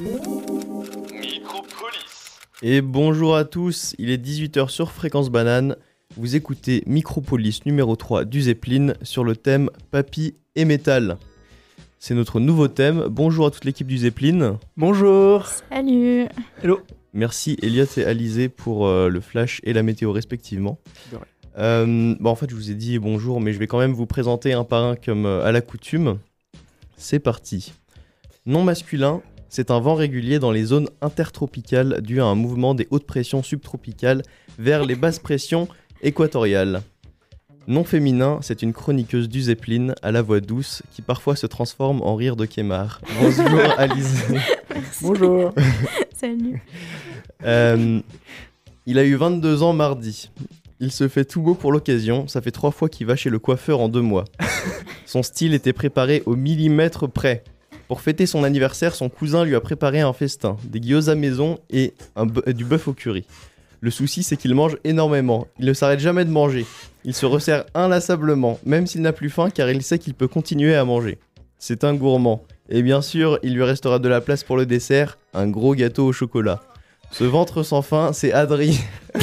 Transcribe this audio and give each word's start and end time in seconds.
Micropolis. 0.00 1.60
Et 2.62 2.80
bonjour 2.80 3.36
à 3.36 3.44
tous, 3.44 3.94
il 3.98 4.08
est 4.10 4.16
18h 4.16 4.70
sur 4.70 4.92
Fréquence 4.92 5.28
Banane. 5.28 5.76
Vous 6.16 6.36
écoutez 6.36 6.82
Micropolis 6.86 7.66
numéro 7.66 7.96
3 7.96 8.24
du 8.24 8.40
Zeppelin 8.40 8.94
sur 9.02 9.24
le 9.24 9.36
thème 9.36 9.68
Papy 9.90 10.36
et 10.56 10.64
métal. 10.64 11.18
C'est 11.98 12.14
notre 12.14 12.40
nouveau 12.40 12.68
thème. 12.68 13.08
Bonjour 13.10 13.44
à 13.44 13.50
toute 13.50 13.66
l'équipe 13.66 13.86
du 13.86 13.98
Zeppelin. 13.98 14.58
Bonjour 14.78 15.46
Salut 15.46 16.28
Merci 17.12 17.58
Elliot 17.60 17.84
et 17.98 18.04
Alizé 18.04 18.48
pour 18.48 18.86
euh, 18.86 19.10
le 19.10 19.20
flash 19.20 19.60
et 19.64 19.74
la 19.74 19.82
météo 19.82 20.12
respectivement. 20.12 20.78
Euh, 21.58 22.14
bon, 22.18 22.30
en 22.30 22.36
fait, 22.36 22.48
je 22.48 22.54
vous 22.54 22.70
ai 22.70 22.74
dit 22.74 22.98
bonjour, 22.98 23.38
mais 23.38 23.52
je 23.52 23.58
vais 23.58 23.66
quand 23.66 23.78
même 23.78 23.92
vous 23.92 24.06
présenter 24.06 24.54
un 24.54 24.64
par 24.64 24.82
un 24.82 24.96
comme 24.96 25.26
euh, 25.26 25.44
à 25.44 25.52
la 25.52 25.60
coutume. 25.60 26.18
C'est 26.96 27.18
parti. 27.18 27.74
Non 28.46 28.64
masculin, 28.64 29.20
c'est 29.50 29.72
un 29.72 29.80
vent 29.80 29.96
régulier 29.96 30.38
dans 30.38 30.52
les 30.52 30.64
zones 30.64 30.88
intertropicales 31.02 32.00
dû 32.02 32.20
à 32.20 32.24
un 32.24 32.36
mouvement 32.36 32.74
des 32.74 32.86
hautes 32.90 33.04
pressions 33.04 33.42
subtropicales 33.42 34.22
vers 34.58 34.84
les 34.86 34.94
basses 34.94 35.18
pressions 35.18 35.68
équatoriales. 36.02 36.82
Non 37.66 37.82
féminin, 37.84 38.38
c'est 38.42 38.62
une 38.62 38.72
chroniqueuse 38.72 39.28
du 39.28 39.42
Zeppelin 39.42 39.94
à 40.02 40.12
la 40.12 40.22
voix 40.22 40.40
douce 40.40 40.82
qui 40.92 41.02
parfois 41.02 41.34
se 41.34 41.46
transforme 41.46 42.00
en 42.02 42.14
rire 42.14 42.36
de 42.36 42.46
Kemar. 42.46 43.00
Bonjour 43.20 43.60
Alizé. 43.76 44.38
Bonjour 45.02 45.52
Salut 46.16 46.62
Euh, 47.44 48.00
il 48.86 48.98
a 48.98 49.04
eu 49.04 49.16
22 49.16 49.62
ans 49.62 49.72
mardi. 49.72 50.30
Il 50.78 50.92
se 50.92 51.08
fait 51.08 51.24
tout 51.24 51.42
beau 51.42 51.54
pour 51.54 51.72
l'occasion, 51.72 52.28
ça 52.28 52.40
fait 52.40 52.50
trois 52.52 52.70
fois 52.70 52.88
qu'il 52.88 53.06
va 53.06 53.16
chez 53.16 53.30
le 53.30 53.38
coiffeur 53.38 53.80
en 53.80 53.88
deux 53.88 54.00
mois. 54.00 54.24
Son 55.06 55.22
style 55.24 55.54
était 55.54 55.72
préparé 55.72 56.22
au 56.24 56.36
millimètre 56.36 57.10
près. 57.10 57.42
Pour 57.90 58.02
fêter 58.02 58.24
son 58.26 58.44
anniversaire, 58.44 58.94
son 58.94 59.08
cousin 59.08 59.44
lui 59.44 59.56
a 59.56 59.60
préparé 59.60 59.98
un 60.00 60.12
festin, 60.12 60.56
des 60.62 60.78
gyoza 60.80 61.16
maison 61.16 61.58
et 61.70 61.92
un 62.14 62.24
du 62.24 62.64
bœuf 62.64 62.86
au 62.86 62.92
curry. 62.92 63.24
Le 63.80 63.90
souci, 63.90 64.22
c'est 64.22 64.36
qu'il 64.36 64.54
mange 64.54 64.76
énormément. 64.84 65.48
Il 65.58 65.66
ne 65.66 65.72
s'arrête 65.72 65.98
jamais 65.98 66.24
de 66.24 66.30
manger. 66.30 66.66
Il 67.04 67.14
se 67.14 67.26
resserre 67.26 67.64
inlassablement, 67.74 68.60
même 68.64 68.86
s'il 68.86 69.00
n'a 69.02 69.12
plus 69.12 69.28
faim, 69.28 69.50
car 69.50 69.68
il 69.70 69.82
sait 69.82 69.98
qu'il 69.98 70.14
peut 70.14 70.28
continuer 70.28 70.76
à 70.76 70.84
manger. 70.84 71.18
C'est 71.58 71.82
un 71.82 71.94
gourmand. 71.94 72.44
Et 72.68 72.82
bien 72.84 73.02
sûr, 73.02 73.40
il 73.42 73.54
lui 73.54 73.64
restera 73.64 73.98
de 73.98 74.08
la 74.08 74.20
place 74.20 74.44
pour 74.44 74.56
le 74.56 74.66
dessert, 74.66 75.18
un 75.34 75.48
gros 75.48 75.74
gâteau 75.74 76.06
au 76.06 76.12
chocolat. 76.12 76.60
Ce 77.10 77.24
ventre 77.24 77.64
sans 77.64 77.82
fin, 77.82 78.12
c'est 78.12 78.32
Adri. 78.32 78.78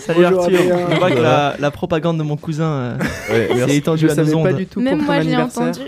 Salut 0.00 0.22
Bonjour, 0.24 0.42
Arthur, 0.42 0.58
Adrien. 0.60 0.86
on 0.90 0.96
voit 0.98 1.10
que 1.10 1.18
la, 1.18 1.56
la 1.58 1.70
propagande 1.70 2.18
de 2.18 2.22
mon 2.22 2.36
cousin 2.36 2.98
euh, 3.30 3.48
Ouais, 3.56 3.74
étendue 3.76 4.06
Je 4.06 4.12
à 4.12 4.22
nos 4.24 4.34
ondes. 4.34 4.44
pas 4.44 4.52
du 4.52 4.66
tout 4.66 4.80
Même 4.80 4.98
pour 4.98 5.06
moi 5.06 5.14
je 5.16 5.20
anniversaire. 5.20 5.62
entendu. 5.68 5.80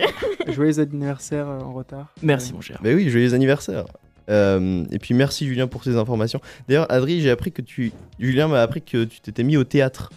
Joyeux 0.53 0.79
anniversaire 0.81 1.49
euh, 1.49 1.61
en 1.61 1.73
retard. 1.73 2.13
Merci 2.23 2.53
mon 2.53 2.61
cher. 2.61 2.79
Bah 2.83 2.91
oui, 2.95 3.09
joyeux 3.11 3.35
anniversaire. 3.35 3.85
Euh, 4.31 4.85
et 4.93 4.99
puis 4.99 5.15
merci 5.15 5.47
Julien 5.47 5.67
pour 5.67 5.83
ces 5.85 5.97
informations. 5.97 6.41
D'ailleurs, 6.69 6.91
Adri, 6.91 7.21
j'ai 7.21 7.31
appris 7.31 7.53
que 7.53 7.63
tu. 7.63 7.93
Julien 8.19 8.49
m'a 8.49 8.63
appris 8.63 8.83
que 8.83 9.05
tu 9.05 9.21
t'étais 9.21 9.43
mis 9.43 9.57
au 9.57 9.65
théâtre. 9.65 10.11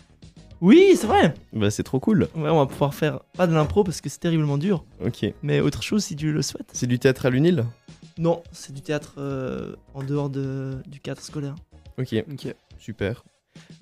Oui, 0.62 0.94
c'est 0.96 1.08
vrai. 1.08 1.34
Bah 1.54 1.70
c'est 1.70 1.84
trop 1.84 2.00
cool. 2.00 2.28
Ouais, 2.36 2.50
on 2.50 2.58
va 2.58 2.66
pouvoir 2.66 2.94
faire 2.94 3.20
pas 3.36 3.46
de 3.48 3.54
l'impro 3.54 3.84
parce 3.84 4.02
que 4.02 4.10
c'est 4.10 4.20
terriblement 4.20 4.58
dur, 4.58 4.86
Ok. 5.06 5.26
mais 5.44 5.60
autre 5.60 5.84
chose 5.84 6.04
si 6.04 6.16
tu 6.16 6.32
le 6.32 6.42
souhaites. 6.42 6.70
C'est 6.74 6.88
du 6.88 6.98
théâtre 6.98 7.26
à 7.26 7.30
l'UNIL 7.30 7.66
Non, 8.18 8.42
c'est 8.52 8.74
du 8.74 8.82
théâtre 8.82 9.16
euh, 9.18 9.76
en 9.94 10.02
dehors 10.04 10.30
de, 10.30 10.78
du 10.88 11.00
cadre 11.02 11.22
scolaire. 11.22 11.56
Ok, 12.00 12.16
Ok. 12.32 12.56
super. 12.78 13.26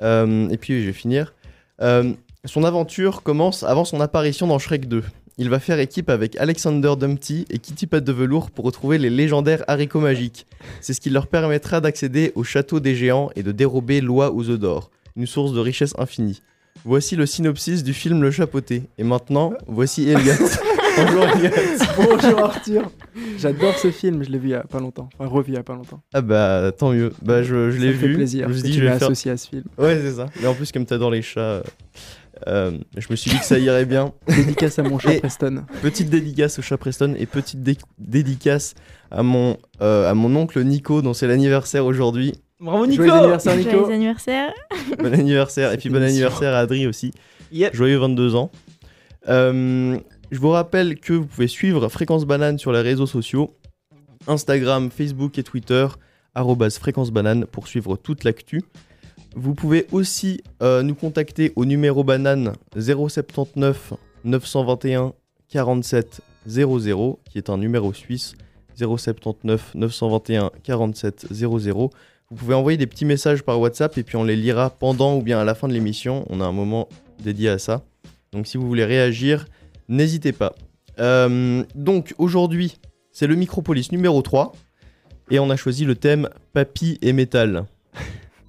Euh, 0.02 0.50
et 0.50 0.57
puis 0.57 0.81
je 0.81 0.88
vais 0.88 0.94
finir. 0.94 1.33
Euh, 1.81 2.13
son 2.45 2.63
aventure 2.63 3.22
commence 3.23 3.63
avant 3.63 3.85
son 3.85 4.02
apparition 4.02 4.47
dans 4.47 4.57
Shrek 4.59 4.88
2. 4.88 5.03
Il 5.37 5.49
va 5.49 5.59
faire 5.59 5.79
équipe 5.79 6.09
avec 6.09 6.35
Alexander 6.35 6.93
Dumpty 6.99 7.45
et 7.49 7.57
Kitty 7.57 7.87
Pat 7.87 8.03
de 8.03 8.11
Velours 8.11 8.51
pour 8.51 8.65
retrouver 8.65 8.99
les 8.99 9.09
légendaires 9.09 9.63
haricots 9.67 9.99
magiques. 9.99 10.45
C'est 10.79 10.94
ce 10.94 11.01
qui 11.01 11.09
leur 11.09 11.25
permettra 11.27 11.81
d'accéder 11.81 12.31
au 12.35 12.44
château 12.44 12.79
des 12.79 12.95
géants 12.95 13.31
et 13.35 13.41
de 13.41 13.51
dérober 13.51 13.99
l'oie 13.99 14.31
aux 14.31 14.47
œufs 14.49 14.59
d'or, 14.59 14.91
une 15.16 15.25
source 15.25 15.53
de 15.53 15.59
richesse 15.59 15.93
infinie. 15.97 16.41
Voici 16.85 17.16
le 17.16 17.25
synopsis 17.25 17.83
du 17.83 17.93
film 17.93 18.22
Le 18.22 18.29
Chapeauté. 18.29 18.83
Et 18.97 19.03
maintenant, 19.03 19.53
voici 19.67 20.07
Elliot. 20.09 20.33
Bonjour 20.97 21.23
Elliot. 21.23 21.49
Bonjour 21.97 22.39
Arthur 22.39 22.91
J'adore 23.39 23.75
ce 23.79 23.89
film, 23.89 24.23
je 24.23 24.29
l'ai 24.29 24.38
vu 24.38 24.49
il 24.49 24.51
y 24.51 24.55
a 24.55 24.63
pas 24.63 24.79
longtemps. 24.79 25.09
Enfin, 25.17 25.27
revu 25.29 25.51
il 25.53 25.55
y 25.55 25.57
a 25.57 25.63
pas 25.63 25.73
longtemps. 25.73 26.01
Ah 26.13 26.22
bah 26.22 26.72
tant 26.77 26.91
mieux. 26.91 27.11
Bah 27.23 27.41
je, 27.41 27.72
je 27.72 27.77
Ça 27.79 27.83
l'ai 27.83 27.93
me 27.93 27.97
fait 27.97 28.07
vu. 28.07 28.16
plaisir. 28.16 28.47
Je 28.47 28.49
me 28.49 28.53
suis 28.59 28.63
dit 28.63 28.73
je 28.73 28.81
vais 28.81 28.89
m'as 28.89 28.99
faire. 28.99 29.07
associé 29.07 29.31
à 29.31 29.38
ce 29.38 29.47
film. 29.49 29.63
Ouais 29.79 29.99
c'est 29.99 30.11
ça. 30.13 30.27
Mais 30.39 30.47
en 30.47 30.53
plus 30.53 30.72
comme 30.72 30.85
t'adores 30.85 31.09
les 31.11 31.22
chats, 31.23 31.39
euh, 31.39 31.63
euh, 32.47 32.77
je 32.97 33.07
me 33.09 33.16
suis 33.16 33.31
dit 33.31 33.39
que 33.39 33.45
ça 33.45 33.57
irait 33.59 33.85
bien. 33.85 34.13
Dédicace 34.27 34.79
à 34.79 34.83
mon 34.83 34.99
chat 34.99 35.13
Et- 35.13 35.19
Preston. 35.19 35.63
Petite 35.81 36.09
dédicace 36.09 36.59
au 36.59 36.61
chat 36.61 36.77
Preston 36.77 37.16
et 37.17 37.25
petite 37.25 37.61
dé- 37.63 37.77
dédicace 37.99 38.75
à 39.11 39.23
mon, 39.23 39.57
euh, 39.81 40.09
à 40.09 40.13
mon 40.13 40.35
oncle 40.35 40.63
Nico 40.63 41.01
dont 41.01 41.13
c'est 41.13 41.27
l'anniversaire 41.27 41.85
aujourd'hui. 41.85 42.33
Bravo 42.59 42.88
Nico 42.88 43.03
Joyeux 43.05 43.19
anniversaire 43.19 43.55
Nico 43.57 43.69
Joyeux 43.72 43.93
anniversaire 43.93 44.53
Bon 44.99 45.13
anniversaire 45.13 45.72
et 45.73 45.77
puis 45.77 45.89
bon 45.89 46.01
anniversaire 46.01 46.53
à 46.53 46.59
Adri 46.59 46.88
aussi. 46.88 47.11
Yep. 47.51 47.75
Joyeux 47.75 47.97
22 47.97 48.35
ans. 48.35 48.51
Euh, 49.29 49.97
je 50.31 50.39
vous 50.39 50.49
rappelle 50.49 50.99
que 50.99 51.13
vous 51.13 51.25
pouvez 51.25 51.47
suivre 51.47 51.88
Fréquence 51.89 52.25
Banane 52.25 52.57
sur 52.57 52.72
les 52.72 52.81
réseaux 52.81 53.05
sociaux 53.05 53.55
Instagram, 54.27 54.89
Facebook 54.89 55.38
et 55.38 55.43
Twitter 55.43 55.88
Fréquence 56.79 57.11
Banane 57.11 57.45
pour 57.45 57.67
suivre 57.67 57.95
toute 57.95 58.23
l'actu. 58.23 58.61
Vous 59.35 59.55
pouvez 59.55 59.88
aussi 59.91 60.41
euh, 60.61 60.83
nous 60.83 60.95
contacter 60.95 61.53
au 61.55 61.66
numéro 61.66 62.03
banane 62.03 62.53
079 62.77 63.94
921 64.23 65.13
47 65.49 66.21
00 66.47 67.19
qui 67.29 67.38
est 67.38 67.49
un 67.49 67.57
numéro 67.57 67.93
suisse 67.93 68.35
079 68.75 69.75
921 69.75 70.51
47 70.63 71.27
00. 71.31 71.89
Vous 72.29 72.35
pouvez 72.35 72.53
envoyer 72.53 72.77
des 72.77 72.88
petits 72.88 73.05
messages 73.05 73.43
par 73.43 73.59
WhatsApp 73.59 73.97
et 73.97 74.03
puis 74.03 74.17
on 74.17 74.23
les 74.23 74.35
lira 74.35 74.69
pendant 74.69 75.17
ou 75.17 75.22
bien 75.22 75.39
à 75.39 75.43
la 75.43 75.55
fin 75.55 75.67
de 75.67 75.73
l'émission. 75.73 76.25
On 76.29 76.39
a 76.39 76.45
un 76.45 76.51
moment 76.51 76.88
dédié 77.22 77.49
à 77.49 77.57
ça. 77.57 77.83
Donc 78.31 78.47
si 78.47 78.57
vous 78.57 78.67
voulez 78.67 78.85
réagir, 78.85 79.45
n'hésitez 79.89 80.31
pas. 80.31 80.53
Euh, 80.99 81.63
donc 81.75 82.13
aujourd'hui, 82.17 82.77
c'est 83.11 83.27
le 83.27 83.35
Micropolis 83.35 83.91
numéro 83.91 84.22
3 84.22 84.53
et 85.31 85.39
on 85.39 85.49
a 85.49 85.55
choisi 85.55 85.85
le 85.85 85.95
thème 85.95 86.29
Papy 86.53 86.99
et 87.01 87.13
métal. 87.13 87.66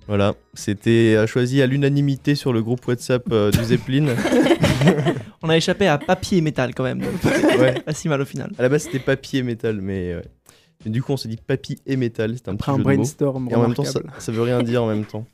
Voilà, 0.07 0.35
c'était 0.53 1.27
choisi 1.27 1.63
à 1.63 1.67
l'unanimité 1.67 2.35
sur 2.35 2.53
le 2.53 2.63
groupe 2.63 2.87
WhatsApp 2.87 3.25
euh, 3.33 3.51
du 3.51 3.65
Zeppelin. 3.65 4.09
On 5.43 5.49
a 5.49 5.57
échappé 5.57 5.87
à 5.87 5.99
papier 5.99 6.39
et 6.39 6.41
métal 6.41 6.75
quand 6.75 6.85
même. 6.85 7.01
ouais. 7.59 7.81
Pas 7.81 7.95
si 7.95 8.09
mal 8.09 8.21
au 8.21 8.25
final. 8.25 8.53
À 8.59 8.63
la 8.63 8.69
base, 8.69 8.83
c'était 8.83 8.99
papier 8.99 9.41
et 9.41 9.43
métal, 9.43 9.81
mais, 9.81 10.13
euh, 10.13 10.21
mais 10.85 10.91
du 10.91 11.03
coup, 11.03 11.13
on 11.13 11.17
s'est 11.17 11.29
dit 11.29 11.39
papy 11.39 11.79
et 11.87 11.97
métal. 11.97 12.35
C'était 12.37 12.51
un 12.51 12.55
Après 12.55 12.73
petit 12.73 12.75
un 12.75 12.77
jeu 12.77 12.83
de 12.83 12.89
mots. 12.89 12.95
brainstorm 12.97 13.49
Et 13.51 13.55
en 13.55 13.63
même 13.63 13.75
temps, 13.75 13.85
ça, 13.85 14.01
ça 14.19 14.33
veut 14.33 14.43
rien 14.43 14.63
dire 14.63 14.83
en 14.83 14.89
même 14.89 15.05
temps. 15.05 15.27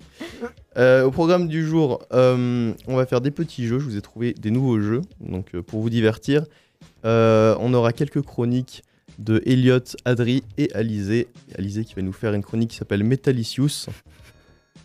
Euh, 0.76 1.04
au 1.04 1.10
programme 1.10 1.48
du 1.48 1.66
jour, 1.66 2.00
euh, 2.12 2.72
on 2.86 2.96
va 2.96 3.06
faire 3.06 3.20
des 3.20 3.32
petits 3.32 3.66
jeux. 3.66 3.78
Je 3.80 3.84
vous 3.84 3.96
ai 3.96 4.02
trouvé 4.02 4.34
des 4.34 4.50
nouveaux 4.50 4.80
jeux, 4.80 5.02
donc 5.20 5.54
euh, 5.54 5.62
pour 5.62 5.80
vous 5.80 5.90
divertir. 5.90 6.44
Euh, 7.04 7.56
on 7.58 7.74
aura 7.74 7.92
quelques 7.92 8.22
chroniques 8.22 8.84
de 9.18 9.42
Elliot, 9.44 9.80
Adri 10.04 10.44
et 10.58 10.72
Alizé. 10.72 11.28
Alizé 11.58 11.84
qui 11.84 11.94
va 11.94 12.02
nous 12.02 12.12
faire 12.12 12.32
une 12.34 12.42
chronique 12.42 12.70
qui 12.70 12.76
s'appelle 12.76 13.04
Metallicius. 13.04 13.88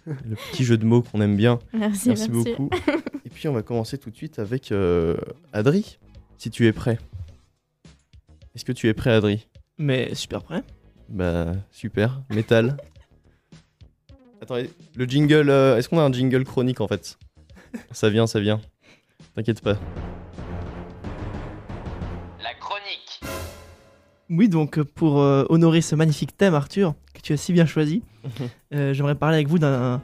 Le 0.25 0.35
petit 0.51 0.63
jeu 0.63 0.77
de 0.77 0.85
mots 0.85 1.01
qu'on 1.01 1.21
aime 1.21 1.35
bien. 1.35 1.59
Merci, 1.73 2.09
Merci, 2.09 2.29
merci. 2.29 2.29
beaucoup. 2.29 2.69
Et 3.25 3.29
puis 3.29 3.47
on 3.47 3.53
va 3.53 3.63
commencer 3.63 3.97
tout 3.97 4.09
de 4.11 4.15
suite 4.15 4.39
avec 4.39 4.71
euh, 4.71 5.17
Adri, 5.51 5.97
si 6.37 6.49
tu 6.51 6.67
es 6.67 6.73
prêt. 6.73 6.99
Est-ce 8.55 8.63
que 8.65 8.71
tu 8.71 8.87
es 8.87 8.93
prêt, 8.93 9.11
Adri? 9.11 9.47
Mais 9.77 10.13
super 10.15 10.43
prêt. 10.43 10.63
Bah 11.09 11.53
super, 11.71 12.21
métal. 12.29 12.77
Attendez, 14.41 14.69
le 14.95 15.05
jingle, 15.05 15.49
euh, 15.49 15.77
est-ce 15.77 15.89
qu'on 15.89 15.99
a 15.99 16.03
un 16.03 16.11
jingle 16.13 16.43
chronique 16.43 16.81
en 16.81 16.87
fait? 16.87 17.17
Ça 17.91 18.09
vient, 18.09 18.27
ça 18.27 18.39
vient. 18.39 18.61
T'inquiète 19.33 19.61
pas. 19.61 19.77
Oui, 24.29 24.49
donc 24.49 24.79
euh, 24.79 24.83
pour 24.83 25.21
euh, 25.21 25.45
honorer 25.49 25.81
ce 25.81 25.95
magnifique 25.95 26.35
thème, 26.35 26.53
Arthur, 26.55 26.95
que 27.13 27.21
tu 27.21 27.33
as 27.33 27.37
si 27.37 27.53
bien 27.53 27.65
choisi, 27.65 28.01
euh, 28.73 28.93
j'aimerais 28.93 29.15
parler 29.15 29.35
avec 29.37 29.47
vous 29.47 29.59
d'un 29.59 30.01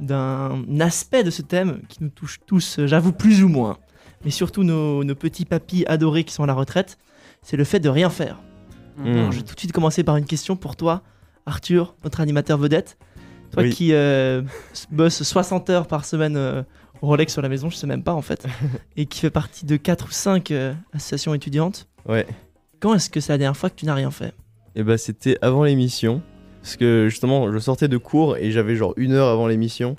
d'un 0.00 0.64
aspect 0.80 1.22
de 1.22 1.30
ce 1.30 1.42
thème 1.42 1.80
qui 1.88 2.02
nous 2.02 2.08
touche 2.08 2.40
tous, 2.44 2.80
j'avoue, 2.86 3.12
plus 3.12 3.44
ou 3.44 3.48
moins, 3.48 3.78
mais 4.24 4.30
surtout 4.32 4.64
nos, 4.64 5.04
nos 5.04 5.14
petits 5.14 5.44
papis 5.44 5.84
adorés 5.86 6.24
qui 6.24 6.32
sont 6.34 6.42
à 6.42 6.46
la 6.46 6.54
retraite, 6.54 6.98
c'est 7.42 7.56
le 7.56 7.62
fait 7.64 7.78
de 7.78 7.88
rien 7.88 8.10
faire. 8.10 8.40
Alors, 9.04 9.30
je 9.30 9.38
vais 9.38 9.42
tout 9.44 9.54
de 9.54 9.58
suite 9.60 9.70
commencer 9.72 10.02
par 10.02 10.16
une 10.16 10.24
question 10.24 10.56
pour 10.56 10.74
toi, 10.76 11.02
Arthur, 11.46 11.94
notre 12.04 12.20
animateur 12.20 12.58
vedette. 12.58 12.98
Toi 13.52 13.62
Oui. 13.64 13.70
qui 13.70 13.92
euh, 13.92 14.42
s- 14.72 14.86
bosse 14.90 15.22
60 15.22 15.70
heures 15.70 15.86
par 15.86 16.04
semaine 16.04 16.36
euh, 16.36 16.62
au 17.00 17.06
Rolex 17.06 17.32
sur 17.32 17.42
la 17.42 17.48
maison, 17.48 17.70
je 17.70 17.76
sais 17.76 17.86
même 17.86 18.02
pas 18.02 18.14
en 18.14 18.22
fait, 18.22 18.44
et 18.96 19.06
qui 19.06 19.20
fait 19.20 19.30
partie 19.30 19.66
de 19.66 19.76
4 19.76 20.06
ou 20.08 20.10
5 20.10 20.50
euh, 20.50 20.74
associations 20.94 21.32
étudiantes. 21.34 21.86
Ouais. 22.08 22.26
Quand 22.82 22.94
est-ce 22.94 23.10
que 23.10 23.20
c'est 23.20 23.32
la 23.32 23.38
dernière 23.38 23.56
fois 23.56 23.70
que 23.70 23.76
tu 23.76 23.86
n'as 23.86 23.94
rien 23.94 24.10
fait 24.10 24.34
Et 24.74 24.82
bah 24.82 24.98
c'était 24.98 25.38
avant 25.40 25.62
l'émission. 25.62 26.20
Parce 26.60 26.74
que 26.76 27.06
justement, 27.08 27.52
je 27.52 27.58
sortais 27.58 27.86
de 27.86 27.96
cours 27.96 28.36
et 28.36 28.50
j'avais 28.50 28.74
genre 28.74 28.92
une 28.96 29.12
heure 29.12 29.28
avant 29.28 29.46
l'émission. 29.46 29.94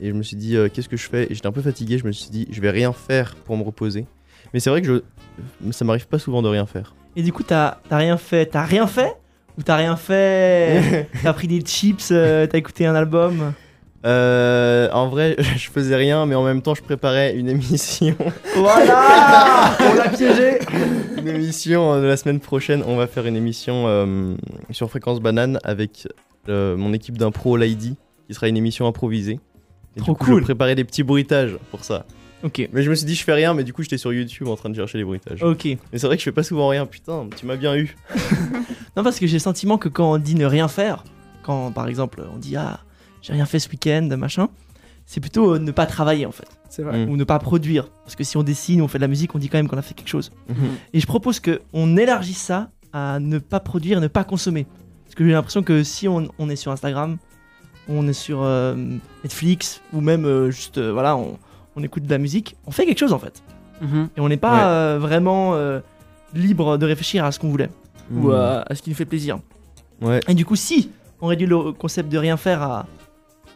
Et 0.00 0.10
je 0.10 0.14
me 0.14 0.22
suis 0.22 0.36
dit, 0.36 0.56
euh, 0.56 0.68
qu'est-ce 0.72 0.88
que 0.88 0.96
je 0.96 1.08
fais? 1.08 1.24
Et 1.24 1.34
j'étais 1.34 1.48
un 1.48 1.52
peu 1.52 1.62
fatigué, 1.62 1.98
je 1.98 2.06
me 2.06 2.12
suis 2.12 2.30
dit, 2.30 2.46
je 2.52 2.60
vais 2.60 2.70
rien 2.70 2.92
faire 2.92 3.34
pour 3.34 3.56
me 3.56 3.64
reposer. 3.64 4.06
Mais 4.54 4.60
c'est 4.60 4.70
vrai 4.70 4.82
que 4.82 4.86
je... 4.86 5.72
ça 5.72 5.84
m'arrive 5.84 6.06
pas 6.06 6.20
souvent 6.20 6.40
de 6.40 6.46
rien 6.46 6.64
faire. 6.64 6.94
Et 7.16 7.24
du 7.24 7.32
coup, 7.32 7.42
t'as 7.42 7.78
t'as 7.88 7.96
rien 7.96 8.16
fait 8.16 8.46
T'as 8.46 8.62
rien 8.62 8.86
fait? 8.86 9.16
Ou 9.58 9.64
t'as 9.64 9.74
rien 9.74 9.96
fait? 9.96 11.08
T'as 11.24 11.32
pris 11.32 11.48
des 11.48 11.60
chips, 11.62 12.10
euh, 12.12 12.46
t'as 12.46 12.58
écouté 12.58 12.86
un 12.86 12.94
album? 12.94 13.52
Euh, 14.06 14.88
en 14.92 15.08
vrai, 15.08 15.34
je 15.56 15.70
faisais 15.70 15.96
rien, 15.96 16.24
mais 16.26 16.36
en 16.36 16.44
même 16.44 16.62
temps, 16.62 16.74
je 16.74 16.82
préparais 16.82 17.34
une 17.34 17.48
émission. 17.48 18.14
Voilà 18.54 19.76
On 19.90 19.94
l'a 19.94 20.08
piégé 20.08 20.60
une 21.18 21.28
émission 21.28 21.92
euh, 21.92 22.00
de 22.00 22.06
la 22.06 22.16
semaine 22.16 22.40
prochaine. 22.40 22.82
On 22.86 22.96
va 22.96 23.06
faire 23.06 23.26
une 23.26 23.36
émission 23.36 23.84
euh, 23.86 24.34
sur 24.70 24.88
Fréquence 24.88 25.20
Banane 25.20 25.58
avec 25.64 26.08
euh, 26.48 26.76
mon 26.76 26.92
équipe 26.92 27.18
d'impro 27.18 27.56
Lady, 27.56 27.96
qui 28.26 28.34
sera 28.34 28.48
une 28.48 28.56
émission 28.56 28.86
improvisée. 28.86 29.40
Et 29.96 30.00
Trop 30.00 30.12
du 30.12 30.18
coup, 30.18 30.24
cool. 30.26 30.40
Je 30.40 30.44
préparais 30.44 30.74
des 30.74 30.84
petits 30.84 31.02
bruitages 31.02 31.56
pour 31.70 31.84
ça. 31.84 32.06
Ok, 32.44 32.68
Mais 32.72 32.82
je 32.82 32.90
me 32.90 32.94
suis 32.94 33.06
dit, 33.06 33.16
je 33.16 33.24
fais 33.24 33.32
rien, 33.32 33.52
mais 33.52 33.64
du 33.64 33.72
coup, 33.72 33.82
j'étais 33.82 33.98
sur 33.98 34.12
YouTube 34.12 34.46
en 34.46 34.54
train 34.54 34.70
de 34.70 34.74
chercher 34.76 34.98
les 34.98 35.04
bruitages. 35.04 35.42
ok. 35.42 35.64
Mais 35.64 35.98
c'est 35.98 36.06
vrai 36.06 36.16
que 36.16 36.20
je 36.20 36.24
fais 36.24 36.32
pas 36.32 36.44
souvent 36.44 36.68
rien. 36.68 36.86
Putain, 36.86 37.26
tu 37.36 37.46
m'as 37.46 37.56
bien 37.56 37.74
eu. 37.76 37.96
Non, 38.96 39.04
parce 39.04 39.20
que 39.20 39.28
j'ai 39.28 39.34
le 39.36 39.42
sentiment 39.42 39.78
que 39.78 39.88
quand 39.88 40.12
on 40.12 40.18
dit 40.18 40.34
ne 40.34 40.44
rien 40.44 40.66
faire, 40.66 41.04
quand 41.44 41.70
par 41.70 41.86
exemple 41.86 42.20
on 42.34 42.36
dit 42.36 42.56
ah, 42.56 42.80
j'ai 43.22 43.32
rien 43.32 43.46
fait 43.46 43.60
ce 43.60 43.68
week-end, 43.68 44.08
machin, 44.18 44.48
c'est 45.06 45.20
plutôt 45.20 45.54
euh, 45.54 45.58
ne 45.60 45.70
pas 45.70 45.86
travailler 45.86 46.26
en 46.26 46.32
fait, 46.32 46.48
C'est 46.68 46.82
vrai. 46.82 47.06
Mm. 47.06 47.10
ou 47.10 47.16
ne 47.16 47.24
pas 47.24 47.38
produire. 47.38 47.88
Parce 48.04 48.14
que 48.16 48.24
si 48.24 48.36
on 48.36 48.42
dessine 48.42 48.80
ou 48.80 48.84
on 48.84 48.88
fait 48.88 48.98
de 48.98 49.02
la 49.02 49.08
musique, 49.08 49.34
on 49.34 49.38
dit 49.38 49.48
quand 49.48 49.58
même 49.58 49.68
qu'on 49.68 49.78
a 49.78 49.82
fait 49.82 49.94
quelque 49.94 50.08
chose. 50.08 50.30
Mhm. 50.48 50.56
Et 50.92 51.00
je 51.00 51.06
propose 51.06 51.40
qu'on 51.40 51.96
élargisse 51.96 52.38
ça 52.38 52.70
à 52.92 53.18
ne 53.20 53.38
pas 53.38 53.60
produire, 53.60 54.00
ne 54.00 54.08
pas 54.08 54.24
consommer. 54.24 54.66
Parce 55.04 55.14
que 55.14 55.24
j'ai 55.24 55.32
l'impression 55.32 55.62
que 55.62 55.82
si 55.82 56.08
on, 56.08 56.28
on 56.38 56.48
est 56.50 56.56
sur 56.56 56.70
Instagram, 56.72 57.16
on 57.88 58.06
est 58.06 58.12
sur 58.12 58.42
euh, 58.42 58.74
Netflix, 59.24 59.80
ou 59.94 60.00
même 60.02 60.26
euh, 60.26 60.50
juste, 60.50 60.76
euh, 60.78 60.92
voilà, 60.92 61.16
on, 61.16 61.38
on 61.76 61.82
écoute 61.82 62.02
de 62.04 62.10
la 62.10 62.18
musique, 62.18 62.56
on 62.66 62.70
fait 62.70 62.84
quelque 62.86 62.98
chose 62.98 63.12
en 63.14 63.18
fait. 63.18 63.42
Mhm. 63.80 64.08
Et 64.16 64.20
on 64.20 64.28
n'est 64.28 64.36
pas 64.36 64.56
Ouais. 64.56 64.62
euh, 64.64 64.98
vraiment 65.00 65.54
euh, 65.54 65.80
libre 66.34 66.76
de 66.76 66.84
réfléchir 66.84 67.24
à 67.24 67.32
ce 67.32 67.38
qu'on 67.38 67.48
voulait, 67.48 67.70
ou 68.14 68.30
à, 68.30 68.64
à 68.70 68.74
ce 68.74 68.82
qui 68.82 68.90
nous 68.90 68.96
fait 68.96 69.04
plaisir. 69.06 69.38
Ouais. 70.02 70.20
Et 70.28 70.34
du 70.34 70.44
coup, 70.44 70.56
si 70.56 70.90
on 71.22 71.28
réduit 71.28 71.46
le 71.46 71.72
concept 71.72 72.10
de 72.10 72.18
rien 72.18 72.36
faire 72.36 72.60
à 72.62 72.86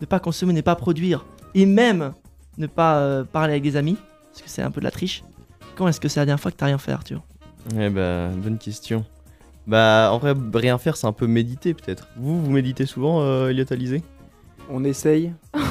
ne 0.00 0.06
pas 0.06 0.18
consommer, 0.20 0.52
ne 0.54 0.60
pas 0.62 0.74
produire, 0.76 1.24
et 1.54 1.66
même 1.66 2.12
ne 2.58 2.66
pas 2.66 2.98
euh, 2.98 3.24
parler 3.24 3.52
avec 3.52 3.62
des 3.62 3.76
amis, 3.76 3.96
parce 4.30 4.42
que 4.42 4.48
c'est 4.48 4.62
un 4.62 4.70
peu 4.70 4.80
de 4.80 4.84
la 4.84 4.90
triche, 4.90 5.24
quand 5.76 5.88
est-ce 5.88 6.00
que 6.00 6.08
c'est 6.08 6.20
la 6.20 6.26
dernière 6.26 6.40
fois 6.40 6.50
que 6.50 6.56
t'as 6.56 6.66
rien 6.66 6.78
fait, 6.78 6.92
Arthur? 6.92 7.22
Ouais, 7.74 7.88
bah, 7.90 8.28
bonne 8.36 8.58
question. 8.58 9.04
Bah, 9.66 10.10
en 10.12 10.18
vrai, 10.18 10.34
rien 10.54 10.76
faire, 10.78 10.96
c'est 10.96 11.06
un 11.06 11.12
peu 11.12 11.26
méditer 11.26 11.72
peut-être. 11.74 12.08
Vous, 12.16 12.42
vous 12.42 12.50
méditez 12.50 12.84
souvent, 12.86 13.22
euh, 13.22 13.48
Elliot 13.50 13.64
Alizé? 13.70 14.02
On 14.70 14.84
essaye. 14.84 15.32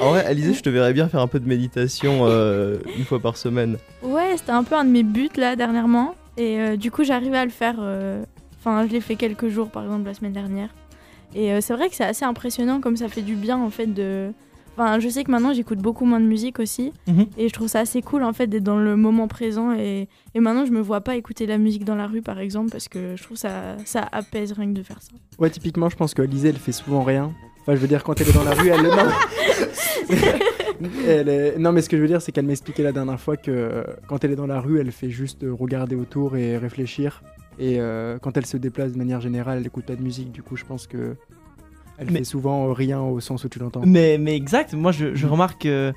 En 0.00 0.10
vrai, 0.10 0.24
Alizé, 0.24 0.54
je 0.54 0.62
te 0.62 0.68
verrais 0.68 0.92
bien 0.92 1.08
faire 1.08 1.20
un 1.20 1.26
peu 1.26 1.40
de 1.40 1.48
méditation 1.48 2.20
euh, 2.22 2.78
une 2.96 3.04
fois 3.04 3.18
par 3.18 3.36
semaine. 3.36 3.78
Ouais, 4.02 4.36
c'était 4.36 4.52
un 4.52 4.62
peu 4.62 4.76
un 4.76 4.84
de 4.84 4.90
mes 4.90 5.02
buts 5.02 5.28
là 5.36 5.56
dernièrement. 5.56 6.14
Et 6.36 6.60
euh, 6.60 6.76
du 6.76 6.92
coup, 6.92 7.02
j'arrivais 7.02 7.38
à 7.38 7.44
le 7.44 7.50
faire. 7.50 7.74
euh, 7.80 8.22
Enfin, 8.60 8.86
je 8.86 8.92
l'ai 8.92 9.00
fait 9.00 9.16
quelques 9.16 9.48
jours 9.48 9.70
par 9.70 9.82
exemple 9.84 10.04
la 10.06 10.14
semaine 10.14 10.32
dernière. 10.32 10.68
Et 11.34 11.52
euh, 11.52 11.60
c'est 11.60 11.74
vrai 11.74 11.88
que 11.88 11.96
c'est 11.96 12.04
assez 12.04 12.24
impressionnant 12.24 12.80
comme 12.80 12.96
ça 12.96 13.08
fait 13.08 13.22
du 13.22 13.34
bien 13.34 13.58
en 13.58 13.70
fait 13.70 13.86
de. 13.86 14.32
Enfin, 14.78 15.00
je 15.00 15.08
sais 15.08 15.24
que 15.24 15.30
maintenant 15.30 15.52
j'écoute 15.52 15.78
beaucoup 15.78 16.04
moins 16.04 16.20
de 16.20 16.26
musique 16.26 16.60
aussi. 16.60 16.92
Mhm. 17.08 17.26
Et 17.36 17.48
je 17.48 17.52
trouve 17.52 17.66
ça 17.68 17.80
assez 17.80 18.00
cool 18.00 18.22
en 18.22 18.32
fait 18.32 18.46
d'être 18.46 18.62
dans 18.62 18.78
le 18.78 18.94
moment 18.96 19.26
présent. 19.26 19.72
Et, 19.72 20.08
et 20.34 20.40
maintenant, 20.40 20.64
je 20.66 20.70
me 20.70 20.80
vois 20.80 21.00
pas 21.00 21.16
écouter 21.16 21.46
la 21.46 21.58
musique 21.58 21.84
dans 21.84 21.96
la 21.96 22.06
rue 22.06 22.22
par 22.22 22.38
exemple 22.38 22.70
parce 22.70 22.88
que 22.88 23.16
je 23.16 23.22
trouve 23.22 23.36
ça, 23.36 23.76
ça 23.84 24.08
apaise 24.12 24.52
rien 24.52 24.66
que 24.68 24.78
de 24.78 24.82
faire 24.82 25.02
ça. 25.02 25.10
Ouais, 25.38 25.50
typiquement, 25.50 25.88
je 25.88 25.96
pense 25.96 26.14
que 26.14 26.22
Lisée, 26.22 26.50
elle 26.50 26.56
fait 26.56 26.72
souvent 26.72 27.02
rien. 27.02 27.32
Enfin, 27.62 27.74
je 27.74 27.80
veux 27.80 27.88
dire, 27.88 28.04
quand 28.04 28.20
elle 28.20 28.28
est 28.28 28.32
dans 28.32 28.44
la 28.44 28.54
rue, 28.54 28.68
elle. 28.68 28.82
Non, 28.82 28.90
Elle 31.06 31.28
est- 31.28 31.58
non 31.58 31.72
mais 31.72 31.82
ce 31.82 31.88
que 31.88 31.96
je 31.96 32.02
veux 32.02 32.08
dire, 32.08 32.22
c'est 32.22 32.30
qu'elle 32.32 32.46
m'expliquait 32.46 32.82
la 32.84 32.92
dernière 32.92 33.20
fois 33.20 33.36
que 33.36 33.50
euh, 33.50 33.82
quand 34.06 34.22
elle 34.24 34.30
est 34.32 34.36
dans 34.36 34.46
la 34.46 34.60
rue, 34.60 34.78
elle 34.80 34.92
fait 34.92 35.10
juste 35.10 35.42
euh, 35.42 35.52
regarder 35.52 35.96
autour 35.96 36.36
et 36.36 36.56
réfléchir. 36.56 37.22
Et 37.58 37.80
euh, 37.80 38.18
quand 38.20 38.36
elle 38.36 38.46
se 38.46 38.56
déplace 38.56 38.92
de 38.92 38.98
manière 38.98 39.20
générale, 39.20 39.58
elle 39.58 39.66
écoute 39.66 39.84
pas 39.86 39.96
de 39.96 40.02
musique. 40.02 40.30
Du 40.30 40.42
coup, 40.42 40.56
je 40.56 40.64
pense 40.64 40.86
que. 40.86 41.16
Elle 41.98 42.10
Mais- 42.10 42.18
fait 42.20 42.24
souvent 42.24 42.68
euh, 42.68 42.72
rien 42.72 43.00
au 43.00 43.20
sens 43.20 43.44
où 43.44 43.48
tu 43.48 43.58
l'entends. 43.58 43.82
Mais, 43.84 44.18
mais 44.18 44.36
exact, 44.36 44.72
moi 44.74 44.92
je, 44.92 45.14
je 45.14 45.26
Mhm. 45.26 45.32
remarque 45.32 45.62
que 45.62 45.92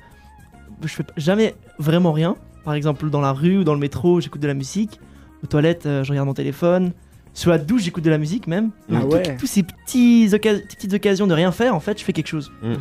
je 0.82 0.88
fais 0.88 1.04
jamais 1.16 1.54
vraiment 1.78 2.12
rien. 2.12 2.36
Par 2.64 2.74
exemple, 2.74 3.08
dans 3.10 3.20
la 3.20 3.32
rue 3.32 3.58
ou 3.58 3.64
dans 3.64 3.74
le 3.74 3.80
métro, 3.80 4.20
j'écoute 4.20 4.40
de 4.40 4.46
la 4.48 4.54
musique. 4.54 5.00
Aux 5.42 5.46
toilettes, 5.46 5.86
euh, 5.86 6.04
je 6.04 6.10
regarde 6.10 6.26
mon 6.28 6.34
téléphone. 6.34 6.92
Sur 7.34 7.50
la 7.50 7.58
douche, 7.58 7.82
j'écoute 7.82 8.04
de 8.04 8.10
la 8.10 8.18
musique 8.18 8.46
même. 8.46 8.70
Ah 8.92 9.04
ouais. 9.06 9.36
Tous 9.38 9.46
ces 9.46 9.62
petits 9.62 10.28
petites 10.30 10.92
occasions 10.92 11.26
de 11.26 11.34
rien 11.34 11.50
faire, 11.50 11.74
en 11.74 11.80
fait, 11.80 11.98
je 11.98 12.04
fais 12.04 12.12
quelque 12.12 12.26
chose. 12.28 12.52
Mhm. 12.62 12.76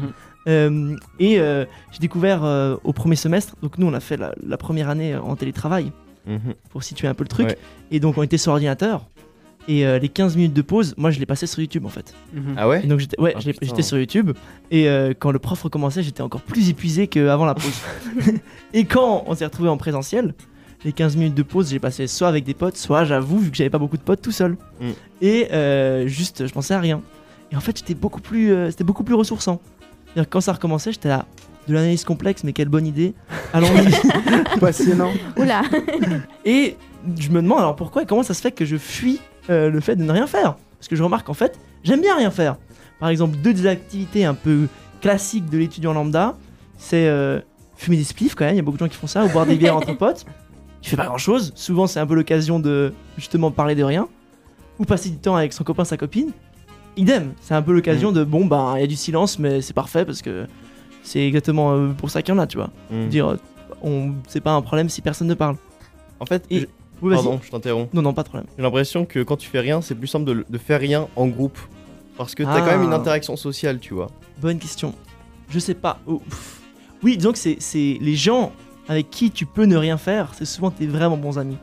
Euh, 0.48 0.96
et 1.20 1.40
euh, 1.40 1.66
j'ai 1.92 2.00
découvert 2.00 2.44
euh, 2.44 2.76
au 2.84 2.94
premier 2.94 3.16
semestre, 3.16 3.56
donc 3.62 3.78
nous 3.78 3.86
on 3.86 3.94
a 3.94 4.00
fait 4.00 4.18
la, 4.18 4.34
la 4.46 4.58
première 4.58 4.90
année 4.90 5.16
en 5.16 5.36
télétravail, 5.36 5.92
Mhm. 6.28 6.54
pour 6.72 6.84
situer 6.84 7.08
un 7.08 7.14
peu 7.14 7.24
le 7.24 7.28
truc. 7.30 7.48
Ouais. 7.48 7.58
Et 7.92 8.00
donc 8.00 8.18
on 8.18 8.24
était 8.24 8.38
sur 8.38 8.52
ordinateur. 8.52 9.06
Et 9.68 9.86
euh, 9.86 10.00
les 10.00 10.10
15 10.10 10.36
minutes 10.36 10.54
de 10.54 10.62
pause, 10.62 10.96
moi 10.98 11.12
je 11.12 11.20
les 11.20 11.26
passais 11.26 11.46
sur 11.48 11.60
YouTube 11.60 11.86
en 11.86 11.90
fait. 11.90 12.14
Mhm. 12.34 12.56
Ah 12.58 12.68
ouais 12.68 12.84
Et 12.84 12.88
donc 12.88 13.00
j'étais 13.00 13.20
ouais, 13.20 13.34
Ah, 13.36 13.40
putain. 13.40 13.54
j'étais 13.62 13.82
sur 13.84 13.98
YouTube 14.00 14.32
et 14.72 14.90
euh, 14.90 15.14
quand 15.18 15.32
le 15.32 15.40
prof 15.40 15.62
recommençait, 15.62 16.02
j'étais 16.04 16.22
encore 16.24 16.42
plus 16.42 16.70
épuisé 16.70 17.08
qu'avant 17.08 17.46
la 17.46 17.54
pause. 17.54 17.80
et 18.74 18.86
quand 18.86 19.24
on 19.28 19.36
s'est 19.36 19.46
retrouvé 19.46 19.70
en 19.70 19.78
présentiel, 19.78 20.34
les 20.84 20.94
15 20.94 21.16
minutes 21.16 21.36
de 21.36 21.44
pause, 21.44 21.70
j'ai 21.70 21.80
passé 21.80 22.08
soit 22.08 22.28
avec 22.28 22.44
des 22.44 22.56
potes, 22.56 22.76
soit 22.76 23.06
j'avoue 23.06 23.38
vu 23.38 23.52
que 23.52 23.58
j'avais 23.58 23.70
pas 23.70 23.78
beaucoup 23.78 23.98
de 23.98 24.02
potes 24.02 24.22
tout 24.22 24.32
seul. 24.32 24.58
Mm. 24.80 24.90
Et 25.22 25.48
euh, 25.54 26.08
juste 26.08 26.48
je 26.48 26.52
pensais 26.52 26.74
à 26.74 26.80
rien. 26.80 27.02
Et 27.52 27.56
en 27.56 27.60
fait, 27.60 27.78
j'étais 27.78 27.94
beaucoup 27.94 28.22
plus 28.22 28.52
euh, 28.52 28.72
c'était 28.72 28.84
beaucoup 28.84 29.04
plus 29.04 29.16
ressourçant. 29.16 29.62
C'est-à-dire 30.08 30.26
que 30.28 30.34
quand 30.34 30.42
ça 30.42 30.54
recommençait, 30.54 30.92
j'étais 30.92 31.10
là 31.10 31.26
de 31.68 31.74
l'analyse 31.76 32.04
complexe, 32.04 32.44
mais 32.44 32.54
quelle 32.54 32.70
bonne 32.70 32.88
idée. 32.88 33.14
Allons-y. 33.54 33.92
Passionnant. 34.60 35.12
Oula 35.38 35.62
Et 36.46 36.76
je 37.20 37.30
me 37.30 37.42
demande 37.44 37.60
alors 37.60 37.76
pourquoi 37.76 38.02
et 38.02 38.06
comment 38.08 38.24
ça 38.24 38.34
se 38.34 38.42
fait 38.42 38.52
que 38.52 38.66
je 38.66 38.78
fuis 38.78 39.20
euh, 39.50 39.70
le 39.70 39.80
fait 39.80 39.96
de 39.96 40.04
ne 40.04 40.12
rien 40.12 40.28
faire. 40.28 40.56
Parce 40.78 40.88
que 40.88 40.96
je 40.96 41.04
remarque 41.04 41.30
en 41.30 41.34
fait, 41.34 41.60
j'aime 41.84 42.02
bien 42.02 42.16
rien 42.18 42.32
faire. 42.32 42.58
Par 43.00 43.10
exemple, 43.10 43.38
deux 43.38 43.54
des 43.54 43.66
activités 43.68 44.26
un 44.26 44.34
peu 44.34 44.68
classiques 45.02 45.50
de 45.50 45.58
l'étudiant 45.58 45.94
lambda, 45.94 46.38
c'est 46.78 47.08
euh, 47.08 47.40
fumer 47.76 47.98
des 47.98 48.04
spliffs 48.04 48.36
quand 48.36 48.46
même, 48.46 48.54
il 48.54 48.58
y 48.58 48.60
a 48.60 48.64
beaucoup 48.64 48.78
de 48.78 48.84
gens 48.84 48.90
qui 48.90 48.98
font 48.98 49.08
ça, 49.08 49.26
ou 49.26 49.30
boire 49.30 49.46
des 49.46 49.56
bières 49.56 49.76
entre 49.76 49.94
potes. 49.98 50.26
Tu 50.82 50.90
fais 50.90 50.96
pas 50.98 51.06
grand 51.06 51.18
chose, 51.18 51.52
souvent 51.56 51.88
c'est 51.88 52.00
un 52.00 52.06
peu 52.08 52.16
l'occasion 52.16 52.60
de 52.60 52.94
justement 53.18 53.52
parler 53.52 53.76
de 53.76 53.84
rien, 53.84 54.08
ou 54.80 54.86
passer 54.86 55.10
du 55.10 55.18
temps 55.18 55.36
avec 55.36 55.54
son 55.54 55.64
copain, 55.64 55.86
sa 55.86 55.98
copine. 55.98 56.32
Idem, 56.98 57.34
c'est 57.42 57.54
un 57.54 57.62
peu 57.62 57.72
l'occasion 57.74 58.12
de 58.12 58.24
bon, 58.24 58.46
ben 58.46 58.74
il 58.78 58.82
y 58.82 58.84
a 58.84 58.88
du 58.88 58.96
silence, 58.96 59.40
mais 59.40 59.62
c'est 59.62 59.74
parfait 59.74 60.06
parce 60.06 60.22
que 60.22 60.46
c'est 61.04 61.26
exactement 61.26 61.72
euh, 61.74 61.90
pour 61.94 62.10
ça 62.10 62.22
qu'il 62.22 62.34
y 62.34 62.38
en 62.38 62.40
a, 62.42 62.48
tu 62.48 62.58
vois. 62.58 62.70
Mhm. 62.92 63.08
Dire, 63.10 63.38
on, 63.82 64.14
c'est 64.28 64.42
pas 64.42 64.52
un 64.52 64.62
problème 64.62 64.90
si 64.90 65.02
personne 65.02 65.28
ne 65.28 65.34
parle. 65.34 65.56
En 66.20 66.26
fait, 66.26 66.46
Et- 66.52 66.68
Oui, 67.02 67.14
pardon, 67.14 67.40
je 67.44 67.50
t'interromps. 67.50 67.94
Non, 67.94 68.02
non, 68.02 68.14
pas 68.14 68.24
de 68.24 68.30
problème. 68.30 68.48
J'ai 68.58 68.64
l'impression 68.64 69.06
que 69.06 69.24
quand 69.24 69.38
tu 69.38 69.50
fais 69.50 69.60
rien, 69.60 69.82
c'est 69.82 69.96
plus 69.96 70.08
simple 70.08 70.26
de, 70.48 70.58
faire 70.58 70.80
rien 70.80 71.08
en 71.16 71.28
groupe. 71.28 71.58
Parce 72.18 72.36
que 72.36 72.44
t'as 72.44 72.56
Ah. 72.56 72.60
quand 72.62 72.72
même 72.78 72.84
une 72.84 72.94
interaction 72.94 73.36
sociale, 73.36 73.80
tu 73.80 73.94
vois. 73.94 74.08
Bonne 74.40 74.60
question. 74.60 74.94
Je 75.50 75.58
sais 75.60 75.74
pas. 75.74 76.00
Oh. 76.06 76.22
Oui, 77.04 77.18
disons 77.18 77.32
que 77.32 77.38
c'est, 77.40 77.58
les 78.00 78.16
gens 78.16 78.52
avec 78.88 79.10
qui 79.10 79.32
tu 79.32 79.46
peux 79.46 79.66
ne 79.66 79.76
rien 79.78 79.98
faire, 79.98 80.32
c'est 80.36 80.46
souvent 80.46 80.70
tes 80.70 80.86
vraiment 80.86 81.18
bons 81.18 81.40
amis. 81.40 81.58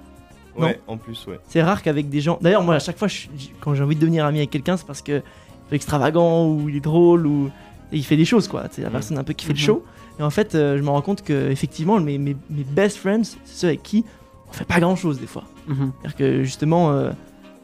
Non. 0.59 0.66
Ouais, 0.66 0.80
en 0.88 0.97
plus, 0.97 1.25
ouais. 1.28 1.38
C'est 1.49 1.62
rare 1.62 1.83
qu'avec 1.83 2.09
des 2.09 2.21
gens. 2.21 2.38
D'ailleurs, 2.40 2.62
moi, 2.64 2.75
à 2.75 2.78
chaque 2.80 2.99
fois, 2.99 3.07
je- 3.07 3.28
quand 3.61 3.75
j'ai 3.75 3.83
envie 3.85 3.95
de 3.95 4.00
devenir 4.00 4.25
ami 4.25 4.38
avec 4.38 4.50
quelqu'un, 4.50 4.76
c'est 4.76 4.87
parce 4.87 5.02
que 5.02 5.23
il 5.71 5.73
est 5.73 5.76
extravagant 5.76 6.49
ou 6.49 6.68
il 6.68 6.76
est 6.76 6.80
drôle 6.80 7.26
ou 7.26 7.50
il 7.92 8.04
fait 8.04 8.16
des 8.16 8.25
choses, 8.25 8.49
quoi. 8.49 8.64
C'est 8.73 8.80
la 8.83 8.88
Mhm. 8.88 8.92
personne 8.92 9.18
un 9.18 9.25
peu 9.25 9.35
qui 9.35 9.47
fait 9.47 9.52
le 9.52 9.59
Mhm. 9.59 9.64
show. 9.64 9.85
Et 10.18 10.23
en 10.25 10.30
fait, 10.30 10.57
euh, 10.57 10.76
je 10.76 10.83
me 10.83 10.88
rends 10.90 11.02
compte 11.02 11.23
que 11.23 11.50
effectivement, 11.50 12.00
mes, 12.00 12.18
mes, 12.18 12.35
mes 12.50 12.64
best 12.64 12.97
friends, 12.97 13.23
c'est 13.23 13.38
ceux 13.45 13.66
avec 13.68 13.85
qui 13.85 14.04
on 14.49 14.52
fait 14.52 14.64
pas 14.64 14.81
grand 14.81 14.97
chose 14.97 15.21
des 15.21 15.26
fois. 15.26 15.45
Mhm. 15.67 15.93
C'est-à-dire 16.00 16.17
que 16.17 16.43
justement, 16.45 16.90
euh, 16.93 17.11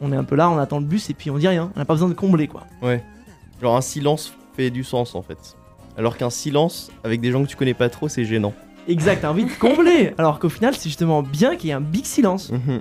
on 0.00 0.12
est 0.12 0.16
un 0.16 0.24
peu 0.24 0.34
là, 0.36 0.50
on 0.50 0.58
attend 0.58 0.78
le 0.80 0.84
bus 0.86 1.08
et 1.10 1.14
puis 1.14 1.30
on 1.30 1.38
dit 1.38 1.48
rien. 1.48 1.70
On 1.74 1.78
n'a 1.78 1.84
pas 1.84 1.94
besoin 1.94 2.08
de 2.08 2.14
combler, 2.14 2.46
quoi. 2.48 2.64
Genre 3.62 3.76
un 3.76 3.80
silence 3.80 4.34
fait 4.56 4.70
du 4.70 4.84
sens 4.84 5.14
en 5.14 5.22
fait. 5.22 5.56
Alors 5.96 6.16
qu'un 6.16 6.30
silence 6.30 6.90
avec 7.04 7.20
des 7.20 7.30
gens 7.30 7.42
que 7.44 7.48
tu 7.48 7.56
connais 7.56 7.74
pas 7.74 7.88
trop, 7.88 8.08
c'est 8.08 8.24
gênant. 8.24 8.52
Exact, 8.88 9.20
t'as 9.22 9.30
envie 9.30 9.44
de 9.44 9.50
combler. 9.58 10.12
Alors 10.18 10.38
qu'au 10.38 10.48
final, 10.48 10.74
c'est 10.74 10.88
justement 10.88 11.22
bien 11.22 11.56
qu'il 11.56 11.68
y 11.68 11.70
ait 11.70 11.74
un 11.74 11.80
big 11.80 12.04
silence. 12.04 12.50
Mhm. 12.52 12.80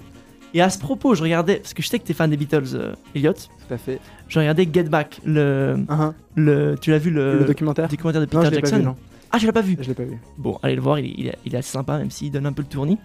Et 0.56 0.62
à 0.62 0.70
ce 0.70 0.78
propos, 0.78 1.16
je 1.16 1.24
regardais, 1.24 1.56
parce 1.58 1.74
que 1.74 1.82
je 1.82 1.88
sais 1.88 1.98
que 1.98 2.04
t'es 2.06 2.14
fan 2.14 2.30
des 2.30 2.38
Beatles, 2.38 2.64
euh, 2.76 2.94
Elliot, 3.16 3.34
Tout 3.34 3.74
à 3.74 3.78
fait. 3.78 4.00
je 4.28 4.38
regardais 4.40 4.68
Get 4.72 4.84
Back, 4.84 5.20
le, 5.26 5.78
Mhm. 5.90 6.14
le 6.36 6.76
tu 6.80 6.92
l'as 6.92 7.00
vu 7.00 7.10
le, 7.10 7.40
le 7.40 7.46
documentaire 7.46 7.88
documentaire 7.88 8.22
de 8.22 8.26
Non, 8.26 8.42
Peter 8.42 8.46
je 8.46 8.56
l'ai 8.56 8.62
pas 8.62 8.68
Jackson 8.68 8.78
vu, 8.80 8.84
non. 8.86 8.96
Ah, 9.32 9.40
tu 9.40 9.46
l'as 9.48 9.52
pas 9.54 9.62
vu 9.62 9.78
Je 9.82 9.88
l'ai 9.88 9.94
pas 9.96 10.04
vu. 10.04 10.20
Bon, 10.38 10.60
allez 10.62 10.76
le 10.76 10.82
voir, 10.82 11.00
il 11.00 11.06
est, 11.06 11.14
il 11.18 11.28
est- 11.28 11.38
il 11.46 11.56
est 11.56 11.58
assez 11.58 11.72
sympa, 11.72 11.98
même 11.98 12.12
s'il 12.12 12.32
donne 12.32 12.46
un 12.46 12.54
peu 12.54 12.62
le 12.62 12.68
tournis. 12.68 13.00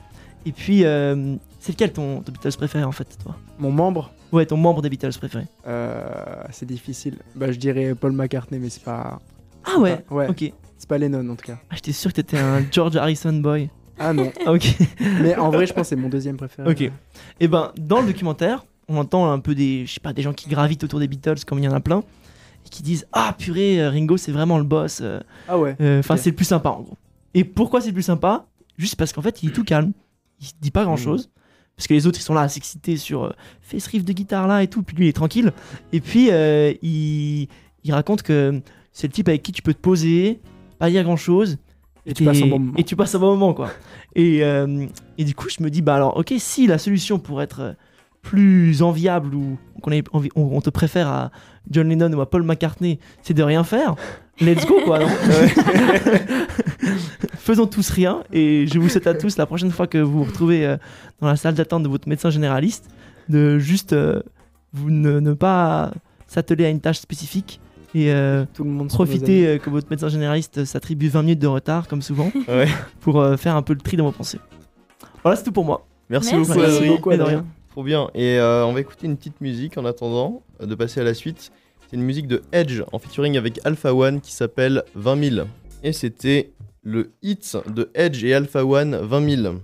Et 0.49 0.53
puis, 0.53 0.85
euh, 0.85 1.37
c'est 1.61 1.73
lequel 1.73 1.93
ton, 1.93 2.23
ton 2.23 2.33
Beatles 2.33 2.57
préféré 2.57 2.83
en 2.85 2.93
fait, 2.93 3.19
toi? 3.23 3.37
Mon 3.59 3.71
membre, 3.71 4.11
Ouais, 4.33 4.47
ton 4.47 4.57
membre 4.57 4.81
des 4.83 4.89
Beatles 4.89 5.11
préféré. 5.19 5.45
euh, 5.67 6.43
c'est 6.51 6.67
difficile. 6.67 7.17
Bah, 7.35 7.53
je 7.53 7.59
dirais 7.59 7.95
Paul 7.95 8.13
McCartney, 8.13 8.59
mais 8.59 8.71
c'est 8.71 8.83
pas. 8.83 9.21
Ah 9.65 9.79
ouais, 9.79 10.05
ouais. 10.11 10.29
Ok. 10.29 10.53
C'est 10.79 10.89
pas 10.89 10.97
Lennon 10.99 11.29
en 11.29 11.35
tout 11.37 11.45
cas. 11.47 11.59
Ah, 11.71 11.75
j'étais 11.75 11.93
sûr 11.93 12.11
que 12.13 12.17
t'étais 12.17 12.39
un 12.39 12.63
George 12.73 12.97
Harrison 12.97 13.33
boy. 13.35 13.69
Ah 13.99 14.13
non. 14.15 14.33
Ah, 14.47 14.53
ok. 14.53 14.67
mais 15.23 15.37
en 15.37 15.51
vrai, 15.51 15.67
je 15.67 15.73
pense 15.75 15.83
que 15.83 15.89
c'est 15.89 15.97
mon 15.97 16.09
deuxième 16.09 16.37
préféré. 16.37 16.71
Ok. 16.71 16.91
Et 17.41 17.49
ben, 17.49 17.73
dans 17.79 18.01
le 18.01 18.07
documentaire, 18.07 18.65
on 18.89 18.97
entend 18.97 19.31
un 19.31 19.39
peu 19.41 19.55
des, 19.55 19.85
je 19.87 19.95
sais 19.95 20.01
pas, 20.01 20.13
des 20.15 20.23
gens 20.23 20.33
qui 20.33 20.49
gravitent 20.49 20.85
autour 20.85 21.01
des 21.01 21.09
Beatles, 21.09 21.45
comme 21.47 21.59
il 21.59 21.65
y 21.65 21.69
en 21.69 21.73
a 21.75 21.81
plein, 21.81 22.01
et 22.65 22.69
qui 22.71 22.83
disent 22.83 23.07
Ah 23.13 23.35
purée, 23.37 23.83
euh, 23.83 23.91
Ringo, 23.91 24.17
c'est 24.17 24.33
vraiment 24.33 24.57
le 24.57 24.65
boss. 24.65 25.03
Ah 25.49 25.59
ouais. 25.59 25.77
euh, 25.81 25.99
Enfin, 26.01 26.17
c'est 26.17 26.31
le 26.31 26.37
plus 26.37 26.45
sympa 26.47 26.71
en 26.71 26.81
gros. 26.83 26.97
Et 27.35 27.45
pourquoi 27.45 27.81
c'est 27.83 27.89
le 27.89 27.95
plus 27.95 28.03
sympa? 28.03 28.47
Juste 28.79 28.97
parce 28.97 29.13
qu'en 29.13 29.23
fait, 29.23 29.43
il 29.43 29.49
est 29.51 29.53
tout 29.53 29.65
calme. 29.65 29.93
Il 30.41 30.47
dit 30.61 30.71
pas 30.71 30.85
grand 30.85 30.97
chose. 30.97 31.31
parce 31.77 31.87
que 31.87 31.95
les 31.95 32.07
autres 32.07 32.19
ils 32.19 32.23
sont 32.23 32.35
là 32.35 32.43
à 32.43 32.49
s'exciter 32.49 32.97
sur 32.97 33.25
euh, 33.25 33.31
fais 33.61 33.79
ce 33.81 33.89
riff 33.91 34.05
de 34.05 34.13
guitare 34.13 34.47
là 34.49 34.63
et 34.63 34.69
tout, 34.69 34.83
puis 34.83 34.97
lui 34.97 35.07
il 35.07 35.09
est 35.09 35.13
tranquille. 35.13 35.53
Et 35.93 36.01
puis 36.01 36.29
euh, 36.31 36.73
il, 36.83 37.49
il 37.85 37.93
raconte 37.93 38.23
que 38.23 38.61
c'est 38.93 39.07
le 39.07 39.13
type 39.13 39.29
avec 39.29 39.43
qui 39.43 39.53
tu 39.53 39.63
peux 39.63 39.75
te 39.75 39.81
poser, 39.81 40.41
pas 40.79 40.91
dire 40.91 41.05
grand 41.05 41.17
chose. 41.17 41.59
Et 42.07 42.15
tu 42.15 42.25
passes 42.25 42.39
un 42.43 42.47
bon 42.47 42.59
moment. 42.59 42.73
Et 42.77 42.85
tu 42.85 42.97
passes 42.97 43.15
un 43.15 43.19
bon 43.19 43.31
moment 43.37 43.53
quoi. 43.55 43.71
Et, 44.15 44.43
euh, 44.43 44.87
et 45.19 45.25
du 45.25 45.35
coup 45.35 45.49
je 45.51 45.63
me 45.63 45.71
dis 45.71 45.83
bah 45.83 45.95
alors 45.97 46.17
ok 46.17 46.33
si 46.39 46.67
la 46.67 46.79
solution 46.79 47.19
pour 47.19 47.43
être 47.43 47.61
euh, 47.61 47.73
plus 48.23 48.83
enviable 48.83 49.35
ou 49.35 49.59
qu'on 49.83 49.93
on 50.35 50.61
te 50.61 50.71
préfère 50.71 51.09
à 51.09 51.31
John 51.71 51.89
Lennon 51.89 52.13
ou 52.13 52.21
à 52.21 52.29
Paul 52.29 52.43
McCartney, 52.43 52.99
c'est 53.23 53.35
de 53.35 53.43
rien 53.43 53.63
faire. 53.63 53.95
Let's 54.41 54.65
go 54.67 54.81
quoi. 54.85 54.99
non 55.01 55.09
Faisons 57.39 57.67
tous 57.67 57.89
rien 57.91 58.23
et 58.33 58.67
je 58.67 58.79
vous 58.79 58.89
souhaite 58.89 59.07
à 59.07 59.15
tous 59.15 59.37
la 59.37 59.47
prochaine 59.47 59.71
fois 59.71 59.87
que 59.87 59.99
vous 59.99 60.19
vous 60.19 60.25
retrouvez 60.25 60.67
euh, 60.67 60.77
dans 61.21 61.29
la 61.29 61.37
salle 61.37 61.55
d'attente 61.55 61.83
de 61.83 61.89
votre 61.89 62.09
médecin 62.09 62.31
généraliste 62.31 62.89
de 63.29 63.59
juste 63.59 63.93
euh, 63.95 64.21
vous 64.73 64.91
ne, 64.91 65.19
ne 65.21 65.33
pas 65.33 65.93
s'atteler 66.27 66.67
à 66.67 66.69
une 66.69 66.81
tâche 66.81 66.99
spécifique 66.99 67.61
et 67.95 68.13
euh, 68.13 68.45
Tout 68.53 68.65
le 68.65 68.71
monde. 68.71 68.91
sont 68.91 68.99
nos 69.03 69.07
profiter 69.07 69.47
euh, 69.47 69.59
que 69.59 69.71
votre 69.71 69.89
médecin 69.91 70.09
généraliste 70.09 70.65
s'attribue 70.67 71.09
20 71.09 71.23
minutes 71.23 71.39
de 71.39 71.47
retard 71.47 71.89
comme 71.89 72.03
souvent 72.03 72.31
Ouais. 72.49 72.69
pour 73.01 73.19
euh, 73.21 73.37
faire 73.39 73.57
un 73.57 73.63
peu 73.63 73.73
le 73.73 73.81
tri 73.81 73.97
dans 73.97 74.05
vos 74.05 74.13
pensées. 74.13 74.39
Voilà, 75.23 75.37
c'est 75.37 75.45
tout 75.45 75.53
pour 75.53 75.65
moi. 75.65 75.87
Merci, 76.11 76.35
Merci. 76.37 76.53
beaucoup, 76.87 77.09
Merci 77.11 77.23
Adrien. 77.23 77.47
Trop 77.71 77.83
bien. 77.83 78.09
Et 78.15 78.39
euh, 78.39 78.65
on 78.67 78.73
va 78.75 78.81
écouter 78.81 79.07
une 79.07 79.17
petite 79.17 79.41
musique 79.41 79.79
en 79.79 79.87
attendant 79.87 80.43
de 80.61 80.75
passer 80.75 81.01
à 81.01 81.05
la 81.05 81.15
suite. 81.15 81.51
C'est 81.91 81.97
une 81.97 82.03
musique 82.03 82.27
de 82.27 82.43
Edge 82.53 82.83
en 82.93 82.99
featuring 82.99 83.37
avec 83.39 83.61
Alpha 83.65 83.95
One 83.95 84.21
qui 84.21 84.33
s'appelle 84.33 84.83
20 84.95 85.31
000. 85.37 85.47
Et 85.83 85.93
c'était 85.93 86.51
le 86.83 87.13
hit 87.23 87.57
de 87.67 87.91
Edge 87.95 88.23
et 88.25 88.35
Alpha 88.35 88.65
One 88.65 88.97
20 88.97 89.37
000. 89.43 89.55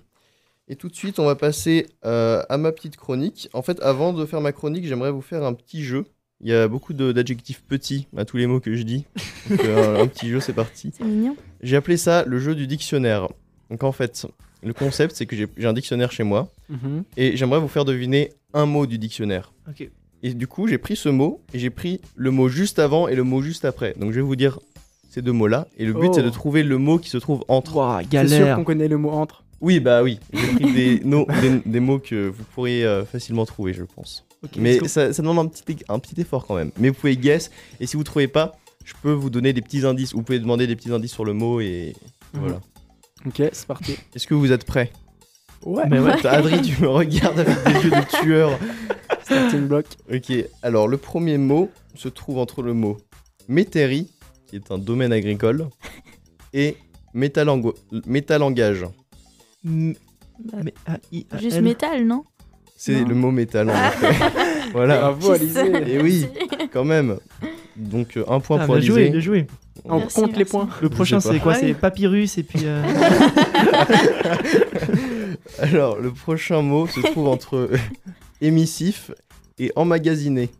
Et 0.68 0.76
tout 0.76 0.88
de 0.88 0.94
suite, 0.94 1.18
on 1.18 1.26
va 1.26 1.34
passer 1.34 1.86
euh, 2.06 2.42
à 2.48 2.56
ma 2.56 2.72
petite 2.72 2.96
chronique. 2.96 3.50
En 3.52 3.60
fait, 3.60 3.80
avant 3.82 4.14
de 4.14 4.24
faire 4.24 4.40
ma 4.40 4.52
chronique, 4.52 4.86
j'aimerais 4.86 5.10
vous 5.10 5.20
faire 5.20 5.44
un 5.44 5.52
petit 5.52 5.84
jeu. 5.84 6.06
Il 6.40 6.48
y 6.48 6.54
a 6.54 6.66
beaucoup 6.66 6.94
d'adjectifs 6.94 7.62
petits 7.62 8.08
à 8.16 8.24
tous 8.24 8.38
les 8.38 8.46
mots 8.46 8.60
que 8.60 8.74
je 8.74 8.82
dis. 8.82 9.04
Donc, 9.50 9.62
euh, 9.64 10.02
un 10.02 10.06
petit 10.06 10.28
jeu, 10.30 10.40
c'est 10.40 10.52
parti. 10.54 10.92
C'est 10.96 11.04
mignon. 11.04 11.36
J'ai 11.62 11.76
appelé 11.76 11.96
ça 11.98 12.24
le 12.26 12.38
jeu 12.38 12.54
du 12.54 12.66
dictionnaire. 12.66 13.28
Donc 13.70 13.82
en 13.82 13.92
fait, 13.92 14.26
le 14.62 14.72
concept, 14.72 15.14
c'est 15.14 15.26
que 15.26 15.36
j'ai 15.36 15.48
un 15.66 15.72
dictionnaire 15.74 16.10
chez 16.12 16.22
moi 16.22 16.50
Mhm. 16.70 17.04
et 17.18 17.36
j'aimerais 17.36 17.60
vous 17.60 17.68
faire 17.68 17.84
deviner 17.84 18.32
un 18.54 18.64
mot 18.66 18.86
du 18.86 18.96
dictionnaire. 18.98 19.52
Ok. 19.68 19.90
Et 20.26 20.32
du 20.34 20.46
coup, 20.46 20.66
j'ai 20.66 20.78
pris 20.78 20.96
ce 20.96 21.08
mot 21.10 21.40
et 21.52 21.58
j'ai 21.58 21.68
pris 21.70 22.00
le 22.16 22.30
mot 22.30 22.48
juste 22.48 22.78
avant 22.78 23.08
et 23.08 23.14
le 23.14 23.22
mot 23.24 23.42
juste 23.42 23.64
après. 23.66 23.94
Donc 23.98 24.10
je 24.10 24.16
vais 24.16 24.22
vous 24.22 24.36
dire 24.36 24.58
ces 25.10 25.20
deux 25.22 25.32
mots-là 25.32 25.68
et 25.76 25.84
le 25.84 25.92
but 25.92 26.08
Oh. 26.08 26.12
c'est 26.14 26.22
de 26.22 26.30
trouver 26.30 26.62
le 26.62 26.78
mot 26.78 26.98
qui 26.98 27.10
se 27.10 27.18
trouve 27.18 27.44
entre. 27.48 27.76
Ouah, 27.76 27.98
C'est 28.02 28.26
sûr 28.26 28.38
galère. 28.38 28.56
qu'on 28.56 28.64
connaît 28.64 28.88
le 28.88 28.96
mot 28.96 29.10
entre. 29.10 29.44
Oui, 29.60 29.80
bah 29.80 30.02
oui, 30.02 30.18
j'ai 30.32 30.46
pris 30.54 30.72
des, 30.72 31.00
no- 31.04 31.26
des, 31.42 31.60
des 31.66 31.80
mots 31.80 31.98
que 31.98 32.28
vous 32.28 32.42
pourriez 32.54 32.84
euh, 32.84 33.04
facilement 33.04 33.44
trouver, 33.46 33.72
je 33.74 33.84
pense. 33.84 34.24
Mais 34.56 34.72
let's 34.74 34.80
go. 34.80 34.88
ça, 34.88 35.12
ça 35.12 35.22
demande 35.22 35.38
un 35.38 35.46
petit, 35.48 35.84
un 35.88 35.98
petit 35.98 36.20
effort 36.20 36.46
quand 36.46 36.54
même. 36.56 36.70
Mais 36.78 36.88
vous 36.88 36.94
pouvez 36.94 37.16
guess 37.16 37.50
et 37.80 37.86
si 37.86 37.96
vous 37.96 38.04
trouvez 38.04 38.26
pas, 38.28 38.56
je 38.84 38.94
peux 39.02 39.12
vous 39.12 39.30
donner 39.30 39.52
des 39.52 39.62
petits 39.62 39.84
indices. 39.86 40.14
Vous 40.14 40.22
pouvez 40.22 40.38
demander 40.38 40.66
des 40.66 40.74
petits 40.76 40.90
indices 40.92 41.12
sur 41.12 41.24
le 41.26 41.34
mot 41.34 41.60
et 41.60 41.94
Mhm. 42.34 42.40
voilà. 42.40 42.60
Ok, 43.26 43.42
c'est 43.52 43.66
parti. 43.66 43.96
Est-ce 44.14 44.26
que 44.26 44.34
vous 44.34 44.52
êtes 44.52 44.64
prêts? 44.64 44.90
Ouais. 45.64 45.84
Mais 45.88 45.98
ouais. 45.98 46.12
Adri, 46.26 46.60
tu 46.62 46.80
me 46.82 46.88
regardes 46.88 47.38
avec 47.40 47.56
des 47.64 47.72
yeux 47.84 47.90
de 47.90 48.20
tueur. 48.22 48.58
Starting 49.22 49.66
block. 49.66 49.86
Ok, 50.12 50.32
alors 50.62 50.86
le 50.88 50.96
premier 50.98 51.38
mot 51.38 51.70
se 51.94 52.08
trouve 52.08 52.38
entre 52.38 52.62
le 52.62 52.74
mot 52.74 52.98
métairie, 53.48 54.10
qui 54.46 54.56
est 54.56 54.70
un 54.70 54.78
domaine 54.78 55.12
agricole, 55.12 55.66
et 56.52 56.76
métalango- 57.14 57.74
métalangage. 58.06 58.84
M- 59.64 59.94
Bah, 60.44 60.58
mais- 60.64 60.74
ah, 60.86 60.98
I- 61.12 61.26
A- 61.30 61.38
Juste 61.38 61.60
métal, 61.60 62.04
non? 62.06 62.24
C'est 62.76 63.04
le 63.04 63.14
mot 63.14 63.30
métal 63.30 63.70
en 63.70 63.72
effet. 63.72 64.14
voilà, 64.72 64.98
Bravo, 64.98 65.30
Alizé. 65.30 65.94
Et 65.94 66.00
oui. 66.02 66.26
quand 66.72 66.84
même. 66.84 67.16
Donc 67.76 68.16
euh, 68.16 68.24
un 68.28 68.40
point 68.40 68.58
Ah, 68.60 68.66
pour 68.66 68.74
bien 68.76 68.84
joué, 68.84 68.96
Alizé. 68.96 69.10
bien 69.12 69.20
joué. 69.20 69.46
On 69.86 69.98
Merci, 69.98 70.20
compte 70.20 70.36
les 70.36 70.44
points. 70.44 70.68
Le 70.82 70.88
prochain 70.88 71.20
c'est 71.20 71.38
quoi? 71.38 71.52
Ah 71.54 71.58
C'est 71.60 71.74
papyrus 71.74 72.36
et 72.38 72.42
puis. 72.42 72.60
euh, 72.64 72.82
Alors 75.58 75.98
le 76.00 76.10
prochain 76.12 76.62
mot 76.62 76.86
se 76.86 77.00
trouve 77.00 77.28
entre 77.28 77.70
émissif 78.40 79.10
et 79.58 79.72
emmagasiné. 79.76 80.50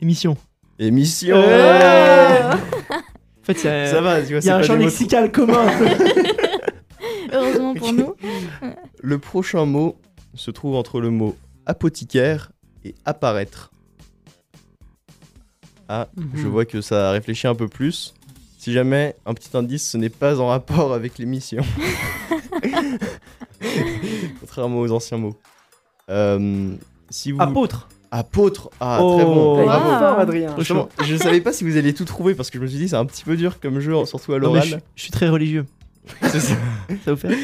émission. 0.00 0.36
Émission 0.78 1.36
Ouais. 1.36 2.40
En 2.44 3.44
fait, 3.44 3.58
c'est- 3.58 3.86
Ça 3.88 4.00
va, 4.00 4.20
tu 4.20 4.28
vois, 4.28 4.36
il 4.36 4.38
y 4.38 4.42
c'est 4.42 4.50
a 4.50 4.56
un 4.56 4.60
pas 4.60 4.66
champ 4.66 4.72
des 4.74 4.80
mots 4.80 4.84
lexical 4.86 5.32
commun. 5.32 5.66
Heureusement 7.32 7.74
pour 7.74 7.92
nous. 7.92 8.14
Le 9.02 9.18
prochain 9.18 9.64
mot 9.64 9.96
se 10.34 10.50
trouve 10.50 10.76
entre 10.76 11.00
le 11.00 11.10
mot 11.10 11.36
apothicaire 11.66 12.52
et 12.84 12.94
apparaître. 13.04 13.70
Ah, 15.88 16.08
je 16.34 16.42
Mhm. 16.44 16.48
vois 16.50 16.64
que 16.64 16.80
ça 16.80 17.10
réfléchit 17.10 17.46
un 17.48 17.54
peu 17.54 17.68
plus. 17.68 18.14
Si 18.62 18.72
jamais, 18.72 19.16
un 19.26 19.34
petit 19.34 19.48
indice, 19.56 19.90
ce 19.90 19.96
n'est 19.96 20.08
pas 20.08 20.38
en 20.38 20.46
rapport 20.46 20.92
avec 20.98 21.18
l'émission. 21.18 21.64
Contrairement 24.40 24.78
aux 24.78 24.92
anciens 24.92 25.18
mots. 25.18 25.36
Euh, 26.08 26.70
si 27.10 27.32
vous... 27.32 27.42
Apôtre. 27.42 27.88
Apôtre 28.12 28.70
Ah, 28.78 28.98
Oh. 29.02 29.16
très 29.16 29.24
bon. 29.24 29.58
Ouais, 29.58 29.64
Bravo. 29.64 29.88
fort, 29.98 30.18
Adrien. 30.20 30.50
Franchement, 30.52 30.88
je 31.04 31.16
savais 31.16 31.40
pas 31.40 31.52
si 31.52 31.64
vous 31.64 31.76
alliez 31.76 31.92
tout 31.92 32.04
trouver 32.04 32.36
parce 32.36 32.50
que 32.50 32.58
je 32.58 32.62
me 32.62 32.68
suis 32.68 32.78
dit 32.78 32.88
c'est 32.88 32.94
un 32.94 33.04
petit 33.04 33.24
peu 33.24 33.36
dur 33.36 33.58
comme 33.58 33.80
jeu, 33.80 33.94
surtout 34.04 34.32
à 34.34 34.36
je, 34.36 34.42
l'oral. 34.42 34.80
je 34.94 35.02
suis 35.02 35.10
très 35.10 35.28
religieux. 35.28 35.66
C'est 36.22 36.38
ça. 36.40 36.54
Ça 37.04 37.10
vous 37.12 37.16
fait 37.16 37.28
rire. 37.28 37.38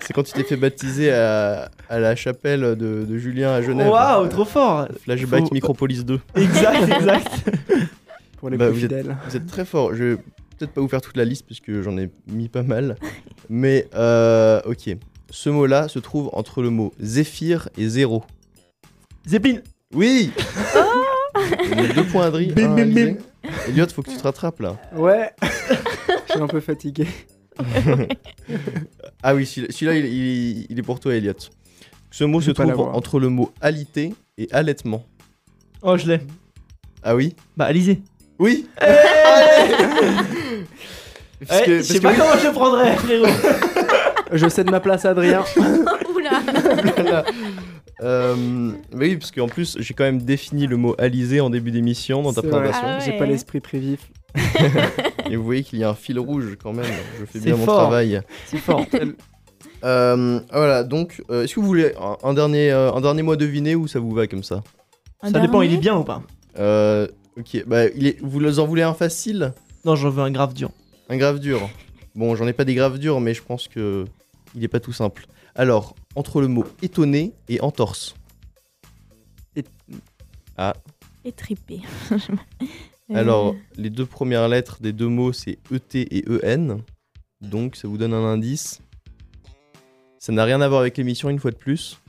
C'est 0.00 0.12
quand 0.14 0.22
tu 0.22 0.32
t'es 0.32 0.42
fait 0.42 0.56
baptiser 0.56 1.10
à, 1.12 1.70
à 1.90 1.98
la 1.98 2.14
chapelle 2.16 2.60
de, 2.60 3.04
de 3.08 3.18
Julien 3.18 3.52
à 3.52 3.60
Genève. 3.62 3.88
Waouh, 3.88 4.26
trop 4.28 4.44
fort. 4.44 4.86
Flashback 5.04 5.44
Faut- 5.48 5.54
Micropolis 5.54 6.04
2. 6.04 6.18
Exact, 6.36 6.82
exact. 6.94 7.50
Pour 8.38 8.50
les 8.50 8.56
Bah, 8.56 8.66
plus 8.68 8.78
vous 8.78 8.84
êtes- 8.84 8.90
fidèles. 8.98 9.16
Vous 9.28 9.36
êtes 9.36 9.46
très 9.46 9.64
fort. 9.64 9.94
Je 9.94 10.04
vais 10.04 10.16
peut-être 10.58 10.72
pas 10.72 10.80
vous 10.80 10.88
faire 10.88 11.00
toute 11.00 11.16
la 11.16 11.24
liste 11.24 11.46
parce 11.48 11.60
que 11.60 11.82
j'en 11.82 11.96
ai 11.98 12.10
mis 12.28 12.48
pas 12.48 12.62
mal. 12.62 12.96
Mais 13.48 13.88
euh, 13.94 14.60
ok. 14.64 14.90
Ce 15.30 15.50
mot-là 15.50 15.88
se 15.88 15.98
trouve 15.98 16.30
entre 16.32 16.62
le 16.62 16.70
mot 16.70 16.92
zéphyr 17.00 17.68
et 17.76 17.88
zéro. 17.88 18.24
Zeppelin. 19.26 19.60
Oui 19.94 20.30
Donc, 21.76 21.94
Deux 21.94 22.04
points 22.04 22.26
Adri. 22.26 22.46
Bim, 22.52 22.74
bim, 22.74 22.86
bim. 22.86 23.14
Elliot, 23.68 23.86
faut 23.88 24.02
que 24.02 24.10
tu 24.10 24.16
te 24.16 24.22
rattrapes 24.22 24.60
là. 24.60 24.76
Ouais. 24.94 25.30
Je 26.28 26.32
suis 26.32 26.40
un 26.42 26.46
peu 26.46 26.60
fatigué. 26.60 27.06
Ah 29.22 29.34
oui, 29.34 29.46
celui- 29.46 29.72
celui-là, 29.72 29.94
il, 29.96 30.06
il- 30.06 30.66
il 30.70 30.78
est 30.78 30.82
pour 30.82 31.00
toi, 31.00 31.14
Elliot. 31.14 31.32
Ce 32.10 32.24
mot 32.24 32.40
se 32.40 32.50
trouve 32.50 32.80
entre 32.80 33.18
le 33.20 33.28
mot 33.28 33.50
alité 33.60 34.14
et 34.38 34.48
allaitement. 34.52 35.04
Oh, 35.82 35.96
je 35.96 36.06
l'ai. 36.08 36.20
Ah 37.02 37.14
oui? 37.14 37.34
Bah, 37.56 37.66
Alizé. 37.66 38.02
Oui 38.38 38.66
Eh, 41.40 41.46
Parce 41.46 41.60
que- 41.62 41.70
je 41.70 41.76
parce 41.76 41.86
sais 41.86 42.00
pas 42.00 42.10
oui. 42.10 42.16
comment 42.18 42.36
je 42.40 42.46
le 42.48 42.52
prendrais, 42.52 42.96
frérot. 42.96 43.26
Je 44.32 44.48
cède 44.48 44.70
ma 44.70 44.80
place 44.80 45.04
à 45.04 45.10
Adrien. 45.10 45.42
Oula. 46.14 46.30
Voilà. 46.96 47.24
Euh, 48.02 48.34
mais 48.92 49.06
oui, 49.06 49.16
parce 49.16 49.30
qu'en 49.30 49.46
plus, 49.46 49.76
j'ai 49.80 49.94
quand 49.94 50.02
même 50.04 50.20
défini 50.20 50.66
le 50.66 50.76
mot 50.76 50.94
alisé 50.98 51.40
en 51.40 51.48
début 51.48 51.70
d'émission 51.70 52.22
dans 52.22 52.32
ta 52.32 52.42
présentation. 52.42 52.82
Ah 52.84 52.98
ouais. 52.98 53.04
J'ai 53.06 53.16
pas 53.16 53.24
l'esprit 53.24 53.60
très 53.62 53.78
vif. 53.78 54.00
Et 55.30 55.36
vous 55.36 55.44
voyez 55.44 55.62
qu'il 55.62 55.78
y 55.78 55.84
a 55.84 55.90
un 55.90 55.94
fil 55.94 56.18
rouge 56.18 56.58
quand 56.62 56.72
même. 56.74 56.84
Je 57.20 57.24
fais 57.24 57.38
bien 57.38 57.56
mon 57.56 57.64
fort. 57.64 57.78
travail. 57.78 58.20
C'est 58.46 58.58
fort. 58.58 58.84
Euh, 59.84 60.40
voilà, 60.52 60.82
donc, 60.82 61.22
euh, 61.30 61.44
est-ce 61.44 61.54
que 61.54 61.60
vous 61.60 61.66
voulez 61.66 61.92
un, 62.00 62.16
un 62.28 62.34
dernier, 62.34 62.70
euh, 62.72 62.92
un 62.92 63.00
dernier 63.00 63.22
mot 63.22 63.32
à 63.32 63.36
deviner 63.36 63.76
ou 63.76 63.86
ça 63.86 63.98
vous 64.00 64.10
va 64.12 64.26
comme 64.26 64.42
ça? 64.42 64.62
Un 65.22 65.30
Ça 65.32 65.38
dépend, 65.38 65.62
il 65.62 65.66
est 65.66 65.68
dernier 65.76 65.80
bien 65.82 65.96
ou 65.96 66.04
pas? 66.04 66.20
Euh, 66.58 67.06
Ok, 67.38 67.64
bah, 67.66 67.86
il 67.90 68.06
est, 68.06 68.18
vous 68.20 68.58
en 68.58 68.66
voulez 68.66 68.82
un 68.82 68.94
facile? 68.94 69.52
Non, 69.84 69.94
j'en 69.94 70.10
veux 70.10 70.22
un 70.22 70.30
grave 70.30 70.54
dur. 70.54 70.70
Un 71.08 71.16
grave 71.16 71.38
dur 71.38 71.70
Bon, 72.14 72.34
j'en 72.34 72.46
ai 72.48 72.52
pas 72.52 72.64
des 72.64 72.74
graves 72.74 72.98
durs, 72.98 73.20
mais 73.20 73.32
je 73.32 73.42
pense 73.42 73.68
que 73.68 74.04
il 74.54 74.64
est 74.64 74.68
pas 74.68 74.80
tout 74.80 74.92
simple. 74.92 75.26
Alors, 75.54 75.94
entre 76.16 76.40
le 76.40 76.48
mot 76.48 76.64
étonné 76.82 77.32
et 77.48 77.60
entorse. 77.60 78.14
Étripé. 81.24 81.80
Alors, 83.14 83.54
les 83.76 83.90
deux 83.90 84.06
premières 84.06 84.48
lettres 84.48 84.78
des 84.80 84.92
deux 84.92 85.08
mots, 85.08 85.32
c'est 85.32 85.58
ET 85.72 85.94
et 85.94 86.24
EN. 86.44 86.78
Donc, 87.40 87.76
ça 87.76 87.86
vous 87.88 87.98
donne 87.98 88.14
un 88.14 88.24
indice. 88.24 88.80
Ça 90.18 90.32
n'a 90.32 90.44
rien 90.44 90.60
à 90.60 90.68
voir 90.68 90.80
avec 90.80 90.96
l'émission, 90.96 91.30
une 91.30 91.38
fois 91.38 91.50
de 91.50 91.56
plus. 91.56 92.00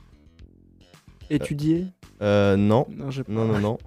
Étudier? 1.30 1.86
Euh, 2.22 2.56
non, 2.56 2.86
Non, 2.90 3.10
j'ai 3.10 3.22
pas. 3.22 3.32
non, 3.32 3.44
non, 3.46 3.60
non. 3.60 3.78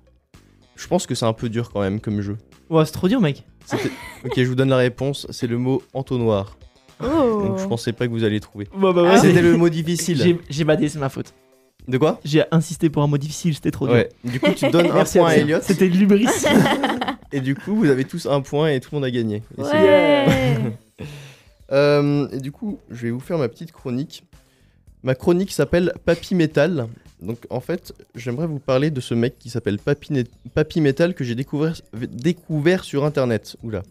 Je 0.75 0.87
pense 0.87 1.05
que 1.05 1.15
c'est 1.15 1.25
un 1.25 1.33
peu 1.33 1.49
dur 1.49 1.71
quand 1.71 1.81
même 1.81 1.99
comme 1.99 2.21
jeu. 2.21 2.37
Ouais, 2.69 2.85
c'est 2.85 2.91
trop 2.91 3.07
dur, 3.07 3.21
mec. 3.21 3.43
C'était- 3.65 3.91
ok, 4.25 4.33
je 4.37 4.43
vous 4.45 4.55
donne 4.55 4.69
la 4.69 4.77
réponse. 4.77 5.27
C'est 5.29 5.47
le 5.47 5.57
mot 5.57 5.81
entonnoir. 5.93 6.57
Oh. 7.03 7.05
Donc, 7.47 7.59
je 7.59 7.65
pensais 7.65 7.91
pas 7.93 8.05
que 8.07 8.11
vous 8.11 8.23
alliez 8.23 8.39
trouver. 8.39 8.67
Bah, 8.77 8.91
bah, 8.93 9.03
Ah, 9.13 9.17
C'était 9.19 9.41
le 9.41 9.57
mot 9.57 9.69
difficile. 9.69 10.17
J'ai 10.21 10.39
j'ai 10.49 10.63
badé, 10.63 10.89
c'est 10.89 10.99
ma 10.99 11.09
faute. 11.09 11.33
De 11.87 11.97
quoi? 11.97 12.19
J'ai 12.23 12.43
insisté 12.51 12.89
pour 12.89 13.03
un 13.03 13.07
mot 13.07 13.17
difficile, 13.17 13.53
c'était 13.55 13.71
trop 13.71 13.87
dur. 13.87 13.95
Ouais. 13.95 14.09
Du 14.23 14.39
coup, 14.39 14.51
tu 14.55 14.69
donnes 14.69 14.87
un 14.91 14.93
Merci, 14.93 15.17
point 15.17 15.29
à. 15.31 15.35
Elliot. 15.35 15.59
C'était 15.61 15.89
de 15.89 15.97
l'ubris. 15.97 16.27
Et 17.33 17.41
du 17.41 17.55
coup, 17.55 17.75
vous 17.75 17.89
avez 17.89 18.05
tous 18.05 18.25
un 18.25 18.39
point 18.41 18.69
et 18.69 18.79
tout 18.79 18.89
le 18.93 18.97
monde 18.97 19.05
a 19.05 19.11
gagné. 19.11 19.37
Et 19.57 19.63
c'est 19.63 19.71
Ouais. 19.73 20.25
Euh, 21.71 22.27
et 22.31 22.39
du 22.39 22.51
coup, 22.51 22.79
je 22.91 23.03
vais 23.03 23.11
vous 23.11 23.19
faire 23.19 23.37
ma 23.37 23.49
petite 23.49 23.71
chronique. 23.71 24.23
Ma 25.01 25.15
chronique 25.15 25.51
s'appelle 25.51 25.93
Papy 26.05 26.35
Metal. 26.35 26.87
Donc 27.23 27.39
en 27.49 27.59
fait, 27.61 27.93
j'aimerais 28.15 28.47
vous 28.47 28.59
parler 28.59 28.91
de 28.91 28.99
ce 29.01 29.13
mec 29.13 29.39
qui 29.39 29.49
s'appelle 29.49 29.79
Papy, 29.79 30.25
Papy 30.53 30.81
Metal 30.81 31.13
que 31.15 31.23
j'ai 31.23 31.35
découvert, 31.35 31.73
découvert 31.93 32.83
sur 32.83 33.05
internet. 33.05 33.55
Oula. 33.63 33.81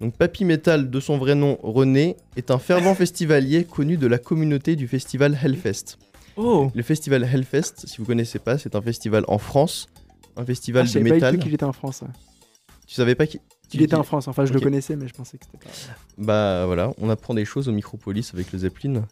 Donc 0.00 0.14
Papy 0.16 0.44
Metal, 0.44 0.90
de 0.90 1.00
son 1.00 1.18
vrai 1.18 1.34
nom 1.34 1.58
René, 1.62 2.16
est 2.36 2.50
un 2.50 2.58
fervent 2.58 2.94
festivalier 3.04 3.64
connu 3.64 3.96
de 3.96 4.06
la 4.06 4.18
communauté 4.18 4.76
du 4.76 4.86
festival 4.86 5.36
Hellfest. 5.42 5.96
Oh 6.36 6.70
Le 6.74 6.82
festival 6.82 7.24
Hellfest, 7.24 7.86
si 7.86 7.96
vous 7.98 8.04
connaissez 8.04 8.38
pas, 8.38 8.58
c'est 8.58 8.76
un 8.76 8.82
festival 8.82 9.24
en 9.26 9.38
France, 9.38 9.88
un 10.36 10.42
Ah, 10.42 10.44
festival 10.44 10.86
je 10.86 10.90
de 10.92 10.98
savais 10.98 11.10
métal. 11.10 11.34
tout 11.36 11.42
qu'il 11.42 11.54
était 11.54 11.64
en 11.64 11.72
France. 11.72 12.02
ouais. 12.02 12.08
Tu 12.86 12.94
savais 12.94 13.14
pas 13.16 13.26
qui 13.26 13.40
Il 13.72 13.82
était 13.82 13.96
en 13.96 14.02
France, 14.04 14.28
enfin 14.28 14.44
je 14.46 14.52
le 14.52 14.60
connaissais, 14.60 14.94
mais 14.94 15.08
je 15.08 15.14
pensais 15.14 15.36
que 15.36 15.44
c'était 15.46 15.58
pas. 15.64 15.70
Bah 16.16 16.64
voilà, 16.66 16.92
on 16.98 17.10
apprend 17.10 17.34
des 17.34 17.44
choses 17.44 17.68
au 17.68 17.72
Micropolis 17.72 18.30
avec 18.34 18.52
le 18.52 18.58
Zeppelin. 18.60 19.04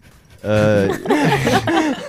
Euh, 0.45 0.89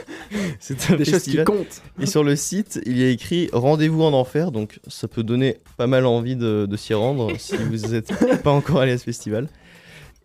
c'est 0.59 0.91
un 0.91 0.95
Des 0.95 1.05
choses 1.05 1.23
qui 1.23 1.43
comptent. 1.43 1.81
Et 1.99 2.05
sur 2.05 2.23
le 2.23 2.35
site, 2.35 2.79
il 2.85 2.97
y 2.97 3.03
a 3.03 3.09
écrit 3.09 3.49
Rendez-vous 3.53 4.03
en 4.03 4.13
enfer, 4.13 4.51
donc 4.51 4.79
ça 4.87 5.07
peut 5.07 5.23
donner 5.23 5.57
pas 5.77 5.87
mal 5.87 6.05
envie 6.05 6.35
de, 6.35 6.65
de 6.65 6.77
s'y 6.77 6.93
rendre 6.93 7.31
si 7.37 7.55
vous 7.55 7.87
n'êtes 7.87 8.11
pas 8.43 8.51
encore 8.51 8.81
allé 8.81 8.93
à 8.93 8.97
ce 8.97 9.03
festival. 9.03 9.47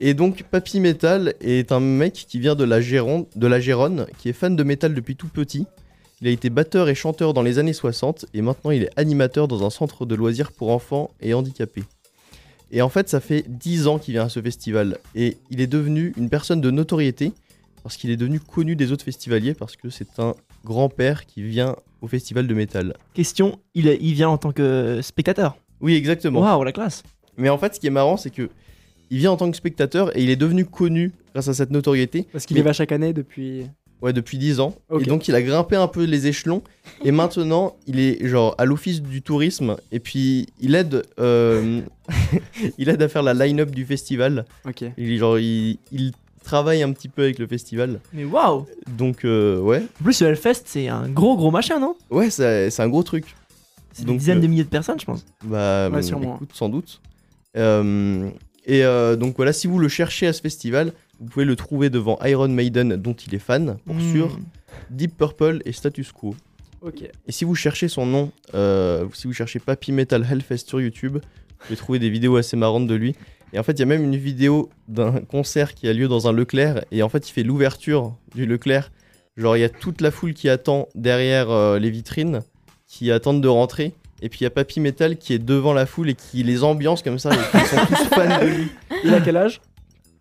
Et 0.04 0.14
donc, 0.14 0.42
Papy 0.50 0.80
Metal 0.80 1.34
est 1.40 1.70
un 1.70 1.78
mec 1.78 2.12
qui 2.28 2.40
vient 2.40 2.56
de 2.56 2.64
la, 2.64 2.80
Géronde, 2.80 3.26
de 3.36 3.46
la 3.46 3.60
Géronne, 3.60 4.06
qui 4.18 4.28
est 4.28 4.32
fan 4.32 4.56
de 4.56 4.64
métal 4.64 4.94
depuis 4.94 5.14
tout 5.14 5.28
petit. 5.28 5.64
Il 6.20 6.26
a 6.26 6.30
été 6.32 6.50
batteur 6.50 6.88
et 6.88 6.94
chanteur 6.96 7.34
dans 7.34 7.42
les 7.42 7.60
années 7.60 7.72
60 7.72 8.26
et 8.34 8.42
maintenant 8.42 8.70
il 8.72 8.84
est 8.84 8.90
animateur 8.96 9.48
dans 9.48 9.64
un 9.64 9.70
centre 9.70 10.04
de 10.06 10.14
loisirs 10.14 10.52
pour 10.52 10.70
enfants 10.70 11.10
et 11.20 11.34
handicapés. 11.34 11.84
Et 12.72 12.80
en 12.80 12.88
fait, 12.88 13.08
ça 13.08 13.20
fait 13.20 13.44
10 13.46 13.86
ans 13.86 13.98
qu'il 13.98 14.14
vient 14.14 14.24
à 14.24 14.28
ce 14.28 14.40
festival 14.40 14.98
et 15.14 15.36
il 15.50 15.60
est 15.60 15.66
devenu 15.66 16.12
une 16.16 16.30
personne 16.30 16.60
de 16.60 16.70
notoriété 16.70 17.32
parce 17.82 17.96
qu'il 17.96 18.10
est 18.10 18.16
devenu 18.16 18.40
connu 18.40 18.76
des 18.76 18.92
autres 18.92 19.04
festivaliers 19.04 19.54
parce 19.54 19.76
que 19.76 19.90
c'est 19.90 20.18
un 20.18 20.34
grand-père 20.64 21.26
qui 21.26 21.42
vient 21.42 21.76
au 22.00 22.06
festival 22.06 22.46
de 22.46 22.54
métal. 22.54 22.94
Question, 23.14 23.58
il, 23.74 23.88
vient 24.14 24.28
en 24.28 24.38
tant 24.38 24.52
que 24.52 25.00
spectateur. 25.02 25.56
Oui, 25.80 25.94
exactement. 25.94 26.40
Waouh, 26.40 26.64
la 26.64 26.72
classe. 26.72 27.02
Mais 27.36 27.48
en 27.48 27.58
fait, 27.58 27.74
ce 27.74 27.80
qui 27.80 27.86
est 27.86 27.90
marrant, 27.90 28.16
c'est 28.16 28.30
que 28.30 28.48
il 29.10 29.18
vient 29.18 29.32
en 29.32 29.36
tant 29.36 29.50
que 29.50 29.56
spectateur 29.56 30.16
et 30.16 30.22
il 30.22 30.30
est 30.30 30.36
devenu 30.36 30.64
connu 30.64 31.12
grâce 31.32 31.48
à 31.48 31.54
cette 31.54 31.70
notoriété 31.70 32.26
Parce 32.32 32.46
qu'il 32.46 32.54
Mais- 32.56 32.60
y 32.60 32.64
va 32.64 32.72
chaque 32.72 32.92
année 32.92 33.12
depuis. 33.12 33.66
ouais, 34.00 34.12
depuis 34.12 34.38
10 34.38 34.60
ans. 34.60 34.74
Et 35.00 35.04
donc, 35.04 35.28
il 35.28 35.34
a 35.34 35.42
grimpé 35.42 35.76
un 35.76 35.88
peu 35.88 36.04
les 36.04 36.26
échelons. 36.28 36.62
et 37.04 37.10
maintenant, 37.12 37.76
il 37.86 38.00
est 38.00 38.26
genre 38.26 38.54
à 38.58 38.64
l'office 38.64 39.02
du 39.02 39.20
tourisme. 39.22 39.76
Et 39.90 40.00
puis, 40.00 40.46
il 40.60 40.74
aide, 40.74 41.02
euh, 41.20 41.82
il 42.78 42.88
aide 42.88 43.02
à 43.02 43.08
faire 43.08 43.22
la 43.22 43.34
line-up 43.34 43.70
du 43.70 43.84
festival. 43.84 44.44
Ok. 44.66 44.84
Il, 44.96 45.18
genre, 45.18 45.38
il, 45.38 45.78
il 45.90 46.12
travaille 46.42 46.82
un 46.82 46.92
petit 46.92 47.08
peu 47.08 47.22
avec 47.22 47.38
le 47.38 47.46
festival. 47.46 48.00
Mais 48.12 48.24
waouh 48.24 48.66
Donc, 48.96 49.24
euh, 49.24 49.58
ouais. 49.60 49.82
En 50.00 50.04
plus, 50.04 50.20
le 50.22 50.28
Hellfest, 50.28 50.62
c'est 50.66 50.88
un 50.88 51.08
gros 51.08 51.36
gros 51.36 51.50
machin, 51.50 51.78
non? 51.80 51.96
Ouais, 52.10 52.30
c'est 52.30 52.80
un 52.80 52.88
gros 52.88 53.02
truc. 53.02 53.34
C'est 53.92 54.04
des 54.06 54.12
dizaines 54.16 54.38
euh, 54.38 54.42
de 54.42 54.46
milliers 54.46 54.64
de 54.64 54.68
personnes, 54.68 54.98
je 55.00 55.04
pense. 55.04 55.24
Bah, 55.44 55.90
Ouais, 55.90 56.02
sûrement. 56.02 56.36
écoute, 56.36 56.50
sans 56.54 56.68
doute. 56.68 57.00
Euh, 57.56 58.30
et 58.64 58.82
donc 59.18 59.36
voilà, 59.36 59.52
si 59.52 59.66
vous 59.66 59.78
le 59.78 59.88
cherchez 59.88 60.26
à 60.26 60.32
ce 60.32 60.40
festival, 60.40 60.92
vous 61.20 61.26
pouvez 61.26 61.44
le 61.44 61.56
trouver 61.56 61.90
devant 61.90 62.18
Iron 62.24 62.48
Maiden, 62.48 62.96
dont 62.96 63.12
il 63.14 63.34
est 63.34 63.38
fan, 63.40 63.76
pour 63.84 63.96
Hmm. 63.96 64.12
sûr, 64.12 64.38
Deep 64.90 65.16
Purple 65.18 65.60
et 65.64 65.72
Status 65.72 66.12
Quo. 66.12 66.34
Ok. 66.80 67.02
Et 67.02 67.32
si 67.32 67.44
vous 67.44 67.54
cherchez 67.54 67.88
son 67.88 68.06
nom, 68.06 68.30
si 69.14 69.26
vous 69.26 69.32
cherchez 69.32 69.58
Papy 69.58 69.92
Metal 69.92 70.26
Hellfest 70.30 70.68
sur 70.68 70.80
YouTube, 70.80 71.18
pouvez 71.66 71.76
trouver 71.76 71.98
des 71.98 72.10
vidéos 72.10 72.36
assez 72.36 72.56
marrantes 72.56 72.86
de 72.86 72.94
lui. 72.94 73.14
Et 73.52 73.58
en 73.58 73.62
fait, 73.62 73.72
il 73.72 73.80
y 73.80 73.82
a 73.82 73.86
même 73.86 74.02
une 74.02 74.16
vidéo 74.16 74.70
d'un 74.88 75.20
concert 75.20 75.74
qui 75.74 75.88
a 75.88 75.92
lieu 75.92 76.08
dans 76.08 76.28
un 76.28 76.32
Leclerc. 76.32 76.84
Et 76.90 77.02
en 77.02 77.08
fait, 77.08 77.28
il 77.28 77.32
fait 77.32 77.42
l'ouverture 77.42 78.14
du 78.34 78.46
Leclerc. 78.46 78.90
Genre, 79.36 79.56
il 79.56 79.60
y 79.60 79.64
a 79.64 79.68
toute 79.68 80.00
la 80.00 80.10
foule 80.10 80.34
qui 80.34 80.48
attend 80.48 80.88
derrière 80.94 81.50
euh, 81.50 81.78
les 81.78 81.90
vitrines, 81.90 82.40
qui 82.86 83.10
attendent 83.10 83.42
de 83.42 83.48
rentrer. 83.48 83.92
Et 84.22 84.28
puis, 84.28 84.40
il 84.40 84.44
y 84.44 84.46
a 84.46 84.50
Papy 84.50 84.80
Metal 84.80 85.16
qui 85.16 85.34
est 85.34 85.38
devant 85.38 85.74
la 85.74 85.86
foule 85.86 86.10
et 86.10 86.14
qui 86.14 86.42
les 86.42 86.64
ambiance 86.64 87.02
comme 87.02 87.18
ça. 87.18 87.30
Et 87.34 87.38
ils 87.54 87.66
sont 87.66 87.86
tous 87.86 88.08
fans 88.08 88.40
de 88.40 88.46
lui. 88.46 88.68
Il 89.04 89.12
a 89.12 89.20
quel 89.20 89.36
âge? 89.36 89.60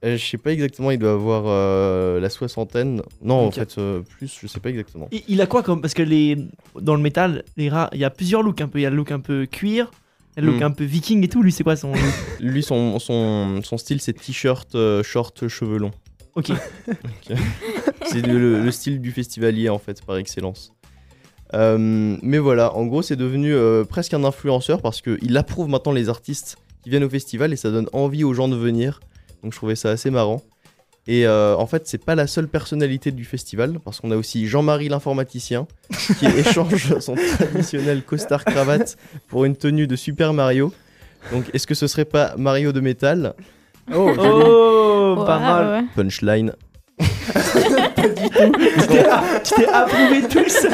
Euh, 0.04 0.18
je 0.18 0.26
sais 0.26 0.38
pas 0.38 0.52
exactement, 0.52 0.89
il 0.89 0.98
doit 0.98 1.12
avoir 1.12 1.44
euh, 1.46 2.20
la 2.20 2.30
soixantaine. 2.30 3.04
Non, 3.22 3.48
en 3.48 3.52
fait, 3.52 3.78
euh, 3.78 4.02
plus, 4.02 4.36
je 4.42 4.48
sais 4.48 4.60
pas 4.60 4.70
exactement. 4.70 5.08
Il 5.28 5.42
a 5.42 5.46
quoi 5.46 5.62
comme. 5.62 5.80
Parce 5.80 5.94
que 5.94 6.02
les, 6.02 6.38
dans 6.80 6.96
le 6.96 7.02
métal, 7.02 7.44
les 7.56 7.70
rats, 7.70 7.89
il 7.94 8.00
y 8.00 8.04
a 8.04 8.10
plusieurs 8.10 8.42
looks 8.42 8.62
un 8.62 8.68
peu. 8.68 8.80
Il 8.80 8.82
y 8.82 8.86
a 8.88 8.89
le 8.89 8.96
look 8.96 9.12
un 9.12 9.20
peu 9.20 9.46
cuir, 9.46 9.92
il 10.38 10.44
y 10.44 10.44
a 10.44 10.46
le 10.46 10.54
look 10.54 10.62
Hmm. 10.62 10.65
un 10.65 10.72
peu 10.72 10.84
viking 10.84 11.24
et 11.24 11.28
tout. 11.28 11.41
Lui, 11.44 11.52
c'est 11.52 11.63
quoi 11.63 11.76
son 11.76 11.94
Lui, 12.39 12.63
son, 12.63 13.00
son, 13.00 13.62
son 13.63 13.78
style, 13.78 14.02
c'est 14.02 14.13
t-shirt, 14.13 14.76
euh, 14.76 15.04
short, 15.04 15.48
cheveux 15.48 15.78
longs. 15.78 15.91
Ok. 16.36 16.52
C'est 18.06 18.26
le 18.26 18.72
style 18.72 19.00
du 19.02 19.12
festivalier, 19.12 19.70
en 19.70 19.78
fait, 19.80 20.02
par 20.06 20.17
excellence. 20.17 20.74
Euh, 21.54 22.17
mais 22.22 22.38
voilà, 22.38 22.74
en 22.76 22.86
gros, 22.86 23.02
c'est 23.02 23.15
devenu 23.17 23.54
euh, 23.54 23.84
presque 23.84 24.13
un 24.13 24.24
influenceur 24.24 24.82
parce 24.82 25.02
qu'il 25.02 25.36
approuve 25.38 25.67
maintenant 25.67 25.91
les 25.91 26.08
artistes 26.10 26.58
qui 26.84 26.89
viennent 26.89 27.04
au 27.04 27.10
festival 27.10 27.52
et 27.54 27.56
ça 27.58 27.70
donne 27.72 27.88
envie 27.94 28.24
aux 28.24 28.34
gens 28.34 28.48
de 28.48 28.56
venir. 28.56 29.02
Donc, 29.44 29.52
je 29.54 29.58
trouvais 29.58 29.76
ça 29.76 29.89
assez 29.91 30.10
marrant. 30.10 30.41
Et 31.08 31.26
euh, 31.26 31.56
en 31.58 31.66
fait, 31.66 31.84
c'est 31.88 32.04
pas 32.04 32.14
la 32.16 32.28
seule 32.28 32.48
personnalité 32.48 33.12
du 33.12 33.26
festival 33.26 33.80
parce 33.84 34.00
qu'on 34.00 34.12
a 34.12 34.16
aussi 34.16 34.48
Jean-Marie 34.48 34.88
l'informaticien 34.90 35.66
qui 36.20 36.26
échange 36.38 37.00
son 37.00 37.16
traditionnel 37.16 38.04
costard 38.04 38.46
cravate 38.46 38.98
pour 39.28 39.46
une 39.46 39.56
tenue 39.56 39.88
de 39.88 39.96
Super 39.96 40.34
Mario. 40.34 40.72
Donc, 41.32 41.46
est-ce 41.54 41.66
que 41.68 41.74
ce 41.76 41.88
serait 41.88 42.06
pas 42.06 42.36
Mario 42.38 42.72
de 42.72 42.80
métal? 42.82 43.34
Oh. 43.94 44.12
Oh, 44.18 45.16
Ouais, 45.18 45.26
pas 45.26 45.40
mal. 45.40 45.82
ouais. 45.84 45.88
Punchline. 45.96 46.54
Tu 48.02 48.88
t'es- 48.88 49.06
tu 49.44 49.54
t'es 49.56 49.68
approuvé 49.68 50.22
tout 50.28 50.50
seul. 50.50 50.72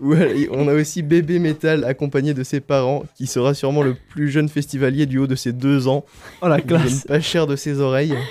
Ouais, 0.00 0.48
on 0.50 0.68
a 0.68 0.74
aussi 0.74 1.02
Bébé 1.02 1.38
Metal 1.38 1.84
accompagné 1.84 2.34
de 2.34 2.42
ses 2.42 2.60
parents, 2.60 3.04
qui 3.16 3.26
sera 3.26 3.54
sûrement 3.54 3.82
le 3.82 3.94
plus 4.10 4.28
jeune 4.30 4.48
festivalier 4.48 5.06
du 5.06 5.18
haut 5.18 5.26
de 5.26 5.34
ses 5.34 5.52
deux 5.52 5.88
ans. 5.88 6.04
Oh 6.42 6.48
la 6.48 6.60
classe. 6.60 7.04
pas 7.04 7.20
cher 7.20 7.46
de 7.46 7.56
ses 7.56 7.80
oreilles. 7.80 8.14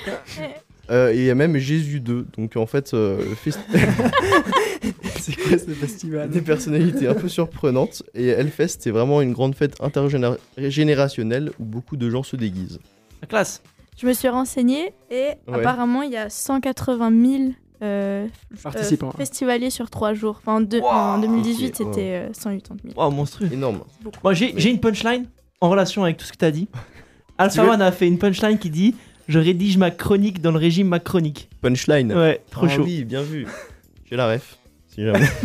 Euh, 0.92 1.12
et 1.14 1.18
il 1.18 1.24
y 1.26 1.30
a 1.30 1.36
même 1.36 1.56
Jésus 1.60 2.00
2, 2.00 2.26
donc 2.36 2.56
en 2.58 2.66
fait, 2.66 2.96
euh, 2.96 3.20
le 3.20 3.36
fest- 3.36 3.60
C'est 5.20 5.36
quoi 5.36 5.58
ce 5.60 5.70
festival 5.70 6.32
des 6.32 6.42
personnalités 6.42 7.08
un 7.08 7.14
peu 7.14 7.28
surprenantes. 7.28 8.02
Et 8.16 8.30
Hellfest, 8.30 8.78
c'est 8.80 8.90
vraiment 8.90 9.22
une 9.22 9.32
grande 9.34 9.54
fête 9.54 9.76
intergénérationnelle 9.82 11.52
où 11.60 11.66
beaucoup 11.66 11.96
de 11.96 12.10
gens 12.10 12.24
se 12.24 12.36
déguisent. 12.36 12.80
La 13.22 13.28
classe. 13.28 13.62
Je 14.02 14.08
me 14.08 14.14
suis 14.14 14.30
renseignée 14.30 14.94
et 15.12 15.14
Ouais. 15.48 15.60
apparemment 15.60 16.02
il 16.02 16.12
y 16.12 16.18
a 16.18 16.30
180 16.30 17.12
000 17.38 17.44
euh, 17.82 18.28
euh, 18.66 19.12
festivaliers 19.18 19.70
sur 19.70 19.90
3 19.90 20.14
jours. 20.14 20.38
Enfin, 20.42 20.56
en, 20.58 20.62
deux- 20.62 20.80
Wow. 20.82 20.88
en 20.88 21.20
2018 21.20 21.68
Ok, 21.68 21.74
c'était 21.78 22.28
euh, 22.28 22.30
180 22.34 22.78
000. 22.84 23.00
Waouh, 23.00 23.12
monstrueux. 23.12 23.50
Énorme. 23.52 23.80
Moi, 24.24 24.34
j'ai 24.34 24.54
Mais- 24.54 24.64
une 24.64 24.80
punchline 24.80 25.26
en 25.62 25.70
relation 25.70 26.04
avec 26.04 26.18
tout 26.18 26.26
ce 26.26 26.32
que 26.34 26.38
t'as 26.38 26.52
dit. 26.52 26.68
Alpha 27.38 27.62
Tu 27.62 27.68
veux- 27.68 27.74
One 27.74 27.82
a 27.82 27.92
fait 27.92 28.08
une 28.08 28.18
punchline 28.18 28.58
qui 28.58 28.70
dit 28.70 28.96
Je 29.28 29.40
rédige 29.40 29.78
ma 29.78 29.92
chronique 29.92 30.42
dans 30.42 30.52
le 30.52 30.58
régime 30.58 30.88
macronique. 30.90 31.50
Punchline. 31.62 32.12
Ouais, 32.14 32.42
trop 32.52 32.66
Ah 32.66 32.70
chaud. 32.70 32.84
oui, 32.84 33.04
bien 33.06 33.22
vu. 33.22 33.48
J'ai 34.10 34.16
la 34.16 34.28
ref. 34.28 34.58
Si 34.88 35.04
jamais. 35.04 35.20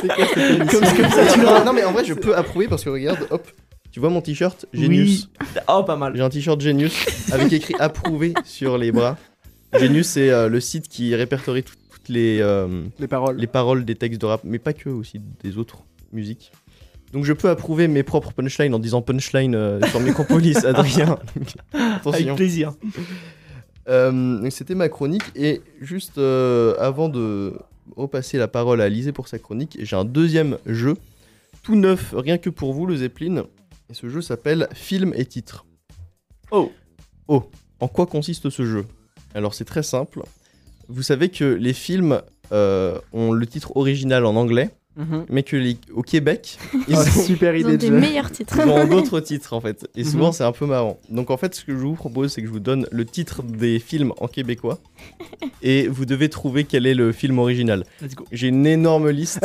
C'est 0.00 0.08
quoi 0.08 0.26
cette 0.26 0.36
émission 0.38 0.80
Comme, 0.80 0.96
comme 0.96 1.10
ça, 1.10 1.32
tu 1.32 1.40
non, 1.40 1.72
mais 1.72 1.84
en 1.84 1.92
vrai, 1.92 2.04
je 2.04 2.14
peux 2.14 2.36
approuver 2.36 2.66
parce 2.68 2.82
que 2.84 2.90
regarde, 2.90 3.26
hop. 3.30 3.46
Tu 3.92 3.98
vois 4.00 4.08
mon 4.10 4.20
t-shirt 4.20 4.66
Genius. 4.72 5.28
Oui. 5.40 5.46
Oh, 5.68 5.82
pas 5.82 5.96
mal. 5.96 6.12
J'ai 6.14 6.22
un 6.22 6.28
t-shirt 6.28 6.60
Genius 6.60 6.94
avec 7.32 7.52
écrit 7.52 7.74
approuvé 7.80 8.34
sur 8.44 8.78
les 8.78 8.92
bras. 8.92 9.16
Genius, 9.78 10.06
c'est 10.08 10.30
euh, 10.30 10.48
le 10.48 10.60
site 10.60 10.88
qui 10.88 11.14
répertorie 11.14 11.62
tout- 11.62 11.74
toutes 11.90 12.08
les, 12.08 12.38
euh, 12.40 12.84
Les 12.98 13.06
paroles. 13.08 13.36
les 13.36 13.46
paroles 13.46 13.84
des 13.84 13.94
textes 13.94 14.20
de 14.20 14.26
rap, 14.26 14.40
mais 14.44 14.58
pas 14.58 14.72
que, 14.72 14.88
aussi 14.88 15.20
des 15.42 15.58
autres 15.58 15.78
musiques. 16.12 16.50
Donc 17.12 17.24
je 17.24 17.32
peux 17.32 17.48
approuver 17.50 17.88
mes 17.88 18.02
propres 18.02 18.32
punchlines 18.32 18.74
en 18.74 18.78
disant 18.78 19.02
punchline 19.02 19.54
euh, 19.54 19.80
sur 19.88 20.00
Micropolis, 20.00 20.56
Adrien. 20.64 21.18
Attention. 21.72 22.12
Avec 22.12 22.34
plaisir. 22.36 22.72
Euh, 23.88 24.40
donc 24.40 24.52
c'était 24.52 24.74
ma 24.76 24.88
chronique 24.88 25.24
et 25.34 25.62
juste 25.80 26.18
euh, 26.18 26.76
avant 26.78 27.08
de 27.08 27.54
repasser 27.96 28.38
la 28.38 28.46
parole 28.46 28.80
à 28.80 28.84
Alizé 28.84 29.10
pour 29.12 29.26
sa 29.26 29.38
chronique, 29.38 29.76
j'ai 29.80 29.96
un 29.96 30.04
deuxième 30.04 30.58
jeu 30.66 30.96
tout 31.62 31.74
neuf, 31.74 32.14
rien 32.16 32.38
que 32.38 32.48
pour 32.50 32.72
vous, 32.72 32.86
le 32.86 32.96
Zeppelin. 32.96 33.44
Et 33.90 33.94
ce 33.94 34.08
jeu 34.08 34.20
s'appelle 34.22 34.68
Film 34.72 35.12
et 35.16 35.24
titre. 35.26 35.66
Oh. 36.52 36.70
Oh, 37.26 37.50
en 37.80 37.88
quoi 37.88 38.06
consiste 38.06 38.48
ce 38.50 38.64
jeu? 38.64 38.84
Alors 39.34 39.54
c'est 39.54 39.64
très 39.64 39.82
simple. 39.82 40.22
Vous 40.88 41.02
savez 41.02 41.28
que 41.28 41.44
les 41.44 41.72
films 41.72 42.22
euh, 42.52 42.98
ont 43.12 43.32
le 43.32 43.46
titre 43.46 43.76
original 43.76 44.26
en 44.26 44.36
anglais 44.36 44.70
Mhm. 45.00 45.26
mais 45.30 45.42
que 45.42 45.56
les... 45.56 45.76
au 45.94 46.02
Québec, 46.02 46.58
ils 46.88 46.94
Oh, 46.96 47.00
ont, 47.00 47.22
super 47.22 47.54
Ils 47.56 47.66
ont 47.66 47.74
des 47.74 47.88
jeu. 47.88 47.98
meilleurs 47.98 48.30
titres. 48.30 48.56
ils 48.64 48.68
ont 48.70 48.86
d'autres 48.94 49.20
titres 49.20 49.52
en 49.52 49.60
fait. 49.60 49.88
Et 49.96 50.04
souvent 50.04 50.28
Mhm. 50.28 50.32
c'est 50.32 50.44
un 50.44 50.52
peu 50.52 50.66
marrant. 50.66 50.98
Donc 51.08 51.30
en 51.30 51.36
fait 51.36 51.54
ce 51.54 51.64
que 51.64 51.72
je 51.72 51.78
vous 51.78 51.94
propose 51.94 52.32
c'est 52.32 52.40
que 52.42 52.46
je 52.46 52.52
vous 52.52 52.60
donne 52.60 52.86
le 52.90 53.04
titre 53.04 53.42
des 53.42 53.78
films 53.78 54.12
en 54.20 54.28
québécois 54.28 54.78
et 55.62 55.88
vous 55.88 56.04
devez 56.06 56.28
trouver 56.28 56.64
quel 56.64 56.86
est 56.86 56.94
le 56.94 57.12
film 57.12 57.38
original. 57.38 57.84
Let's 58.02 58.14
go. 58.14 58.24
J'ai 58.32 58.48
une 58.48 58.66
énorme 58.66 59.08
liste, 59.10 59.40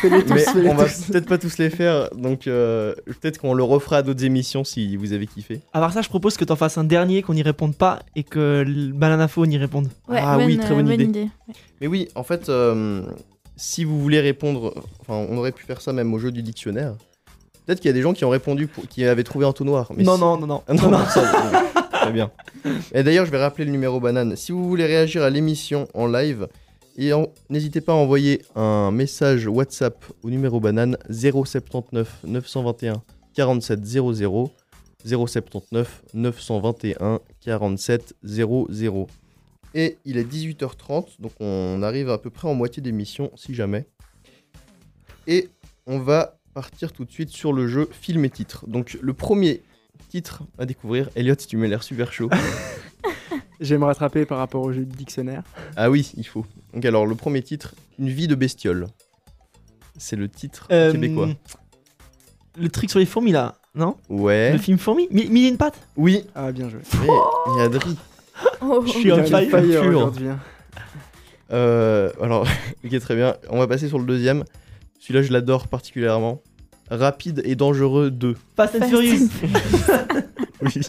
tous, 0.00 0.08
mais 0.10 0.70
on 0.70 0.74
va 0.74 0.84
peut-être 0.84 1.26
pas 1.26 1.38
tous 1.38 1.58
les 1.58 1.70
faire. 1.70 2.10
Donc 2.14 2.46
euh, 2.46 2.94
peut-être 3.20 3.38
qu'on 3.38 3.54
le 3.54 3.62
refera 3.62 3.98
à 3.98 4.02
d'autres 4.02 4.24
émissions 4.24 4.64
si 4.64 4.96
vous 4.96 5.12
avez 5.12 5.26
kiffé. 5.26 5.60
À 5.72 5.80
part 5.80 5.92
ça, 5.92 6.02
je 6.02 6.08
propose 6.08 6.36
que 6.36 6.44
t'en 6.44 6.56
fasses 6.56 6.78
un 6.78 6.84
dernier, 6.84 7.22
qu'on 7.22 7.34
n'y 7.34 7.42
réponde 7.42 7.74
pas 7.74 8.00
et 8.16 8.22
que 8.24 8.64
le 8.66 8.92
Bananafo 8.92 9.46
n'y 9.46 9.56
réponde. 9.58 9.88
Ouais, 10.08 10.18
Ah 10.20 10.38
oui, 10.38 10.58
très 10.58 10.74
bonne 10.74 10.90
idée. 10.90 11.04
idée. 11.04 11.28
Mais 11.80 11.86
oui, 11.86 12.08
en 12.14 12.22
fait, 12.24 12.48
euh, 12.48 13.02
si 13.56 13.84
vous 13.84 14.00
voulez 14.00 14.20
répondre, 14.20 14.74
enfin, 15.00 15.14
on 15.28 15.36
aurait 15.38 15.52
pu 15.52 15.64
faire 15.64 15.80
ça 15.80 15.92
même 15.92 16.12
au 16.14 16.18
jeu 16.18 16.30
du 16.32 16.42
dictionnaire. 16.42 16.94
Peut-être 17.66 17.80
qu'il 17.80 17.88
y 17.88 17.90
a 17.90 17.94
des 17.94 18.02
gens 18.02 18.12
qui 18.12 18.24
ont 18.24 18.30
répondu, 18.30 18.66
pour- 18.66 18.88
qui 18.88 19.04
avaient 19.04 19.22
trouvé 19.24 19.44
entonnoir. 19.46 19.92
Mais 19.96 20.02
non, 20.02 20.14
si- 20.16 20.20
non, 20.20 20.36
non, 20.38 20.46
non, 20.46 20.62
Ah 20.68 20.74
non, 20.74 20.90
non, 20.90 21.04
ça, 21.06 21.22
oui. 21.22 21.80
très 21.92 22.12
bien. 22.12 22.30
Et 22.92 23.02
d'ailleurs, 23.02 23.24
je 23.26 23.30
vais 23.30 23.38
rappeler 23.38 23.64
le 23.64 23.70
numéro 23.70 24.00
banane. 24.00 24.34
Si 24.36 24.50
vous 24.52 24.68
voulez 24.68 24.86
réagir 24.86 25.22
à 25.22 25.30
l'émission 25.30 25.86
en 25.94 26.06
live, 26.08 26.48
et 26.96 27.12
en- 27.12 27.28
n'hésitez 27.50 27.80
pas 27.80 27.92
à 27.92 27.96
envoyer 27.96 28.42
un 28.56 28.90
message 28.90 29.46
WhatsApp 29.46 30.04
au 30.22 30.30
numéro 30.30 30.58
banane 30.60 30.96
079 31.08 32.18
921 32.24 33.02
47 33.34 33.84
00 33.84 34.50
079 35.04 36.02
921 36.14 37.20
47 37.40 38.14
00. 38.24 39.06
Et 39.74 39.98
il 40.04 40.18
est 40.18 40.24
18h30, 40.30 41.20
donc 41.20 41.32
on 41.40 41.82
arrive 41.82 42.10
à 42.10 42.18
peu 42.18 42.30
près 42.30 42.48
en 42.48 42.54
moitié 42.54 42.82
d'émission, 42.82 43.30
si 43.36 43.54
jamais. 43.54 43.86
Et 45.26 45.48
on 45.86 45.98
va 45.98 46.36
partir 46.54 46.92
tout 46.92 47.04
de 47.04 47.10
suite 47.10 47.30
sur 47.30 47.52
le 47.52 47.66
jeu 47.68 47.88
film 47.92 48.24
et 48.24 48.30
titre. 48.30 48.66
Donc 48.68 48.98
le 49.00 49.14
premier 49.14 49.62
titre 50.10 50.42
à 50.58 50.66
découvrir, 50.66 51.08
Elliot, 51.16 51.36
tu 51.36 51.56
m'as 51.56 51.66
l'air 51.68 51.82
super 51.82 52.12
chaud. 52.12 52.28
Je 53.60 53.74
vais 53.74 53.78
me 53.78 53.84
rattraper 53.84 54.26
par 54.26 54.38
rapport 54.38 54.62
au 54.62 54.72
jeu 54.72 54.84
de 54.84 54.92
dictionnaire. 54.94 55.42
ah 55.76 55.88
oui, 55.88 56.10
il 56.16 56.26
faut. 56.26 56.44
Donc 56.74 56.84
alors 56.84 57.06
le 57.06 57.14
premier 57.14 57.42
titre, 57.42 57.74
Une 57.98 58.08
vie 58.08 58.26
de 58.26 58.34
bestiole. 58.34 58.88
C'est 59.96 60.16
le 60.16 60.28
titre 60.28 60.66
Euh, 60.72 60.90
québécois. 60.92 61.28
Le 62.58 62.68
truc 62.68 62.90
sur 62.90 62.98
les 62.98 63.06
fourmis 63.06 63.30
là, 63.32 63.54
non? 63.74 63.96
Ouais. 64.10 64.52
Le 64.52 64.58
film 64.58 64.76
fourmi 64.78 65.06
Mi- 65.10 65.28
Mille 65.28 65.46
et 65.46 65.48
une 65.48 65.56
pattes? 65.56 65.78
Oui. 65.96 66.24
Ah, 66.34 66.50
bien 66.52 66.68
joué. 66.68 66.80
Mais, 67.00 67.06
mais 67.56 67.62
Adri. 67.62 67.96
Oh, 68.60 68.82
Je 68.86 68.90
suis 68.92 69.12
on 69.12 69.24
fire, 69.24 69.48
fire 69.48 69.86
aujourd'hui, 69.86 70.28
hein. 70.28 70.38
Euh, 71.52 72.10
alors, 72.20 72.46
ok, 72.84 72.98
très 73.00 73.14
bien. 73.16 73.36
On 73.50 73.58
va 73.58 73.66
passer 73.66 73.88
sur 73.88 73.98
le 73.98 74.04
deuxième. 74.06 74.44
Celui-là, 74.98 75.22
je 75.22 75.32
l'adore 75.32 75.68
particulièrement. 75.68 76.42
Rapide 76.90 77.42
et 77.44 77.54
dangereux 77.56 78.10
2. 78.10 78.36
Fast 78.56 78.76
and 78.80 78.88
Furious 78.88 79.28
Oui. 80.62 80.80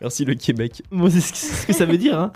Merci 0.00 0.24
le 0.24 0.34
Québec. 0.34 0.82
Bon, 0.90 1.10
c'est 1.10 1.20
ce 1.20 1.32
que- 1.32 1.38
c'est 1.38 1.54
ce 1.62 1.66
que 1.66 1.72
ça 1.72 1.84
veut 1.86 1.98
dire, 1.98 2.18
hein. 2.18 2.32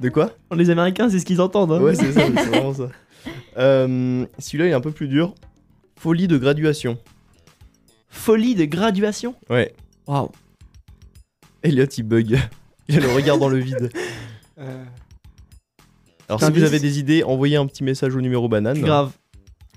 De 0.00 0.08
quoi? 0.08 0.32
Les 0.54 0.70
Américains, 0.70 1.08
c'est 1.08 1.18
ce 1.20 1.24
qu'ils 1.24 1.40
entendent. 1.40 1.72
Hein. 1.72 1.80
Ouais, 1.80 1.94
c'est 1.94 2.12
ça, 2.12 2.22
c'est 2.26 2.46
vraiment 2.48 2.74
ça. 2.74 2.88
Euh, 3.58 4.26
Celui-là, 4.38 4.66
il 4.66 4.70
est 4.70 4.74
un 4.74 4.80
peu 4.80 4.90
plus 4.90 5.06
dur. 5.08 5.34
Folie 5.98 6.26
de 6.28 6.36
graduation. 6.36 6.98
Folie 8.08 8.54
de 8.54 8.64
graduation? 8.64 9.34
Ouais. 9.48 9.72
Waouh. 10.06 10.30
Elliot, 11.62 11.86
il 11.96 12.02
bug. 12.02 12.38
Il 12.88 12.98
a 12.98 13.00
le 13.00 13.12
regard 13.12 13.38
dans 13.38 13.48
le 13.48 13.58
vide. 13.58 13.90
Euh, 14.56 14.84
Alors, 16.28 16.40
si 16.40 16.48
vous 16.52 16.62
avez 16.62 16.78
des 16.78 17.00
idées, 17.00 17.24
envoyez 17.24 17.56
un 17.56 17.66
petit 17.66 17.82
message 17.82 18.14
au 18.14 18.20
numéro 18.20 18.48
banane. 18.48 18.78
Grave. 18.80 19.10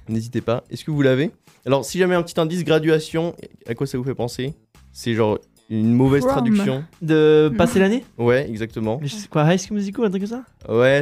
N'hésitez 0.07 0.39
pas. 0.39 0.63
Est-ce 0.69 0.83
que 0.85 0.91
vous 0.91 1.01
l'avez? 1.01 1.31
Alors, 1.65 1.83
si 1.83 1.97
jamais 1.97 2.13
un 2.13 2.21
petit 2.21 2.39
indice, 2.39 2.63
graduation, 2.63 3.35
à 3.65 3.73
quoi 3.73 3.87
ça 3.87 3.97
vous 3.97 4.03
fait 4.03 4.13
penser? 4.13 4.53
C'est 4.91 5.15
genre 5.15 5.39
une 5.71 5.93
mauvaise 5.93 6.23
traduction. 6.25 6.83
De 7.01 7.51
passer 7.57 7.79
l'année? 7.79 8.05
Ouais, 8.19 8.47
exactement. 8.47 8.99
Mais 9.01 9.07
quoi, 9.31 9.51
High 9.51 9.59
School 9.59 9.77
Musical, 9.77 10.05
un 10.05 10.09
truc 10.11 10.27
comme 10.27 10.43
ça? 10.67 10.71
Ouais, 10.71 11.01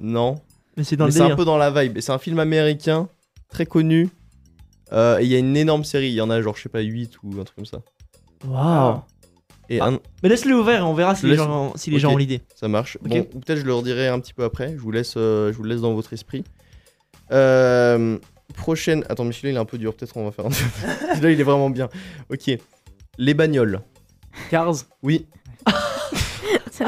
non. 0.00 0.38
Mais 0.76 0.84
c'est 0.84 0.96
dans 0.96 1.06
Mais 1.06 1.12
le 1.12 1.16
c'est 1.16 1.22
un 1.22 1.36
peu 1.36 1.46
dans 1.46 1.56
la 1.56 1.70
vibe. 1.70 1.98
C'est 2.00 2.12
un 2.12 2.18
film 2.18 2.38
américain, 2.38 3.08
très 3.48 3.64
connu. 3.64 4.10
Euh, 4.92 5.18
et 5.18 5.24
il 5.24 5.28
y 5.28 5.34
a 5.34 5.38
une 5.38 5.56
énorme 5.56 5.84
série. 5.84 6.08
Il 6.08 6.14
y 6.14 6.20
en 6.20 6.28
a 6.28 6.40
genre, 6.42 6.54
je 6.56 6.62
sais 6.62 6.68
pas, 6.68 6.80
8 6.80 7.14
ou 7.22 7.40
un 7.40 7.44
truc 7.44 7.56
comme 7.56 7.64
ça. 7.64 7.80
Waouh. 8.46 9.00
Et 9.68 9.80
Ah. 9.80 9.86
un- 9.86 9.98
Mais 10.22 10.28
laisse-le 10.28 10.54
ouvert 10.56 10.80
et 10.80 10.82
on 10.82 10.94
verra 10.94 11.14
si 11.14 11.22
Je 11.22 11.26
les 11.26 11.32
laisse- 11.36 11.44
gens, 11.44 11.72
si 11.76 11.90
les 11.90 11.96
Ok. 11.96 12.02
gens 12.02 12.12
ont 12.12 12.16
l'idée. 12.16 12.40
ça 12.54 12.68
marche. 12.68 12.98
Bon, 13.02 13.26
ou 13.34 13.40
peut-être 13.40 13.58
je 13.58 13.64
le 13.64 13.74
redirai 13.74 14.08
un 14.08 14.20
petit 14.20 14.32
peu 14.34 14.44
après. 14.44 14.72
Je 14.76 14.80
vous 14.80 14.90
laisse, 14.92 15.14
euh, 15.16 15.52
je 15.52 15.56
vous 15.56 15.62
le 15.64 15.70
laisse 15.70 15.80
dans 15.80 15.92
votre 15.94 16.12
esprit. 16.12 16.44
Euh, 17.32 18.18
prochaine. 18.54 19.04
Attends, 19.08 19.24
mais 19.24 19.32
celui-là 19.32 19.50
il 19.52 19.56
est 19.56 19.60
un 19.60 19.64
peu 19.64 19.78
dur. 19.78 19.94
Peut-être 19.94 20.16
on 20.16 20.24
va 20.24 20.30
faire 20.30 20.46
un. 20.46 20.50
celui-là 21.14 21.30
il 21.32 21.40
est 21.40 21.44
vraiment 21.44 21.70
bien. 21.70 21.88
Ok. 22.30 22.50
Les 23.18 23.34
bagnoles. 23.34 23.80
Cars. 24.50 24.74
Oui. 25.02 25.26
Ça 26.70 26.84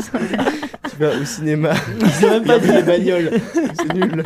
Tu 0.91 0.97
vas 0.99 1.19
au 1.19 1.25
cinéma. 1.25 1.75
C'est 2.13 2.29
même 2.29 2.45
pas 2.45 2.59
les 2.59 2.83
bagnoles. 2.83 3.41
C'est 3.75 3.95
nul. 3.95 4.23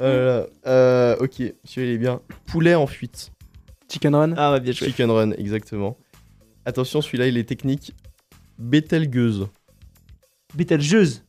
Euh, 0.00 0.46
euh, 0.66 1.16
ok, 1.20 1.34
celui-là 1.64 1.92
il 1.92 1.94
est 1.94 1.98
bien. 1.98 2.20
Poulet 2.46 2.74
en 2.74 2.86
fuite. 2.86 3.30
Chicken 3.90 4.14
Run. 4.14 4.34
Ah 4.36 4.52
ouais, 4.52 4.60
bien 4.60 4.72
joué. 4.72 4.88
Chicken 4.88 5.10
Run, 5.10 5.30
exactement. 5.32 5.96
Attention, 6.66 7.00
celui-là 7.02 7.26
il 7.28 7.36
est 7.36 7.44
technique. 7.44 7.94
Betelgeuse. 8.58 9.48
Betelgeuse. 10.54 11.22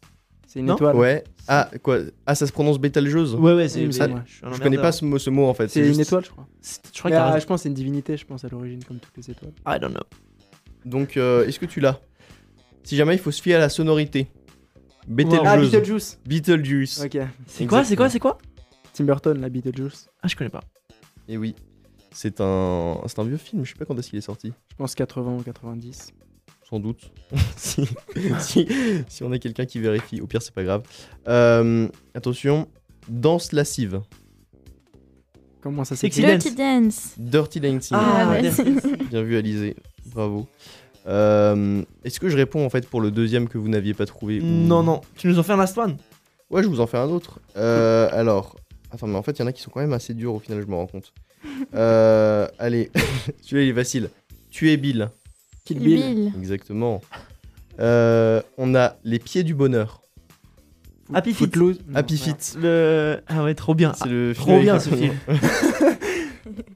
C'est 0.47 0.59
une 0.59 0.67
Non 0.67 0.75
étoile. 0.75 0.95
Ouais. 0.95 1.23
Ah, 1.47 1.69
quoi 1.83 1.99
Ah, 2.25 2.35
ça 2.35 2.47
se 2.47 2.51
prononce 2.51 2.79
Betelgeuse 2.79 3.35
Ouais, 3.35 3.53
ouais, 3.53 3.67
c'est. 3.67 3.91
Ça- 3.91 4.07
mais- 4.07 4.15
je 4.25 4.33
suis 4.35 4.45
un 4.45 4.49
Je 4.49 4.57
connais 4.57 4.67
emmerdeur. 4.77 4.81
pas 4.83 4.91
ce 4.91 5.05
mot, 5.05 5.19
ce 5.19 5.29
mot 5.29 5.45
en 5.47 5.53
fait. 5.53 5.67
C'est 5.67 5.81
une 5.81 5.87
juste- 5.87 5.99
étoile, 6.01 6.23
je 6.25 6.29
crois. 6.29 6.47
C'est- 6.61 6.81
Je 6.93 6.99
crois 6.99 7.11
Mais, 7.11 7.17
ah, 7.17 7.25
raison. 7.27 7.39
je 7.39 7.45
pense 7.47 7.59
que 7.59 7.63
c'est 7.63 7.69
une 7.69 7.75
divinité, 7.75 8.17
je 8.17 8.25
pense, 8.25 8.45
à 8.45 8.47
l'origine, 8.49 8.83
comme 8.83 8.99
toutes 8.99 9.17
les 9.17 9.29
étoiles. 9.31 9.51
I 9.67 9.79
don't 9.79 9.91
know. 9.91 10.03
Donc, 10.85 11.17
euh, 11.17 11.45
est-ce 11.47 11.59
que 11.59 11.65
tu 11.65 11.79
l'as? 11.81 11.99
Si 12.83 12.95
jamais 12.95 13.15
il 13.15 13.19
faut 13.19 13.31
se 13.31 13.41
fier 13.41 13.55
à 13.55 13.59
la 13.59 13.69
sonorité. 13.69 14.27
Ah, 14.31 15.03
Betelgeuse. 15.07 15.71
Beetlejuice. 15.71 16.19
Betelgeuse. 16.25 17.01
Ok. 17.03 17.17
C'est 17.47 17.65
quoi, 17.67 17.83
c'est 17.83 17.95
quoi, 17.95 18.09
c'est 18.09 18.19
quoi? 18.19 18.37
Tim 18.93 19.03
Burton, 19.03 19.39
la 19.41 19.49
Beetlejuice. 19.49 20.07
Ah, 20.23 20.27
je 20.27 20.35
connais 20.35 20.49
pas. 20.49 20.63
Et 21.27 21.37
oui. 21.37 21.55
C'est 22.17 22.39
un... 22.39 22.97
c'est 23.07 23.19
un 23.19 23.25
vieux 23.25 23.35
film, 23.35 23.65
je 23.65 23.71
sais 23.73 23.75
pas 23.77 23.83
quand 23.83 23.97
est-ce 23.99 24.09
qu'il 24.09 24.17
est 24.17 24.21
sorti. 24.21 24.53
Je 24.71 24.75
pense 24.77 24.95
80 24.95 25.35
ou 25.37 25.43
90. 25.43 26.13
Sans 26.69 26.79
doute. 26.79 27.11
si, 27.57 27.85
si, 28.39 28.67
si 29.09 29.23
on 29.23 29.31
a 29.33 29.37
quelqu'un 29.37 29.65
qui 29.65 29.79
vérifie, 29.79 30.21
au 30.21 30.25
pire 30.25 30.41
c'est 30.41 30.53
pas 30.53 30.63
grave. 30.63 30.83
Euh, 31.27 31.89
attention, 32.13 32.69
danse 33.09 33.51
lascive. 33.51 34.01
Comment 35.59 35.83
ça 35.83 35.95
s'écrit. 35.95 36.21
Dirty 36.21 36.55
Dance. 36.55 37.15
Dirty 37.17 37.59
Dancing. 37.59 37.97
Ah, 37.99 38.29
ouais. 38.31 38.41
merci. 38.43 38.63
Bien 39.09 39.21
vu 39.23 39.35
Alizé, 39.35 39.75
bravo. 40.05 40.47
Euh, 41.07 41.83
Est-ce 42.05 42.19
que 42.19 42.29
je 42.29 42.37
réponds 42.37 42.65
en 42.65 42.69
fait 42.69 42.87
pour 42.87 43.01
le 43.01 43.11
deuxième 43.11 43.49
que 43.49 43.57
vous 43.57 43.67
n'aviez 43.67 43.93
pas 43.93 44.05
trouvé 44.05 44.39
ou- 44.39 44.45
Non, 44.45 44.83
non. 44.83 45.01
Tu 45.17 45.27
nous 45.27 45.37
en 45.37 45.43
fais 45.43 45.53
un 45.53 45.57
last 45.57 45.77
one 45.77 45.97
Ouais, 46.49 46.63
je 46.63 46.67
vous 46.69 46.79
en 46.79 46.87
fais 46.87 46.97
un 46.97 47.09
autre. 47.09 47.39
Euh, 47.57 48.07
alors, 48.13 48.55
attends, 48.91 49.07
mais 49.07 49.17
en 49.17 49.21
fait, 49.23 49.33
il 49.33 49.41
y 49.41 49.43
en 49.43 49.47
a 49.47 49.51
qui 49.51 49.61
sont 49.61 49.69
quand 49.71 49.81
même 49.81 49.93
assez 49.93 50.13
durs 50.13 50.33
au 50.33 50.39
final, 50.39 50.61
je 50.61 50.67
me 50.67 50.75
rends 50.75 50.87
compte. 50.87 51.11
Euh, 51.73 52.47
allez, 52.59 52.91
celui-là 53.41 53.63
il 53.65 53.69
est 53.69 53.73
facile. 53.73 54.09
Bill, 54.61 54.77
Kill 54.77 55.09
Kill 55.65 55.79
Bill. 55.79 55.99
Bill. 56.15 56.33
exactement. 56.37 57.01
Euh, 57.79 58.41
on 58.57 58.73
a 58.75 58.95
les 59.03 59.19
pieds 59.19 59.43
du 59.43 59.53
bonheur. 59.53 60.01
Happy 61.13 61.31
Feet. 61.33 61.37
Footloose. 61.45 61.79
Non, 61.87 61.95
Happy. 61.95 62.17
Feet. 62.17 62.57
Le... 62.59 63.21
Ah 63.27 63.43
ouais, 63.43 63.53
trop 63.53 63.75
bien. 63.75 63.93
C'est 63.93 64.07
le 64.09 64.33
trop 64.33 64.59
bien, 64.59 64.79
ce 64.79 64.89
avec- 64.89 65.11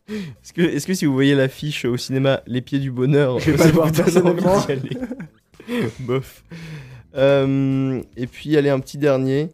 Est-ce 0.10 0.86
que, 0.88 0.93
si 0.93 1.05
vous 1.05 1.13
voyez 1.13 1.36
l'affiche 1.36 1.86
au 1.86 1.95
cinéma 1.97 2.41
Les 2.47 2.62
pieds 2.62 2.79
du 2.79 2.91
bonheur, 2.91 3.39
Je 3.39 3.51
vais 3.51 3.58
pas 3.58 3.65
le 3.67 3.71
voir 3.71 3.91
personnellement. 3.91 4.53
envie 4.55 4.65
d'y 4.65 4.97
aller 4.97 5.89
Bof. 5.99 6.43
Euh, 7.15 8.01
et 8.17 8.27
puis, 8.27 8.58
allez, 8.58 8.69
un 8.69 8.79
petit 8.79 8.97
dernier. 8.97 9.49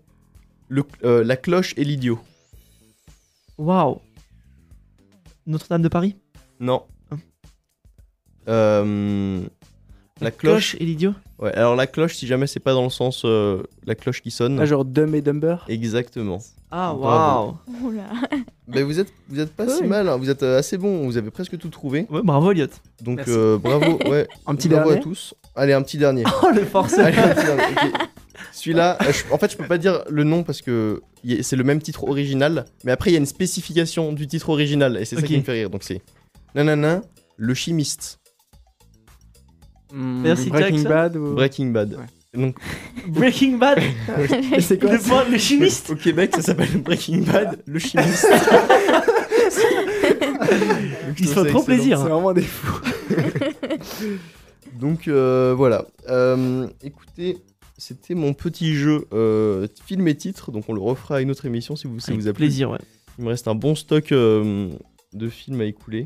Le, 0.67 0.83
euh, 1.03 1.23
la 1.23 1.35
cloche 1.37 1.73
et 1.77 1.83
l'idiot. 1.83 2.19
Waouh. 3.57 3.99
Notre-Dame 5.47 5.81
de 5.81 5.87
Paris 5.89 6.15
Non. 6.59 6.83
Hein 7.11 7.17
Euh, 8.47 9.41
la 10.21 10.31
cloche. 10.31 10.75
et 10.79 10.85
l'idiot 10.85 11.13
Ouais, 11.39 11.53
alors 11.53 11.75
la 11.75 11.87
cloche, 11.87 12.15
si 12.15 12.25
jamais 12.27 12.47
c'est 12.47 12.59
pas 12.61 12.73
dans 12.73 12.83
le 12.85 12.89
sens 12.89 13.23
euh, 13.25 13.63
la 13.85 13.95
cloche 13.95 14.21
qui 14.21 14.31
sonne. 14.31 14.59
Ah, 14.59 14.65
genre 14.65 14.85
Dumb 14.85 15.13
et 15.15 15.21
Dumber. 15.21 15.57
Exactement. 15.67 16.39
Ah, 16.71 16.93
waouh. 16.93 17.55
Oula. 17.83 18.03
Mais 18.67 18.81
vous 18.83 18.99
êtes, 18.99 19.11
vous 19.29 19.39
êtes 19.39 19.53
pas 19.53 19.67
si 19.67 19.83
mal, 19.83 20.07
hein, 20.09 20.17
vous 20.17 20.29
êtes 20.29 20.43
euh, 20.43 20.57
assez 20.57 20.77
bon, 20.77 21.05
vous 21.05 21.17
avez 21.17 21.29
presque 21.31 21.57
tout 21.57 21.69
trouvé. 21.69 22.07
Ouais, 22.09 22.21
bravo, 22.23 22.51
Elliot. 22.51 22.67
Donc 23.01 23.27
euh, 23.27 23.57
bravo, 23.57 23.99
ouais. 24.09 24.27
Un 24.47 24.55
petit 24.55 24.69
bravo 24.69 24.85
dernier. 24.89 24.99
à 25.01 25.03
tous. 25.03 25.33
Allez, 25.55 25.73
un 25.73 25.81
petit 25.83 25.97
dernier. 25.97 26.23
Oh, 26.43 26.49
le 26.53 26.63
forceur. 26.65 27.05
Allez, 27.05 27.17
un 27.17 27.33
petit 27.33 27.45
dernier, 27.45 27.63
ok. 27.93 28.04
Celui-là, 28.65 28.97
euh, 29.01 29.11
en 29.31 29.37
fait, 29.37 29.51
je 29.51 29.57
peux 29.57 29.65
pas 29.67 29.77
dire 29.77 30.03
le 30.09 30.23
nom 30.23 30.43
parce 30.43 30.61
que 30.61 31.01
c'est 31.41 31.55
le 31.55 31.63
même 31.63 31.81
titre 31.81 32.03
original, 32.03 32.65
mais 32.83 32.91
après 32.91 33.11
il 33.11 33.13
y 33.13 33.17
a 33.17 33.19
une 33.19 33.25
spécification 33.25 34.11
du 34.11 34.27
titre 34.27 34.49
original 34.49 34.97
et 34.97 35.05
c'est 35.05 35.15
Ok. 35.15 35.21
ça 35.21 35.27
qui 35.27 35.37
me 35.37 35.43
fait 35.43 35.51
rire. 35.53 35.69
Donc 35.69 35.83
c'est 35.83 36.01
nanana, 36.55 37.01
le 37.37 37.53
chimiste, 37.53 38.19
Merci, 39.93 40.49
Breaking. 40.49 40.83
Bad. 40.83 41.15
ou- 41.15 41.35
Breaking 41.35 41.67
Bad. 41.67 41.93
Ouais. 41.93 42.05
Donc, 42.41 42.57
Breaking 43.07 43.57
Bad, 43.57 43.79
Et 44.57 44.59
c'est 44.61 44.77
quoi 44.77 44.91
le, 44.93 44.99
point- 44.99 45.23
le 45.29 45.37
chimiste. 45.37 45.89
au 45.91 45.95
Québec, 45.95 46.31
ça 46.35 46.41
s'appelle 46.41 46.81
Breaking 46.81 47.19
Bad, 47.21 47.59
le 47.65 47.79
chimiste. 47.79 48.27
Il 51.17 51.27
se 51.29 51.33
fait 51.43 51.49
trop 51.49 51.63
plaisir. 51.63 51.97
C'est 51.99 52.09
vraiment 52.09 52.33
des 52.33 52.41
fous. 52.41 52.81
Donc 54.79 55.07
euh, 55.07 55.53
voilà. 55.55 55.85
Euh, 56.09 56.67
écoutez, 56.83 57.37
c'était 57.77 58.15
mon 58.15 58.33
petit 58.33 58.73
jeu 58.75 59.07
euh, 59.13 59.67
film 59.85 60.07
et 60.07 60.15
titre. 60.15 60.51
Donc 60.51 60.65
on 60.69 60.73
le 60.73 60.81
refera 60.81 61.17
à 61.17 61.21
une 61.21 61.31
autre 61.31 61.45
émission 61.45 61.75
si 61.75 61.87
vous, 61.87 61.99
si 61.99 62.11
Avec 62.11 62.21
vous 62.21 62.27
a 62.27 62.33
plu. 62.33 62.45
plaisir, 62.45 62.69
ouais. 62.71 62.79
Il 63.17 63.23
me 63.23 63.29
reste 63.29 63.47
un 63.47 63.55
bon 63.55 63.75
stock 63.75 64.11
euh, 64.11 64.69
de 65.13 65.29
films 65.29 65.61
à 65.61 65.65
écouler. 65.65 66.05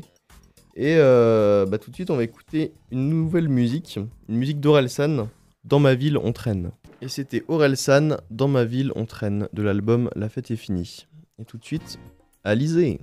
Et 0.76 0.94
euh, 0.96 1.66
bah, 1.66 1.78
tout 1.78 1.90
de 1.90 1.96
suite, 1.96 2.10
on 2.10 2.16
va 2.16 2.22
écouter 2.24 2.72
une 2.92 3.08
nouvelle 3.08 3.48
musique. 3.48 3.98
Une 4.28 4.36
musique 4.36 4.60
d'Orelsan, 4.60 5.28
Dans 5.64 5.80
ma 5.80 5.94
ville, 5.94 6.16
on 6.16 6.32
traîne. 6.32 6.70
Et 7.02 7.08
c'était 7.08 7.44
Orelsan, 7.48 8.16
Dans 8.30 8.48
ma 8.48 8.64
ville, 8.64 8.92
on 8.94 9.06
traîne, 9.06 9.48
de 9.52 9.62
l'album 9.62 10.10
La 10.14 10.28
fête 10.28 10.50
est 10.50 10.56
finie. 10.56 11.06
Et 11.40 11.44
tout 11.44 11.58
de 11.58 11.64
suite, 11.64 11.98
Alizé. 12.44 13.00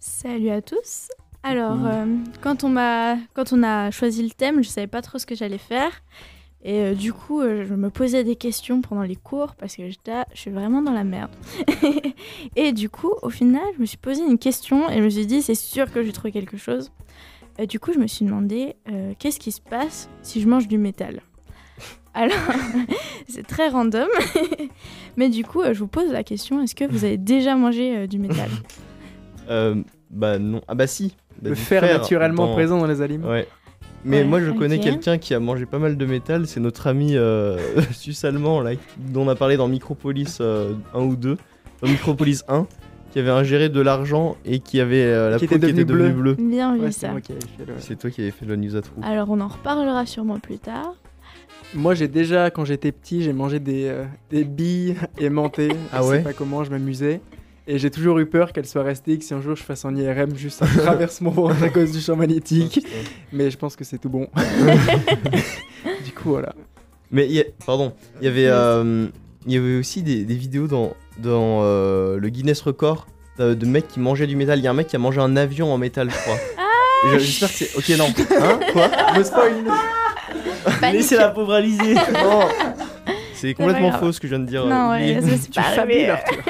Salut 0.00 0.50
à 0.50 0.62
tous. 0.62 1.08
Alors, 1.42 1.84
euh, 1.86 2.06
quand, 2.40 2.64
on 2.64 2.68
m'a, 2.68 3.16
quand 3.34 3.52
on 3.52 3.62
a 3.62 3.90
choisi 3.90 4.22
le 4.22 4.30
thème, 4.30 4.62
je 4.62 4.68
savais 4.68 4.86
pas 4.86 5.02
trop 5.02 5.18
ce 5.18 5.26
que 5.26 5.34
j'allais 5.34 5.58
faire. 5.58 6.02
Et 6.64 6.80
euh, 6.82 6.94
du 6.94 7.12
coup, 7.12 7.40
euh, 7.40 7.64
je 7.68 7.74
me 7.74 7.88
posais 7.88 8.24
des 8.24 8.34
questions 8.36 8.80
pendant 8.80 9.02
les 9.02 9.14
cours 9.16 9.54
parce 9.54 9.76
que 9.76 9.88
j'étais, 9.88 10.10
là, 10.10 10.26
je 10.34 10.40
suis 10.40 10.50
vraiment 10.50 10.82
dans 10.82 10.92
la 10.92 11.04
merde. 11.04 11.30
et 12.56 12.72
du 12.72 12.90
coup, 12.90 13.12
au 13.22 13.30
final, 13.30 13.62
je 13.76 13.80
me 13.80 13.86
suis 13.86 13.96
posé 13.96 14.22
une 14.22 14.38
question 14.38 14.90
et 14.90 14.98
je 14.98 15.02
me 15.02 15.08
suis 15.08 15.26
dit, 15.26 15.40
c'est 15.40 15.54
sûr 15.54 15.90
que 15.92 16.02
j'ai 16.02 16.12
trouvé 16.12 16.32
quelque 16.32 16.56
chose. 16.56 16.90
Et 17.58 17.66
du 17.66 17.78
coup, 17.80 17.92
je 17.92 17.98
me 17.98 18.06
suis 18.06 18.24
demandé, 18.24 18.74
euh, 18.90 19.12
qu'est-ce 19.18 19.38
qui 19.38 19.52
se 19.52 19.60
passe 19.60 20.08
si 20.22 20.40
je 20.40 20.48
mange 20.48 20.66
du 20.68 20.78
métal? 20.78 21.20
Alors, 22.14 22.36
c'est 23.28 23.46
très 23.46 23.68
random. 23.68 24.08
Mais 25.16 25.28
du 25.28 25.44
coup, 25.44 25.62
euh, 25.62 25.72
je 25.74 25.78
vous 25.78 25.88
pose 25.88 26.10
la 26.10 26.24
question, 26.24 26.60
est-ce 26.62 26.74
que 26.74 26.84
vous 26.84 27.04
avez 27.04 27.16
déjà 27.18 27.54
mangé 27.54 27.96
euh, 27.98 28.06
du 28.08 28.18
métal? 28.18 28.50
Euh, 29.48 29.76
bah 30.10 30.38
non. 30.38 30.60
Ah 30.68 30.74
bah 30.74 30.86
si. 30.86 31.14
Bah, 31.40 31.50
Le 31.50 31.54
fer 31.54 31.82
naturellement 31.82 32.46
dans- 32.48 32.52
présent 32.54 32.78
dans 32.78 32.86
les 32.86 33.00
aliments. 33.00 33.28
Ouais. 33.28 33.46
Mais 34.04 34.18
Ouais, 34.18 34.24
moi 34.24 34.40
je 34.40 34.50
connais 34.52 34.78
quelqu'un 34.78 35.18
qui 35.18 35.34
a 35.34 35.40
mangé 35.40 35.66
pas 35.66 35.78
mal 35.78 35.96
de 35.96 36.06
métal, 36.06 36.46
c'est 36.46 36.60
notre 36.60 36.86
ami 36.86 37.16
euh, 37.16 37.58
suisse-allemand 37.92 38.60
là, 38.60 38.72
dont 38.96 39.22
on 39.26 39.28
a 39.28 39.34
parlé 39.34 39.56
dans 39.56 39.68
Micropolis 39.68 40.38
euh, 40.40 40.72
1 40.94 41.00
ou 41.02 41.16
2, 41.16 41.36
dans 41.82 41.88
Micropolis 41.88 42.42
1, 42.48 42.66
qui 43.12 43.18
avait 43.18 43.30
ingéré 43.30 43.68
de 43.68 43.80
l'argent 43.80 44.36
et 44.44 44.60
qui 44.60 44.80
avait 44.80 45.02
euh, 45.02 45.30
la 45.30 45.38
Qui 45.38 45.46
peau 45.48 45.56
était 45.56 45.66
qui 45.66 45.72
était 45.72 45.84
devenue 45.84 46.12
bleue. 46.12 46.34
Bien 46.38 46.76
vu 46.76 46.82
Ouais, 46.82 46.92
ça. 46.92 47.10
moi 47.10 47.20
qui 47.20 47.32
avais 47.32 47.40
fait 47.40 47.66
le- 47.66 47.74
C'est 47.78 47.96
toi 47.98 48.10
qui 48.10 48.20
avais 48.22 48.30
fait 48.30 48.46
la 48.46 48.56
news 48.56 48.76
à 48.76 48.82
trous. 48.82 49.00
Alors 49.02 49.28
on 49.30 49.40
en 49.40 49.48
reparlera 49.48 50.06
sûrement 50.06 50.38
plus 50.38 50.58
tard. 50.58 50.94
Moi, 51.74 51.92
j'ai 51.94 52.08
déjà, 52.08 52.50
quand 52.50 52.64
j'étais 52.64 52.92
petit, 52.92 53.22
j'ai 53.22 53.34
mangé 53.34 53.60
des, 53.60 53.88
euh, 53.88 54.04
des 54.30 54.44
billes 54.44 54.94
aimantées. 55.18 55.68
Ah 55.92 55.98
je 56.02 56.08
ouais 56.08 56.16
sais 56.18 56.22
pas 56.22 56.32
comment, 56.32 56.64
je 56.64 56.70
m'amusais. 56.70 57.20
Et 57.70 57.78
j'ai 57.78 57.90
toujours 57.90 58.18
eu 58.18 58.24
peur 58.24 58.54
qu'elles 58.54 58.66
soient 58.66 58.82
restées, 58.82 59.18
que 59.18 59.24
si 59.24 59.34
un 59.34 59.42
jour 59.42 59.54
je 59.54 59.62
fasse 59.62 59.84
un 59.84 59.94
IRM, 59.94 60.34
juste 60.34 60.58
ça 60.60 60.66
traverse 60.66 61.20
mon 61.20 61.30
ventre 61.30 61.62
à 61.62 61.68
cause 61.68 61.92
du 61.92 62.00
champ 62.00 62.16
magnétique. 62.16 62.82
Mais 63.32 63.50
je 63.50 63.58
pense 63.58 63.76
que 63.76 63.84
c'est 63.84 63.98
tout 63.98 64.08
bon. 64.08 64.26
du 66.04 66.12
coup, 66.12 66.30
voilà. 66.30 66.54
Mais 67.10 67.26
il 67.26 67.32
y 67.32 67.40
a- 67.40 67.44
pardon, 67.66 67.92
il 68.22 68.24
y 68.24 68.28
avait, 68.28 68.46
euh, 68.46 69.06
il 69.46 69.52
y 69.52 69.58
avait 69.58 69.76
aussi 69.78 70.02
des, 70.02 70.24
des 70.24 70.34
vidéos 70.34 70.66
dans, 70.66 70.94
dans 71.18 71.60
euh, 71.62 72.18
le 72.18 72.28
Guinness 72.30 72.62
Record 72.62 73.06
euh, 73.38 73.54
de 73.54 73.66
mecs 73.66 73.88
qui 73.88 74.00
mangeaient 74.00 74.26
du 74.26 74.36
métal. 74.36 74.58
Il 74.58 74.64
y 74.64 74.66
a 74.66 74.70
un 74.70 74.74
mec 74.74 74.86
qui 74.86 74.96
a 74.96 74.98
mangé 74.98 75.20
un 75.20 75.36
avion 75.36 75.70
en 75.70 75.76
métal, 75.76 76.10
je 76.10 76.16
crois. 76.16 76.38
Ah 76.56 77.18
J'espère 77.18 77.48
que 77.50 77.54
c'est. 77.54 77.76
Ok, 77.76 77.88
non. 77.98 78.06
Hein? 78.40 78.60
Quoi? 78.72 78.90
Je 79.14 79.18
me 79.18 79.24
spoil. 79.24 79.52
Laissez 80.92 81.16
la 81.16 81.28
pauvre 81.28 81.52
Alizée. 81.54 81.94
Non 81.94 82.40
C'est 83.38 83.54
complètement 83.54 83.92
faux 83.92 84.12
ce 84.12 84.20
que 84.20 84.26
je 84.28 84.34
viens 84.34 84.44
de 84.44 84.48
dire. 84.48 84.66
Non, 84.66 84.92
oubliez. 84.92 85.16
ouais, 85.16 85.22
ça 85.22 85.36
c'est 85.36 85.50
Tu 85.50 85.60
pas 85.60 85.62
fabules, 85.62 85.96
arrivé. 85.96 86.10
Arthur. 86.10 86.42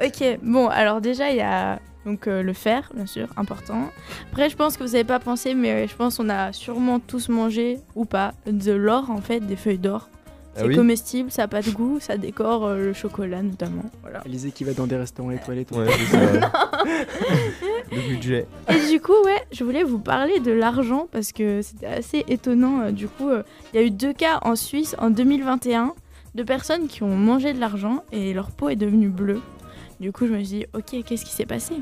Ok, 0.06 0.38
bon, 0.42 0.68
alors 0.68 1.02
déjà 1.02 1.30
il 1.30 1.36
y 1.36 1.42
a 1.42 1.78
donc 2.06 2.26
euh, 2.26 2.42
le 2.42 2.54
fer, 2.54 2.90
bien 2.94 3.04
sûr, 3.04 3.28
important. 3.36 3.90
Après, 4.32 4.48
je 4.48 4.56
pense 4.56 4.78
que 4.78 4.82
vous 4.82 4.94
avez 4.94 5.04
pas 5.04 5.18
pensé, 5.18 5.54
mais 5.54 5.70
euh, 5.72 5.86
je 5.86 5.94
pense 5.94 6.16
qu'on 6.16 6.30
a 6.30 6.52
sûrement 6.52 6.98
tous 7.00 7.28
mangé 7.28 7.78
ou 7.94 8.06
pas 8.06 8.32
de 8.46 8.72
l'or 8.72 9.10
en 9.10 9.20
fait, 9.20 9.40
des 9.40 9.56
feuilles 9.56 9.78
d'or. 9.78 10.08
Ah 10.56 10.60
C'est 10.62 10.66
oui 10.66 10.74
comestible, 10.76 11.30
ça 11.30 11.44
a 11.44 11.48
pas 11.48 11.62
de 11.62 11.70
goût, 11.70 11.98
ça 12.00 12.16
décore 12.16 12.64
euh, 12.66 12.86
le 12.86 12.92
chocolat 12.92 13.40
notamment. 13.42 13.84
Voilà. 14.02 14.18
Alizé 14.24 14.50
qui 14.50 14.64
va 14.64 14.72
dans 14.72 14.86
des 14.88 14.96
restaurants 14.96 15.30
étoilés. 15.30 15.64
Ouais. 15.72 15.86
Le 17.92 18.08
budget. 18.08 18.46
Et 18.68 18.90
du 18.90 19.00
coup, 19.00 19.14
ouais, 19.24 19.42
je 19.52 19.64
voulais 19.64 19.82
vous 19.82 19.98
parler 19.98 20.40
de 20.40 20.52
l'argent 20.52 21.08
parce 21.10 21.32
que 21.32 21.62
c'était 21.62 21.86
assez 21.86 22.24
étonnant. 22.28 22.80
euh, 22.82 22.90
Du 22.92 23.08
coup, 23.08 23.28
euh, 23.28 23.42
il 23.72 23.80
y 23.80 23.82
a 23.82 23.86
eu 23.86 23.90
deux 23.90 24.12
cas 24.12 24.38
en 24.42 24.56
Suisse 24.56 24.94
en 24.98 25.10
2021 25.10 25.94
de 26.34 26.42
personnes 26.42 26.86
qui 26.86 27.02
ont 27.02 27.16
mangé 27.16 27.52
de 27.52 27.60
l'argent 27.60 28.04
et 28.12 28.32
leur 28.32 28.50
peau 28.50 28.68
est 28.68 28.76
devenue 28.76 29.08
bleue. 29.08 29.40
Du 29.98 30.12
coup, 30.12 30.26
je 30.26 30.32
me 30.32 30.38
suis 30.38 30.46
dit, 30.58 30.66
ok, 30.74 31.02
qu'est-ce 31.04 31.24
qui 31.24 31.32
s'est 31.32 31.46
passé? 31.46 31.74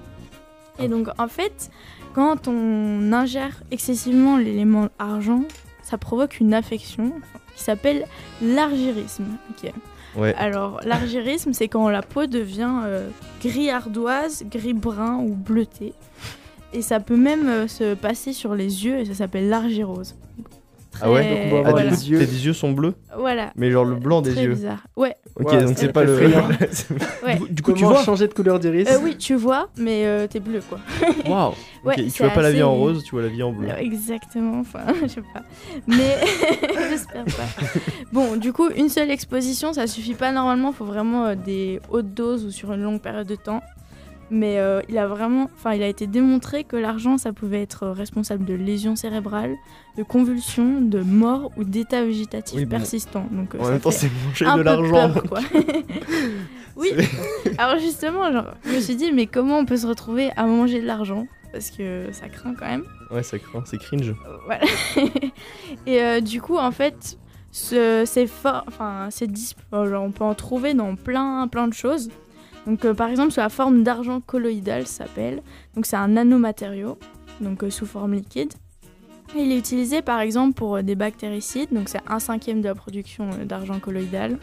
Et 0.81 0.89
donc, 0.89 1.09
en 1.19 1.29
fait, 1.29 1.71
quand 2.15 2.49
on 2.49 3.13
ingère 3.13 3.63
excessivement 3.71 4.37
l'élément 4.37 4.89
argent, 4.99 5.43
ça 5.83 5.99
provoque 5.99 6.41
une 6.41 6.55
affection 6.55 7.13
enfin, 7.17 7.39
qui 7.59 7.65
s'appelle 7.65 8.07
l'argyrisme. 8.41 9.27
Ouais. 10.17 10.33
Alors, 10.39 10.81
l'argyrisme, 10.85 11.53
c'est 11.53 11.69
quand 11.69 11.89
la 11.89 12.03
peau 12.03 12.27
devient 12.27 12.83
euh, 12.85 13.09
gris 13.43 13.69
ardoise, 13.69 14.45
gris 14.49 14.75
brun 14.75 15.17
ou 15.17 15.35
bleuté. 15.35 15.93
Et 16.73 16.83
ça 16.83 17.01
peut 17.01 17.17
même 17.17 17.49
euh, 17.49 17.67
se 17.67 17.95
passer 17.95 18.33
sur 18.33 18.55
les 18.55 18.87
yeux 18.87 18.99
et 18.99 19.05
ça 19.07 19.15
s'appelle 19.15 19.49
l'argyrose. 19.49 20.15
Ah 21.01 21.11
ouais, 21.11 21.51
donc 21.51 21.63
Ah, 21.67 21.71
voilà. 21.71 21.91
du 21.91 21.97
coup, 22.19 22.25
tes 22.25 22.31
yeux 22.31 22.53
sont 22.53 22.73
bleus, 22.73 22.95
Voilà. 23.17 23.53
mais 23.57 23.71
genre 23.71 23.85
le 23.85 23.95
blanc 23.97 24.21
des 24.23 24.33
Très 24.33 24.43
yeux. 24.45 24.55
bizarre. 24.55 24.87
Ouais, 24.97 25.15
Ok, 25.37 25.53
Ouais, 25.53 25.63
donc 25.65 25.75
c'est 25.77 25.93
pas 25.93 26.03
le. 26.05 26.15
ouais. 27.25 27.35
Du 27.35 27.39
coup, 27.41 27.47
du 27.49 27.63
coup, 27.63 27.73
tu 27.75 27.85
vois. 27.85 28.03
changer 28.03 28.27
de 28.27 28.35
couleur 28.35 28.59
d'iris 28.59 28.89
Euh, 28.91 28.99
oui, 29.03 29.17
tu 29.17 29.35
vois, 29.37 29.69
mais 29.77 30.05
euh, 30.07 30.27
t'es 30.27 30.41
bleu 30.41 30.61
quoi. 30.69 30.79
Waouh. 31.29 31.53
Ouais, 31.85 31.95
Ok, 31.97 32.13
tu 32.13 32.23
vois 32.25 32.33
pas 32.33 32.43
la 32.43 32.51
vie 32.51 32.63
en 32.65 32.75
rose, 32.75 33.05
tu 33.05 33.13
vois 33.13 33.23
la 33.23 33.29
vie 33.29 33.43
en 33.45 33.53
bleu. 33.53 33.69
Exactement, 33.79 34.59
enfin, 34.61 34.81
je 35.03 35.07
sais 35.07 35.21
pas. 35.33 35.43
Mais 35.87 36.17
j'espère 36.91 37.25
pas. 37.25 37.71
Bon, 38.13 38.35
du 38.37 38.53
coup, 38.53 38.69
une 38.77 38.89
seule 38.89 39.11
exposition, 39.13 39.73
ça 39.73 39.87
suffit 39.87 40.15
pas 40.15 40.33
normalement, 40.33 40.73
faut 40.73 40.85
vraiment 40.85 41.27
euh, 41.27 41.35
des 41.37 41.81
hautes 41.91 42.13
doses 42.15 42.45
ou 42.45 42.51
sur 42.51 42.73
une 42.73 42.83
longue 42.83 43.01
période 43.01 43.29
de 43.29 43.37
temps. 43.37 43.63
Mais 44.31 44.59
euh, 44.59 44.83
il 44.91 44.99
a 44.99 45.07
vraiment, 45.07 45.49
enfin, 45.57 45.73
il 45.73 45.83
a 45.83 45.87
été 45.89 46.07
démontré 46.07 46.63
que 46.65 46.77
l'argent, 46.77 47.17
ça 47.17 47.33
pouvait 47.33 47.63
être 47.63 47.87
responsable 47.89 48.45
de 48.45 48.53
lésions 48.55 48.95
cérébrales, 48.95 49.55
de 49.97 50.03
convulsions, 50.03 50.81
de 50.83 51.01
mort 51.01 51.51
ou 51.57 51.65
d'états 51.65 52.05
végétatifs 52.05 52.59
Oui, 52.59 52.67
persistants. 52.67 53.27
Donc, 53.31 53.55
euh, 53.55 53.59
En 53.61 53.65
ça 53.65 53.71
même 53.71 53.81
temps, 53.81 53.91
c'est 53.91 54.11
manger 54.27 54.45
de 54.45 54.61
l'argent. 54.63 55.15
oui. 56.77 56.91
Alors 57.59 57.79
justement, 57.79 58.31
genre, 58.33 58.55
je 58.65 58.73
me 58.75 58.81
suis 58.81 58.97
dit, 58.97 59.13
mais 59.13 59.27
comment 59.27 59.59
on 59.59 59.65
peut 59.65 59.77
se 59.79 59.87
retrouver 59.87 60.31
à 60.37 60.45
manger 60.47 60.81
de 60.81 60.87
l'argent? 60.87 61.27
Parce 61.53 61.71
que 61.71 62.09
ça 62.13 62.29
craint 62.29 62.55
quand 62.55 62.67
même. 62.67 62.85
Ouais, 63.11 63.23
ça 63.23 63.39
craint, 63.39 63.63
c'est 63.65 63.79
cringe. 63.79 64.11
Euh, 64.11 64.37
Voilà. 64.45 64.61
Et 65.87 66.03
euh, 66.03 66.21
du 66.21 66.43
coup, 66.43 66.59
en 66.59 66.71
fait, 66.71 67.17
ce- 67.51 68.03
c'est 68.07 68.27
fort. 68.27 68.65
Enfin, 68.69 69.09
c'est 69.11 69.27
dis- 69.27 69.57
euh, 69.73 69.89
genre, 69.89 70.05
on 70.05 70.11
peut 70.11 70.25
en 70.25 70.35
trouver 70.35 70.75
dans 70.75 70.95
plein, 70.95 71.49
plein 71.49 71.67
de 71.67 71.73
choses. 71.75 72.11
Donc, 72.69 72.85
euh, 72.85 72.93
par 72.95 73.09
exemple, 73.09 73.33
sous 73.33 73.41
la 73.41 73.49
forme 73.49 73.83
d'argent 73.83 74.21
colloïdal, 74.21 74.87
ça 74.87 75.05
s'appelle. 75.07 75.43
Donc, 75.75 75.87
c'est 75.87 75.97
un 75.97 76.09
nanomatériau, 76.09 76.99
donc 77.41 77.65
euh, 77.65 77.71
sous 77.71 77.87
forme 77.87 78.13
liquide. 78.13 78.53
Et 79.37 79.41
il 79.43 79.53
est 79.53 79.59
utilisé, 79.59 80.03
par 80.03 80.21
exemple, 80.21 80.53
pour 80.55 80.77
euh, 80.77 80.83
des 80.83 80.95
bactéricides. 80.95 81.71
Donc, 81.73 81.89
c'est 81.89 82.01
un 82.07 82.19
cinquième 82.19 82.61
de 82.61 82.69
la 82.69 82.75
production 82.75 83.31
d'argent 83.47 83.79
colloïdal. 83.81 84.39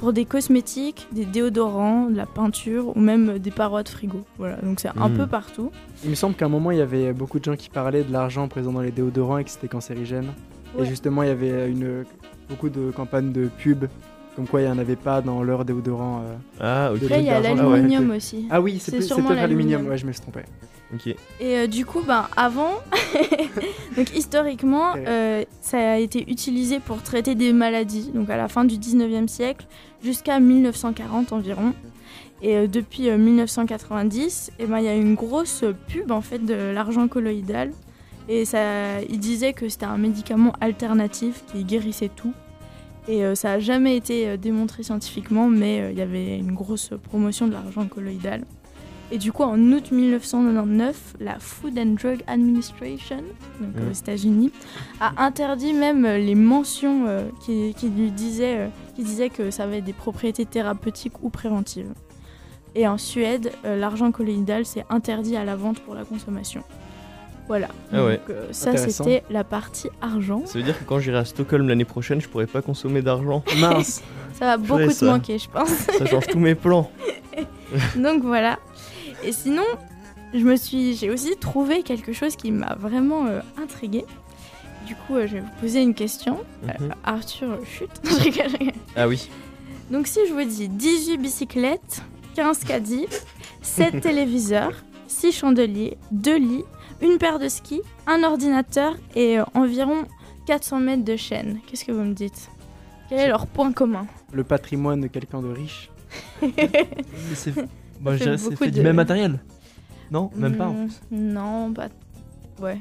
Pour 0.00 0.12
des 0.12 0.24
cosmétiques, 0.24 1.08
des 1.12 1.24
déodorants, 1.24 2.06
de 2.06 2.16
la 2.16 2.24
peinture 2.26 2.96
ou 2.96 3.00
même 3.00 3.38
des 3.38 3.50
parois 3.50 3.82
de 3.82 3.88
frigo. 3.88 4.24
Voilà, 4.38 4.56
donc 4.62 4.78
c'est 4.80 4.96
un 4.96 5.08
Mm. 5.08 5.16
peu 5.16 5.26
partout. 5.26 5.70
Il 6.04 6.10
me 6.10 6.14
semble 6.14 6.36
qu'à 6.36 6.46
un 6.46 6.48
moment, 6.48 6.70
il 6.70 6.78
y 6.78 6.82
avait 6.82 7.12
beaucoup 7.12 7.38
de 7.40 7.44
gens 7.44 7.56
qui 7.56 7.68
parlaient 7.68 8.04
de 8.04 8.12
l'argent 8.12 8.46
présent 8.48 8.72
dans 8.72 8.80
les 8.80 8.92
déodorants 8.92 9.38
et 9.38 9.44
que 9.44 9.50
c'était 9.50 9.66
cancérigène. 9.68 10.28
Ouais. 10.76 10.84
Et 10.84 10.86
justement, 10.86 11.24
il 11.24 11.28
y 11.28 11.32
avait 11.32 11.68
une, 11.68 12.04
beaucoup 12.48 12.68
de 12.70 12.92
campagnes 12.92 13.32
de 13.32 13.48
pub 13.58 13.86
comme 14.38 14.46
quoi 14.46 14.60
il 14.60 14.66
n'y 14.66 14.70
en 14.70 14.78
avait 14.78 14.94
pas 14.94 15.20
dans 15.20 15.42
leur 15.42 15.64
déodorant. 15.64 16.22
euh. 16.22 16.36
Ah, 16.60 16.92
ok. 16.92 17.02
Après, 17.02 17.18
il 17.18 17.26
y 17.26 17.28
a 17.28 17.40
l'aluminium 17.40 18.10
aussi. 18.12 18.46
Ah 18.50 18.60
oui, 18.60 18.78
c'est 18.78 18.92
peut-être 18.92 19.34
l'aluminium. 19.34 19.88
Ouais, 19.88 19.98
je 19.98 20.06
me 20.06 20.12
suis 20.12 20.20
trompé. 20.20 20.42
Ok. 20.94 21.08
Et 21.08 21.16
euh, 21.40 21.66
du 21.66 21.84
coup, 21.84 22.02
ben, 22.06 22.28
avant, 22.36 22.70
donc 23.96 24.16
historiquement, 24.16 24.94
euh, 24.96 25.42
ça 25.60 25.94
a 25.94 25.96
été 25.96 26.30
utilisé 26.30 26.78
pour 26.78 27.02
traiter 27.02 27.34
des 27.34 27.52
maladies, 27.52 28.12
donc 28.14 28.30
à 28.30 28.36
la 28.36 28.46
fin 28.46 28.64
du 28.64 28.76
19e 28.76 29.26
siècle 29.26 29.66
jusqu'à 30.04 30.38
1940 30.38 31.32
environ. 31.32 31.74
Et 32.40 32.56
euh, 32.56 32.68
depuis 32.68 33.08
euh, 33.08 33.18
1990, 33.18 34.52
eh 34.60 34.66
ben, 34.66 34.78
il 34.78 34.84
y 34.84 34.88
a 34.88 34.94
eu 34.94 35.00
une 35.00 35.16
grosse 35.16 35.64
pub 35.88 36.12
en 36.12 36.20
fait 36.20 36.38
de 36.38 36.54
l'argent 36.72 37.08
colloïdal. 37.08 37.72
Et 38.28 38.44
ça, 38.44 39.00
il 39.02 39.18
disait 39.18 39.52
que 39.52 39.68
c'était 39.68 39.86
un 39.86 39.98
médicament 39.98 40.52
alternatif 40.60 41.42
qui 41.50 41.64
guérissait 41.64 42.10
tout. 42.14 42.32
Et 43.08 43.24
euh, 43.24 43.34
ça 43.34 43.48
n'a 43.48 43.60
jamais 43.60 43.96
été 43.96 44.28
euh, 44.28 44.36
démontré 44.36 44.82
scientifiquement, 44.82 45.48
mais 45.48 45.80
euh, 45.80 45.90
il 45.92 45.98
y 45.98 46.02
avait 46.02 46.38
une 46.38 46.52
grosse 46.52 46.90
promotion 47.04 47.46
de 47.46 47.52
l'argent 47.52 47.86
colloïdal. 47.86 48.44
Et 49.10 49.16
du 49.16 49.32
coup, 49.32 49.42
en 49.42 49.58
août 49.72 49.90
1999, 49.90 51.16
la 51.20 51.38
Food 51.38 51.78
and 51.78 51.94
Drug 52.00 52.22
Administration, 52.26 53.22
donc 53.60 53.74
Mhm. 53.74 53.88
aux 53.88 53.92
États-Unis, 53.94 54.52
a 55.00 55.24
interdit 55.24 55.72
même 55.72 56.02
les 56.06 56.34
mentions 56.34 57.06
euh, 57.06 57.22
qui, 57.44 57.72
qui 57.74 57.88
lui 57.88 58.10
disaient, 58.10 58.58
euh, 58.58 58.68
qui 58.96 59.04
disaient 59.04 59.30
que 59.30 59.50
ça 59.50 59.64
avait 59.64 59.80
des 59.80 59.94
propriétés 59.94 60.44
thérapeutiques 60.44 61.22
ou 61.22 61.30
préventives. 61.30 61.94
Et 62.74 62.86
en 62.86 62.98
Suède, 62.98 63.50
euh, 63.64 63.76
l'argent 63.78 64.12
colloïdal 64.12 64.66
c'est 64.66 64.84
interdit 64.90 65.36
à 65.36 65.44
la 65.44 65.56
vente 65.56 65.80
pour 65.80 65.94
la 65.94 66.04
consommation. 66.04 66.62
Voilà. 67.48 67.68
Ah 67.92 68.04
ouais. 68.04 68.18
Donc, 68.18 68.30
euh, 68.30 68.46
ça, 68.52 68.76
c'était 68.76 69.22
la 69.30 69.42
partie 69.42 69.88
argent. 70.00 70.42
Ça 70.46 70.58
veut 70.58 70.64
dire 70.64 70.78
que 70.78 70.84
quand 70.84 71.00
j'irai 71.00 71.18
à 71.18 71.24
Stockholm 71.24 71.66
l'année 71.68 71.84
prochaine, 71.86 72.20
je 72.20 72.28
pourrai 72.28 72.46
pas 72.46 72.62
consommer 72.62 73.02
d'argent. 73.02 73.42
Mince. 73.58 74.02
Ça 74.34 74.44
va 74.44 74.56
beaucoup 74.58 74.86
te 74.88 74.92
ça. 74.92 75.06
manquer, 75.06 75.38
je 75.38 75.48
pense. 75.48 75.68
Ça 75.70 76.06
change 76.06 76.26
tous 76.26 76.38
mes 76.38 76.54
plans. 76.54 76.90
Donc 77.96 78.22
voilà. 78.22 78.58
Et 79.24 79.32
sinon, 79.32 79.64
je 80.34 80.40
me 80.44 80.56
suis, 80.56 80.94
j'ai 80.94 81.10
aussi 81.10 81.36
trouvé 81.36 81.82
quelque 81.82 82.12
chose 82.12 82.36
qui 82.36 82.52
m'a 82.52 82.76
vraiment 82.78 83.26
euh, 83.26 83.40
intriguée. 83.60 84.04
Du 84.86 84.94
coup, 84.94 85.16
euh, 85.16 85.26
je 85.26 85.34
vais 85.34 85.40
vous 85.40 85.60
poser 85.60 85.80
une 85.82 85.94
question. 85.94 86.38
Euh, 86.68 86.72
Mhm. 86.80 86.94
Arthur, 87.04 87.48
euh, 87.50 87.64
chut. 87.64 87.90
Ah 88.96 89.08
oui. 89.08 89.28
Donc 89.90 90.06
si 90.06 90.20
je 90.28 90.32
vous 90.34 90.44
dis 90.44 90.68
18 90.68 91.16
bicyclettes, 91.18 92.02
15 92.34 92.58
caddies, 92.64 93.06
7 93.62 94.00
téléviseurs, 94.00 94.72
6 95.06 95.32
chandeliers, 95.32 95.96
2 96.12 96.36
lits, 96.38 96.64
une 97.02 97.18
paire 97.18 97.38
de 97.38 97.48
skis, 97.48 97.82
un 98.06 98.22
ordinateur 98.24 98.94
et 99.14 99.38
euh, 99.38 99.44
environ 99.54 100.04
400 100.46 100.80
mètres 100.80 101.04
de 101.04 101.16
chaîne, 101.16 101.58
qu'est-ce 101.66 101.84
que 101.84 101.92
vous 101.92 102.02
me 102.04 102.14
dites? 102.14 102.48
Quel 103.08 103.20
est 103.20 103.28
leur 103.28 103.46
point 103.46 103.72
commun? 103.72 104.06
Le 104.32 104.44
patrimoine 104.44 105.00
de 105.00 105.06
quelqu'un 105.06 105.40
de 105.42 105.48
riche. 105.48 105.90
Mais 106.42 106.50
c'est 107.34 107.52
bah, 108.00 108.12
je 108.12 108.18
fait 108.18 108.24
dirais 108.24 108.36
que 108.36 108.36
c'est 108.42 108.50
beaucoup 108.50 108.64
fait 108.64 108.70
du 108.70 108.78
de- 108.80 108.84
même 108.84 108.96
matériel. 108.96 109.38
Non, 110.10 110.30
même 110.36 110.56
pas. 110.56 110.66
en 110.68 110.72
Hmm, 110.72 110.86
plus. 110.88 111.00
Non, 111.10 111.72
pas... 111.72 111.88
Ouais, 112.60 112.80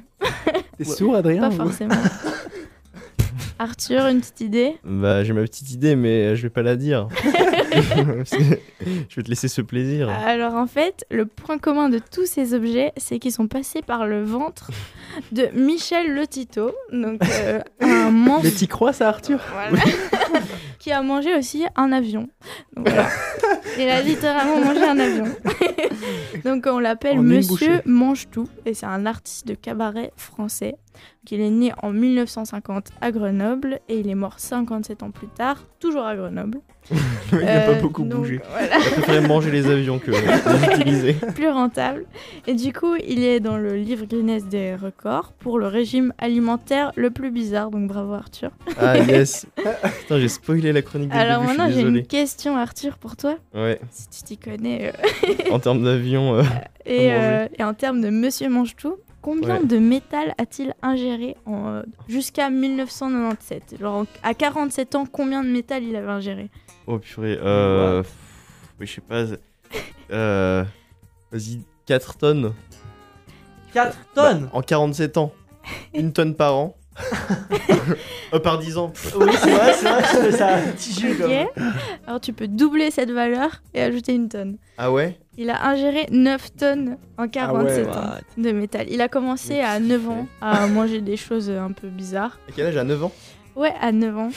T'es 0.78 0.84
sourd, 0.86 1.16
Adrien 1.16 1.42
pas 1.50 1.52
forcément. 1.52 1.94
Arthur, 3.60 4.06
une 4.08 4.20
petite 4.22 4.42
idée? 4.42 4.78
Bah 4.84 5.24
j'ai 5.24 5.34
ma 5.34 5.42
petite 5.42 5.72
idée, 5.72 5.96
mais 5.96 6.36
je 6.36 6.44
vais 6.44 6.50
pas 6.50 6.62
la 6.64 6.76
dire. 6.76 7.08
Je 9.10 9.16
vais 9.16 9.24
te 9.24 9.30
laisser 9.30 9.48
ce 9.48 9.62
plaisir. 9.62 10.10
Alors 10.10 10.56
en 10.56 10.68
fait, 10.68 11.06
le 11.10 11.26
point 11.26 11.58
commun 11.58 11.90
de 11.90 12.00
tous 12.00 12.26
ces 12.26 12.54
objets, 12.54 12.94
c'est 12.98 13.20
qu'ils 13.20 13.32
sont 13.32 13.48
passés 13.48 13.82
par 13.82 14.06
le 14.06 14.24
ventre 14.24 14.72
de 15.32 15.48
Michel 15.54 16.14
Lotito, 16.14 16.72
donc 16.92 17.22
euh, 17.24 17.60
un 17.82 18.12
monstre 18.12 18.44
Mais 18.46 18.52
t'y 18.52 18.68
crois, 18.68 18.94
ça, 18.94 19.10
Arthur? 19.10 19.40
Voilà. 19.52 19.84
qui 20.80 20.92
a 20.92 21.02
mangé 21.02 21.36
aussi 21.36 21.66
un 21.76 21.92
avion. 21.92 22.30
Donc, 22.76 22.90
voilà. 22.90 23.10
Il 23.80 23.90
a 23.90 24.02
littéralement 24.02 24.60
mangé 24.60 24.84
un 24.84 25.00
avion. 25.00 25.26
Donc 26.46 26.66
on 26.68 26.80
l'appelle 26.80 27.20
Monsieur 27.20 27.48
bouchée. 27.48 27.82
Mange-Tout 27.86 28.48
et 28.66 28.74
c'est 28.74 28.86
un 28.86 29.06
artiste 29.06 29.48
de 29.48 29.54
cabaret 29.54 30.12
français. 30.16 30.78
Il 31.30 31.42
est 31.42 31.50
né 31.50 31.74
en 31.84 31.92
1950 31.92 32.88
à 33.02 33.12
Grenoble 33.12 33.80
et 33.90 34.00
il 34.00 34.10
est 34.10 34.16
mort 34.16 34.36
57 34.40 35.04
ans 35.04 35.12
plus 35.12 35.28
tard, 35.28 35.58
toujours 35.80 36.04
à 36.06 36.16
Grenoble. 36.16 36.60
Il 37.34 37.40
a 37.40 37.42
Euh, 37.42 37.74
pas 37.76 37.82
beaucoup 37.82 38.04
donc, 38.04 38.22
bougé. 38.22 38.40
Voilà 38.50 38.68
Il 38.78 38.88
a 38.88 38.92
préféré 38.92 39.28
manger 39.28 39.52
les 39.52 39.68
avions 39.68 40.00
que 40.00 40.12
les 40.12 40.76
utiliser. 40.78 41.14
plus 41.36 41.50
rentable. 41.50 42.06
Et 42.48 42.54
du 42.54 42.72
coup, 42.72 42.96
il 42.96 43.26
est 43.26 43.42
dans 43.42 43.58
le 43.58 43.76
livre 43.76 44.06
Guinness 44.06 44.46
des 44.46 44.74
records 44.76 45.34
pour 45.38 45.60
le 45.60 45.68
régime 45.68 46.14
alimentaire 46.18 46.94
le 46.96 47.10
plus 47.12 47.30
bizarre. 47.30 47.72
Donc 47.72 47.90
bravo 47.90 48.14
Arthur. 48.14 48.52
Ah 48.80 48.98
yes. 49.00 49.46
Putain, 50.00 50.18
j'ai 50.20 50.30
spoilé 50.30 50.72
la 50.72 50.82
chronique 50.82 51.10
dès 51.10 51.18
Alors 51.18 51.44
maintenant, 51.44 51.70
j'ai 51.70 51.82
une 51.82 52.04
question 52.08 52.56
Arthur 52.56 52.98
pour 52.98 53.18
toi, 53.18 53.36
Ouais, 53.54 53.82
si 53.92 54.08
tu 54.08 54.24
t'y 54.24 54.38
connais. 54.38 54.94
euh, 55.28 55.52
en 55.52 55.60
termes 55.60 55.84
d'avion, 55.84 56.36
euh, 56.38 56.44
et, 56.86 57.12
euh, 57.12 57.48
et 57.60 57.64
en 57.66 57.74
termes 57.74 58.00
de 58.00 58.10
Monsieur 58.10 58.48
Mange-Tout, 58.48 58.96
combien 59.28 59.60
Ouais. 59.60 59.66
de 59.66 59.78
métal 59.78 60.34
a-t-il 60.38 60.74
ingéré 60.82 61.36
en, 61.46 61.68
euh, 61.68 61.84
jusqu'à 62.08 62.50
1997 62.50 63.76
Genre 63.78 63.94
en- 63.94 64.06
à 64.24 64.34
47 64.34 64.96
ans, 64.96 65.06
combien 65.06 65.44
de 65.44 65.50
métal 65.50 65.84
il 65.84 65.98
avait 65.98 66.08
ingéré? 66.08 66.50
Oh 66.88 66.98
purée, 66.98 67.38
euh... 67.42 68.04
oui, 68.80 68.88
je 68.88 68.94
sais 68.94 69.02
pas, 69.02 69.26
euh... 70.12 70.64
Vas-y, 71.30 71.60
4 71.88 72.18
tonnes 72.18 72.54
4 73.74 73.98
tonnes? 74.16 74.50
En 74.54 74.62
47 74.62 75.18
ans. 75.18 75.34
Une 75.94 76.14
tonne 76.14 76.34
par 76.34 76.56
an. 76.56 76.78
Euh, 78.34 78.40
par 78.40 78.58
10 78.60 78.78
ans. 78.78 78.92
Oui, 79.16 79.32
c'est 79.42 79.50
vrai, 79.52 79.74
c'est 79.74 79.88
vrai, 79.88 80.30
que 80.30 80.36
ça 80.36 80.48
a 80.48 80.58
un 80.58 80.62
petit 80.74 81.06
Ok. 81.10 81.18
comme. 81.56 81.72
Alors 82.06 82.20
tu 82.20 82.34
peux 82.34 82.48
doubler 82.50 82.92
cette 82.92 83.10
valeur 83.12 83.62
et 83.74 83.82
ajouter 83.82 84.14
une 84.14 84.28
tonne. 84.28 84.58
Ah 84.78 84.92
ouais? 84.92 85.18
Il 85.38 85.50
a 85.50 85.66
ingéré 85.70 86.08
9 86.12 86.56
tonnes 86.58 86.98
en 87.18 87.30
47 87.30 87.88
ans 87.88 87.92
What? 87.92 88.20
de 88.38 88.52
métal. 88.52 88.88
Il 88.90 89.00
a 89.00 89.08
commencé 89.08 89.54
Mais 89.54 89.62
à 89.64 89.78
tu 89.78 89.84
9 89.84 90.02
fais. 90.02 90.08
ans 90.10 90.28
à 90.42 90.68
manger 90.68 91.00
des 91.00 91.16
choses 91.16 91.50
un 91.50 91.72
peu 91.72 91.88
bizarres. 91.88 92.38
À 92.50 92.52
quel 92.54 92.66
âge 92.66 92.76
À 92.76 92.84
9 92.84 93.02
ans? 93.06 93.12
Ouais, 93.56 93.74
à 93.80 93.94
9 93.94 94.18
ans. 94.18 94.30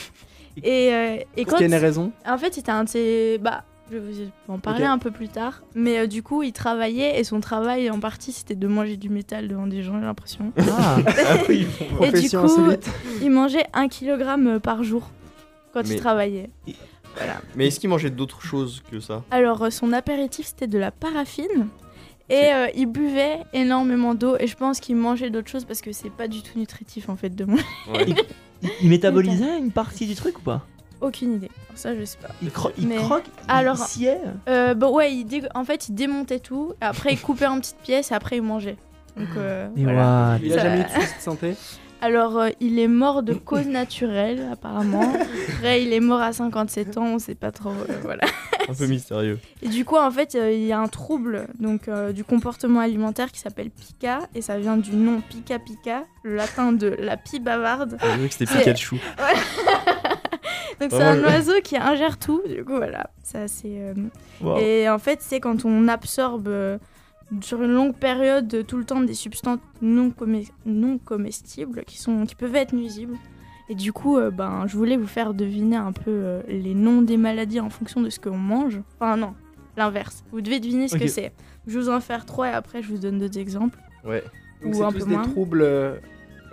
Et, 0.63 0.93
euh, 0.93 1.15
et 1.35 1.41
Est-ce 1.41 1.49
quand 1.49 1.57
qu'il 1.57 1.69
y 1.69 1.73
a 1.73 1.77
une 1.77 1.81
raison 1.83 2.13
En 2.25 2.37
fait, 2.37 2.53
c'était 2.53 2.71
un 2.71 2.85
de 2.85 2.89
ses. 2.89 3.39
Bah, 3.41 3.65
je 3.91 3.97
vais 3.97 4.11
vous 4.11 4.53
en 4.53 4.57
parler 4.59 4.85
un 4.85 4.97
peu 4.97 5.11
plus 5.11 5.27
tard. 5.27 5.61
Mais 5.75 5.99
euh, 5.99 6.07
du 6.07 6.23
coup, 6.23 6.43
il 6.43 6.53
travaillait 6.53 7.19
et 7.19 7.23
son 7.23 7.39
travail 7.41 7.89
en 7.89 7.99
partie 7.99 8.31
c'était 8.31 8.55
de 8.55 8.67
manger 8.67 8.95
du 8.97 9.09
métal 9.09 9.47
devant 9.47 9.67
des 9.67 9.83
gens, 9.83 9.99
j'ai 9.99 10.05
l'impression. 10.05 10.51
Ah, 10.57 10.97
Ah 11.07 11.37
oui 11.49 11.67
Et 12.01 12.11
du 12.21 12.29
coup, 12.29 12.37
insolite. 12.37 12.89
il 13.21 13.31
mangeait 13.31 13.65
un 13.73 13.87
kilogramme 13.87 14.59
par 14.59 14.83
jour 14.83 15.09
quand 15.73 15.81
il 15.89 15.97
travaillait. 15.97 16.49
Voilà. 17.17 17.41
Mais 17.55 17.67
est-ce 17.67 17.79
qu'il 17.79 17.89
mangeait 17.89 18.09
d'autres 18.09 18.41
choses 18.41 18.81
que 18.89 18.99
ça? 19.01 19.23
Alors, 19.31 19.63
euh, 19.63 19.69
son 19.69 19.91
apéritif 19.91 20.45
c'était 20.47 20.67
de 20.67 20.77
la 20.79 20.91
paraffine. 20.91 21.67
Et 22.29 22.53
euh, 22.53 22.67
il 22.77 22.85
buvait 22.85 23.39
énormément 23.51 24.15
d'eau 24.15 24.37
et 24.39 24.47
je 24.47 24.55
pense 24.55 24.79
qu'il 24.79 24.95
mangeait 24.95 25.29
d'autres 25.29 25.49
choses 25.49 25.65
parce 25.65 25.81
que 25.81 25.91
c'est 25.91 26.09
pas 26.09 26.29
du 26.29 26.41
tout 26.41 26.57
nutritif 26.57 27.09
en 27.09 27.17
fait 27.17 27.35
de 27.35 27.43
manger. 27.43 27.63
Ouais. 27.93 28.05
il, 28.07 28.69
il 28.83 28.89
métabolisait 28.89 29.57
une 29.57 29.71
partie 29.71 30.07
du 30.07 30.15
truc 30.15 30.39
ou 30.39 30.41
pas? 30.41 30.65
Aucune 31.01 31.33
idée. 31.33 31.49
Alors 31.67 31.77
ça 31.77 31.95
je 31.95 32.03
sais 32.05 32.17
pas. 32.21 32.29
Il, 32.41 32.49
cro- 32.49 32.71
il 32.77 32.87
Mais- 32.87 32.95
croque 32.97 33.23
Alors- 33.47 33.75
Il 33.79 33.83
sciait 33.85 34.19
Euh, 34.47 34.73
bah 34.75 34.89
ouais, 34.89 35.13
il 35.13 35.25
dé- 35.25 35.47
en 35.55 35.63
fait 35.65 35.89
il 35.89 35.95
démontait 35.95 36.39
tout, 36.39 36.73
après 36.81 37.13
il 37.13 37.19
coupait 37.19 37.47
en 37.47 37.59
petites 37.59 37.77
pièces 37.83 38.11
et 38.11 38.13
après 38.13 38.37
il 38.37 38.43
mangeait. 38.43 38.77
Donc 39.17 39.27
euh, 39.37 39.67
Mais 39.75 39.83
voilà. 39.83 40.37
Il 40.43 40.53
a 40.53 40.55
Ça- 40.57 40.63
jamais 40.63 40.81
eu 40.81 40.83
de 40.83 40.89
soucis 40.89 41.15
de 41.17 41.21
santé 41.21 41.55
Alors, 42.03 42.39
euh, 42.39 42.49
il 42.59 42.79
est 42.79 42.87
mort 42.87 43.21
de 43.21 43.35
cause 43.35 43.67
naturelle, 43.67 44.47
apparemment. 44.51 45.13
Après, 45.57 45.83
il 45.83 45.93
est 45.93 45.99
mort 45.99 46.19
à 46.19 46.33
57 46.33 46.97
ans, 46.97 47.03
on 47.05 47.19
sait 47.19 47.35
pas 47.35 47.51
trop. 47.51 47.69
euh, 47.69 47.93
voilà. 48.01 48.23
Un 48.69 48.73
peu 48.73 48.85
mystérieux. 48.87 49.39
Et 49.61 49.67
du 49.69 49.85
coup, 49.85 49.95
en 49.97 50.11
fait, 50.11 50.35
euh, 50.35 50.51
il 50.51 50.63
y 50.65 50.71
a 50.71 50.79
un 50.79 50.87
trouble 50.87 51.47
donc, 51.59 51.87
euh, 51.87 52.11
du 52.11 52.23
comportement 52.23 52.79
alimentaire 52.79 53.31
qui 53.31 53.39
s'appelle 53.39 53.69
pica, 53.69 54.19
et 54.35 54.41
ça 54.41 54.57
vient 54.57 54.77
du 54.77 54.95
nom 54.95 55.21
pica 55.21 55.59
pica, 55.59 56.03
le 56.23 56.35
latin 56.35 56.71
de 56.71 56.87
la 56.87 57.17
pie 57.17 57.39
bavarde. 57.39 57.97
J'ai 58.01 58.17
vu 58.21 58.27
que 58.27 58.33
c'était 58.33 58.57
Pikachu. 58.57 58.95
Donc, 60.79 60.89
c'est 60.91 61.03
un 61.03 61.21
oiseau 61.23 61.61
qui 61.63 61.77
ingère 61.77 62.17
tout, 62.17 62.41
du 62.47 62.63
coup, 62.65 62.75
voilà. 62.75 63.11
Ça, 63.23 63.47
c'est. 63.47 63.67
euh, 63.69 63.93
Wow. 64.41 64.57
Et 64.57 64.89
en 64.89 64.97
fait, 64.97 65.19
c'est 65.21 65.39
quand 65.39 65.65
on 65.65 65.87
absorbe 65.87 66.47
euh, 66.47 66.79
sur 67.41 67.61
une 67.61 67.71
longue 67.73 67.93
période 67.95 68.65
tout 68.65 68.77
le 68.77 68.83
temps 68.85 69.01
des 69.01 69.13
substances 69.13 69.59
non 69.81 70.09
comestibles 70.97 71.83
qui, 71.85 71.99
sont, 71.99 72.25
qui 72.25 72.33
peuvent 72.33 72.55
être 72.55 72.73
nuisibles. 72.73 73.15
Et 73.71 73.75
du 73.75 73.93
coup, 73.93 74.17
euh, 74.17 74.31
ben, 74.31 74.65
je 74.67 74.75
voulais 74.75 74.97
vous 74.97 75.07
faire 75.07 75.33
deviner 75.33 75.77
un 75.77 75.93
peu 75.93 76.09
euh, 76.11 76.41
les 76.49 76.73
noms 76.73 77.01
des 77.01 77.15
maladies 77.15 77.61
en 77.61 77.69
fonction 77.69 78.01
de 78.01 78.09
ce 78.09 78.19
qu'on 78.19 78.35
mange. 78.37 78.81
Enfin, 78.99 79.15
non, 79.15 79.33
l'inverse. 79.77 80.25
Vous 80.33 80.41
devez 80.41 80.59
deviner 80.59 80.89
ce 80.89 80.97
que 80.97 81.07
c'est. 81.07 81.31
Je 81.67 81.73
vais 81.77 81.79
vous 81.85 81.89
en 81.89 82.01
faire 82.01 82.25
trois 82.25 82.49
et 82.49 82.51
après, 82.53 82.81
je 82.81 82.89
vous 82.89 82.97
donne 82.97 83.17
d'autres 83.19 83.37
exemples. 83.39 83.79
Ouais. 84.03 84.23
Donc 84.61 84.73
Ou 84.73 84.77
c'est 84.77 84.83
un 84.83 84.91
tous 84.91 84.99
peu 84.99 85.05
des 85.05 85.15
moins. 85.15 85.23
troubles 85.23 85.61
euh, 85.61 85.95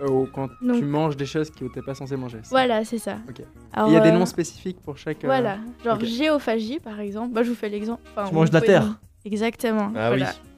euh, 0.01 0.25
quand 0.33 0.47
Donc- 0.61 0.77
tu 0.79 0.85
manges 0.85 1.17
des 1.17 1.25
choses 1.25 1.49
que 1.49 1.65
t'es 1.65 1.81
pas 1.81 1.93
censé 1.93 2.15
manger. 2.15 2.39
Voilà, 2.51 2.85
c'est 2.85 2.99
ça. 2.99 3.17
Ok. 3.27 3.41
Il 3.87 3.91
y 3.93 3.97
a 3.97 3.99
des 3.99 4.11
noms 4.13 4.25
spécifiques 4.25 4.79
pour 4.81 4.97
chaque. 4.97 5.23
euh, 5.25 5.27
Voilà, 5.27 5.57
genre 5.83 5.99
géophagie 5.99 6.79
par 6.79 6.99
exemple. 7.01 7.33
Bah, 7.33 7.43
je 7.43 7.49
vous 7.49 7.55
fais 7.55 7.67
l'exemple. 7.69 8.01
Enfin, 8.15 8.29
Tu 8.29 8.33
manges 8.35 8.49
de 8.49 8.55
la 8.55 8.61
terre. 8.61 8.99
Exactement. 9.25 9.91
Ah 9.95 10.07
voilà. 10.09 10.27
oui. 10.27 10.49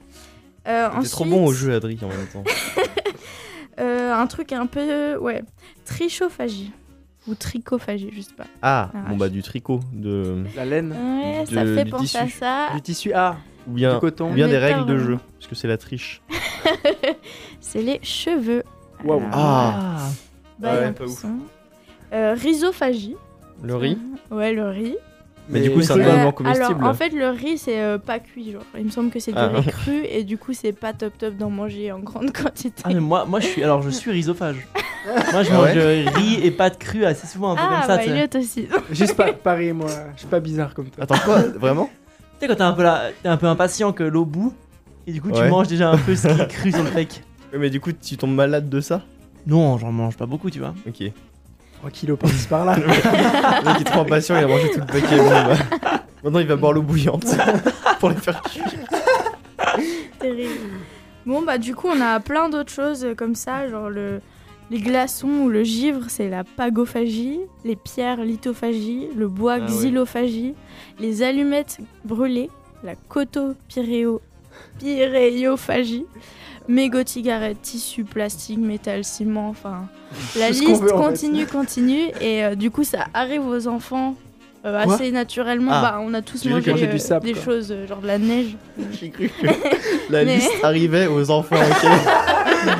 Euh, 0.68 0.88
ensuite, 0.90 1.10
trop 1.10 1.24
bon 1.24 1.44
au 1.46 1.52
jeu, 1.52 1.74
Adri, 1.74 1.98
en 2.02 2.06
même 2.08 2.26
temps. 2.32 2.44
euh, 3.80 4.12
un 4.14 4.26
truc 4.26 4.52
un 4.52 4.66
peu. 4.66 5.16
Ouais. 5.18 5.42
Trichophagie. 5.84 6.72
Ou 7.28 7.34
tricophagie, 7.36 8.10
je 8.12 8.20
sais 8.20 8.34
pas. 8.36 8.46
Ah, 8.62 8.90
bon 9.08 9.16
bah 9.16 9.28
du 9.28 9.42
tricot, 9.42 9.78
de... 9.92 10.42
La 10.56 10.64
laine, 10.64 10.90
Ouais, 10.92 11.44
Du- 11.44 11.54
ça 11.54 11.64
fait 11.64 11.84
du 11.84 11.90
penser 11.92 12.18
à 12.18 12.24
tissu. 12.24 12.38
ça. 12.38 12.68
du 12.74 12.82
tissu 12.82 13.12
A, 13.12 13.36
ou 13.68 13.72
bien, 13.74 13.94
du 13.94 14.00
coton. 14.00 14.30
ou 14.30 14.34
bien 14.34 14.48
des 14.48 14.58
règles 14.58 14.86
de 14.86 14.98
jeu, 14.98 15.18
parce 15.38 15.46
que 15.46 15.54
c'est 15.54 15.68
la 15.68 15.76
triche. 15.78 16.20
C'est 17.60 17.82
les 17.82 18.00
cheveux. 18.02 18.64
Waouh. 19.04 19.22
Ah. 19.32 19.98
bah, 20.58 20.70
Ah 20.72 20.74
ouais, 20.80 20.86
pas 20.88 20.92
peu 20.92 21.04
ouf. 21.04 21.24
Euh, 22.12 22.34
rhizophagie. 22.34 23.16
Le 23.62 23.76
riz 23.76 23.98
Ouais, 24.30 24.52
le 24.52 24.68
riz. 24.68 24.96
Mais 25.48 25.60
du 25.60 25.70
coup, 25.70 25.82
c'est 25.82 25.92
un 25.92 26.00
aliment 26.00 26.12
alors, 26.20 26.34
comestible. 26.34 26.84
en 26.84 26.94
fait, 26.94 27.10
le 27.10 27.28
riz, 27.30 27.58
c'est 27.58 27.80
euh, 27.80 27.98
pas 27.98 28.18
cuit. 28.20 28.52
Genre. 28.52 28.62
Il 28.78 28.84
me 28.84 28.90
semble 28.90 29.10
que 29.10 29.18
c'est 29.18 29.32
du 29.32 29.38
Ah. 29.38 29.48
riz 29.48 29.66
cru 29.66 30.04
et 30.08 30.24
du 30.24 30.38
coup, 30.38 30.52
c'est 30.52 30.72
pas 30.72 30.92
top 30.92 31.18
top 31.18 31.36
d'en 31.36 31.50
manger 31.50 31.90
en 31.92 31.98
grande 31.98 32.32
quantité. 32.36 32.82
Ah 32.84 32.90
mais 32.92 33.00
moi, 33.00 33.24
moi 33.26 33.40
je 33.40 33.46
suis 33.46 33.62
alors 33.64 33.82
je 33.82 33.90
suis 33.90 34.10
rhizophage. 34.10 34.56
moi 35.32 35.42
je 35.42 35.50
Ah 35.50 35.54
mange 35.54 35.64
ouais 35.74 35.76
euh, 35.76 36.10
riz 36.14 36.40
et 36.42 36.50
pâtes 36.52 36.78
crues 36.78 37.04
assez 37.04 37.26
souvent 37.26 37.52
un 37.52 37.56
peu 37.56 37.62
Ah, 37.64 37.68
comme 37.80 37.80
ça. 37.88 37.96
bah, 37.96 38.02
tu 38.04 38.08
sais. 38.08 38.16
Elliot 38.16 38.40
aussi. 38.40 38.68
Juste 38.92 39.16
pas 39.16 39.32
pareil, 39.32 39.72
moi. 39.72 39.88
Je 40.14 40.20
suis 40.20 40.28
pas 40.28 40.40
bizarre 40.40 40.74
comme 40.74 40.86
toi. 40.88 41.04
Attends, 41.04 41.18
quoi 41.24 41.40
Vraiment? 41.58 41.90
Tu 42.38 42.40
sais 42.40 42.48
quand 42.48 42.54
t'es 42.56 42.62
un 42.62 42.72
peu 42.72 42.82
là, 42.82 43.10
un 43.24 43.36
peu 43.36 43.46
impatient 43.46 43.92
que 43.92 44.04
l'eau 44.04 44.24
bout, 44.24 44.54
Et 45.06 45.12
du 45.12 45.20
coup, 45.20 45.30
tu 45.32 45.42
manges 45.42 45.68
déjà 45.68 45.90
un 45.90 45.98
peu 45.98 46.14
ce 46.14 46.28
qui 46.28 46.40
est 46.40 46.48
cru 46.48 46.70
sur 46.72 46.82
le 46.82 46.90
mais 47.58 47.68
du 47.70 47.80
coup, 47.80 47.92
tu 47.92 48.16
tombes 48.16 48.34
malade 48.34 48.68
de 48.70 48.80
ça? 48.80 49.02
Non, 49.46 49.76
j'en 49.76 49.92
mange 49.92 50.16
pas 50.16 50.26
beaucoup, 50.26 50.50
tu 50.50 50.58
vois. 50.58 50.74
Ok. 50.88 51.02
Le 51.84 51.88
3 51.88 51.90
kilos 51.90 52.18
par-ci 52.18 52.46
par-là. 52.46 52.76
mec, 52.76 52.86
il 53.76 53.80
est 53.80 53.84
trop 53.84 54.00
impatient, 54.02 54.36
il 54.38 54.44
a 54.44 54.46
mangé 54.46 54.70
tout 54.70 54.80
le 54.80 54.86
paquet. 54.86 55.16
Bon, 55.16 55.28
bah. 55.28 55.56
Maintenant, 56.24 56.38
il 56.38 56.46
va 56.46 56.56
boire 56.56 56.72
l'eau 56.72 56.82
bouillante 56.82 57.24
pour 57.98 58.10
les 58.10 58.16
faire 58.16 58.40
cuire. 58.42 58.64
Terrible. 60.20 60.50
Bon, 61.26 61.42
bah, 61.42 61.58
du 61.58 61.74
coup, 61.74 61.88
on 61.88 62.00
a 62.00 62.20
plein 62.20 62.48
d'autres 62.48 62.70
choses 62.72 63.06
comme 63.16 63.34
ça, 63.34 63.68
genre 63.68 63.90
le, 63.90 64.20
les 64.70 64.78
glaçons 64.80 65.28
ou 65.28 65.48
le 65.48 65.64
givre, 65.64 66.04
c'est 66.08 66.28
la 66.28 66.44
pagophagie, 66.44 67.40
les 67.64 67.74
pierres, 67.76 68.22
lithophagie, 68.22 69.08
le 69.16 69.26
bois, 69.26 69.54
Ah 69.54 69.58
ouais. 69.60 69.66
xylophagie, 69.66 70.54
les 71.00 71.22
allumettes 71.24 71.78
brûlées, 72.04 72.50
la 72.84 72.94
cotopyréo, 73.08 74.20
pyréophagie, 74.78 76.06
mégots, 76.68 77.04
cigarettes, 77.04 77.62
tissus, 77.62 78.04
plastique, 78.04 78.58
métal, 78.58 79.02
ciment, 79.04 79.48
enfin, 79.48 79.88
la 80.38 80.50
liste 80.50 80.62
veut, 80.80 80.94
en 80.94 80.98
fait. 81.02 81.08
continue, 81.08 81.46
continue, 81.46 82.08
et 82.20 82.44
euh, 82.44 82.54
du 82.54 82.70
coup, 82.70 82.84
ça 82.84 83.06
arrive 83.14 83.46
aux 83.46 83.66
enfants. 83.68 84.14
euh, 84.64 84.78
assez 84.78 85.10
naturellement, 85.10 85.72
Ah. 85.74 85.82
bah, 85.82 86.00
on 86.02 86.14
a 86.14 86.22
tous 86.22 86.44
mangé 86.44 86.70
euh, 86.72 86.96
sable, 86.98 87.26
des 87.26 87.32
quoi. 87.32 87.42
choses 87.42 87.72
euh, 87.72 87.84
genre 87.88 87.98
de 88.00 88.06
la 88.06 88.18
neige. 88.18 88.56
J'ai 88.92 89.10
cru 89.10 89.28
que 89.28 89.46
la 90.12 90.24
Mais- 90.24 90.36
liste 90.36 90.52
arrivait 90.62 91.08
aux 91.08 91.30
enfants, 91.32 91.56
ok 91.56 91.88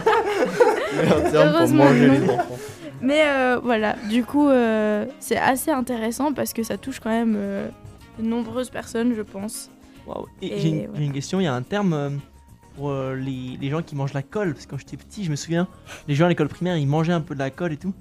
Mais 0.96 1.08
en 1.12 1.20
termes 1.30 1.30
pour 1.30 1.34
Heureusement, 1.40 1.84
manger 1.86 2.06
non. 2.06 2.12
les 2.14 2.22
enfants. 2.30 2.58
Mais 3.00 3.22
euh, 3.26 3.58
voilà, 3.62 3.96
du 4.08 4.22
coup, 4.24 4.48
euh, 4.48 5.06
c'est 5.18 5.36
assez 5.38 5.70
intéressant 5.72 6.32
parce 6.32 6.52
que 6.52 6.62
ça 6.62 6.76
touche 6.76 7.00
quand 7.00 7.10
même 7.10 7.34
euh, 7.36 7.66
de 8.18 8.24
nombreuses 8.24 8.70
personnes, 8.70 9.14
je 9.16 9.22
pense. 9.22 9.68
Waouh. 10.06 10.26
Et, 10.40 10.52
Et 10.54 10.60
j'ai 10.60 10.88
une, 10.96 11.12
question, 11.12 11.40
il 11.40 11.44
y 11.44 11.46
a 11.48 11.54
un 11.54 11.62
terme 11.62 11.92
euh, 11.94 12.10
pour 12.76 12.90
euh, 12.90 13.14
les, 13.14 13.58
les 13.60 13.70
gens 13.70 13.82
qui 13.82 13.94
mangent 13.96 14.12
la 14.14 14.22
colle, 14.22 14.52
parce 14.54 14.66
que 14.66 14.70
quand 14.70 14.78
j'étais 14.78 14.96
petit, 14.96 15.24
je 15.24 15.30
me 15.30 15.36
souviens, 15.36 15.68
les 16.08 16.14
gens 16.14 16.26
à 16.26 16.28
l'école 16.28 16.48
primaire, 16.48 16.76
ils 16.76 16.86
mangeaient 16.86 17.12
un 17.12 17.20
peu 17.20 17.34
de 17.34 17.38
la 17.38 17.50
colle 17.50 17.72
et 17.72 17.76
tout. 17.76 17.92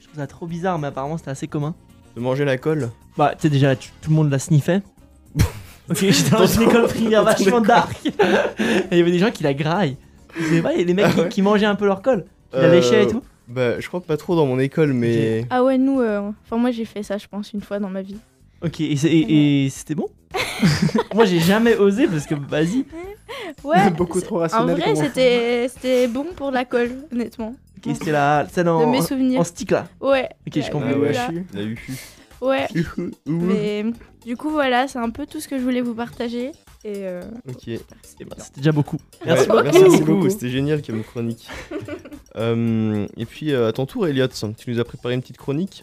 Je 0.00 0.06
trouve 0.06 0.16
ça 0.18 0.26
trop 0.26 0.46
bizarre, 0.46 0.78
mais 0.78 0.88
apparemment 0.88 1.18
c'était 1.18 1.30
assez 1.30 1.48
commun. 1.48 1.74
De 2.16 2.20
manger 2.20 2.44
la 2.44 2.56
colle 2.58 2.90
Bah, 3.16 3.32
tu 3.34 3.42
sais 3.42 3.50
déjà, 3.50 3.76
tu- 3.76 3.90
tout 4.00 4.10
le 4.10 4.16
monde 4.16 4.30
la 4.30 4.38
sniffait. 4.38 4.82
ok, 5.90 5.96
j'étais 5.98 6.30
dans 6.30 6.38
Dans 6.40 6.46
une 6.46 6.62
école 6.62 6.86
primaire 6.86 7.24
vachement 7.24 7.60
dark. 7.60 8.06
Et 8.06 8.12
il 8.92 8.98
y 8.98 9.00
avait 9.00 9.10
des 9.12 9.18
gens 9.18 9.30
qui 9.30 9.42
la 9.42 9.54
graillent. 9.54 9.96
C'est 10.50 10.62
pas 10.62 10.72
les 10.74 10.92
mecs 10.94 11.06
Ah 11.08 11.12
qui, 11.12 11.20
ouais 11.20 11.28
qui 11.28 11.42
mangeaient 11.42 11.66
un 11.66 11.74
peu 11.74 11.86
leur 11.86 12.02
colle, 12.02 12.24
qui 12.50 12.56
la 12.56 12.64
Euh, 12.64 12.72
léchaient 12.72 13.04
et 13.04 13.06
tout. 13.08 13.22
Bah, 13.48 13.80
je 13.80 13.88
crois 13.88 14.00
pas 14.02 14.16
trop 14.18 14.36
dans 14.36 14.44
mon 14.46 14.58
école, 14.58 14.92
mais. 14.92 15.46
Ah 15.50 15.64
ouais, 15.64 15.78
nous, 15.78 16.00
euh, 16.00 16.30
enfin 16.44 16.56
moi 16.58 16.70
j'ai 16.70 16.84
fait 16.84 17.02
ça, 17.02 17.16
je 17.16 17.26
pense, 17.26 17.52
une 17.54 17.62
fois 17.62 17.78
dans 17.78 17.88
ma 17.88 18.02
vie. 18.02 18.16
Ok, 18.64 18.80
et, 18.80 18.96
c'est- 18.96 19.08
et- 19.10 19.64
et 19.66 19.70
c'était 19.70 19.94
bon 19.94 20.08
Moi 21.14 21.24
j'ai 21.24 21.40
jamais 21.40 21.76
osé 21.76 22.06
parce 22.06 22.26
que 22.26 22.34
vas-y. 22.34 22.84
Ouais, 23.64 23.90
Beaucoup 23.96 24.20
trop 24.20 24.36
en 24.36 24.40
rationnel. 24.40 24.76
vrai, 24.76 24.84
comme 24.84 24.92
enfant. 24.92 25.02
c'était 25.04 25.68
c'était 25.68 26.08
bon 26.08 26.26
pour 26.36 26.50
la 26.50 26.64
colle, 26.64 26.92
honnêtement. 27.12 27.54
Ok, 27.78 27.94
c'était 27.94 28.12
la 28.12 28.46
celle 28.52 28.64
De 28.66 28.70
en, 28.70 28.90
mes 28.90 29.00
souvenirs. 29.02 29.40
en 29.40 29.44
stick 29.44 29.70
là. 29.70 29.86
Ouais. 30.00 30.28
Ok, 30.46 30.54
je 30.54 30.60
la 30.60 30.68
comprends. 30.70 30.88
Ah 30.88 30.92
gueule, 30.92 31.00
ouais. 31.00 31.44
La 31.54 31.62
eu. 31.62 31.78
Ouais. 32.40 32.66
Mais 33.26 33.84
du 34.24 34.36
coup, 34.36 34.50
voilà, 34.50 34.86
c'est 34.88 34.98
un 34.98 35.10
peu 35.10 35.26
tout 35.26 35.40
ce 35.40 35.48
que 35.48 35.58
je 35.58 35.62
voulais 35.62 35.80
vous 35.80 35.94
partager. 35.94 36.52
Et 36.84 36.98
euh, 37.06 37.22
Ok. 37.48 37.62
Eh 37.68 37.78
ben, 38.20 38.26
C'était 38.38 38.58
déjà 38.60 38.70
beaucoup. 38.72 38.96
Ouais, 38.96 39.26
Merci 39.26 39.48
beaucoup. 39.48 39.62
merci 39.64 40.02
beaucoup. 40.02 40.30
c'était 40.30 40.48
génial 40.50 40.82
comme 40.82 41.02
chronique. 41.04 41.48
Euh, 42.36 43.06
et 43.16 43.24
puis 43.24 43.52
euh, 43.52 43.68
à 43.68 43.72
ton 43.72 43.84
tour, 43.84 44.06
Elliot, 44.06 44.28
tu 44.28 44.70
nous 44.70 44.78
as 44.78 44.84
préparé 44.84 45.14
une 45.14 45.22
petite 45.22 45.38
chronique. 45.38 45.82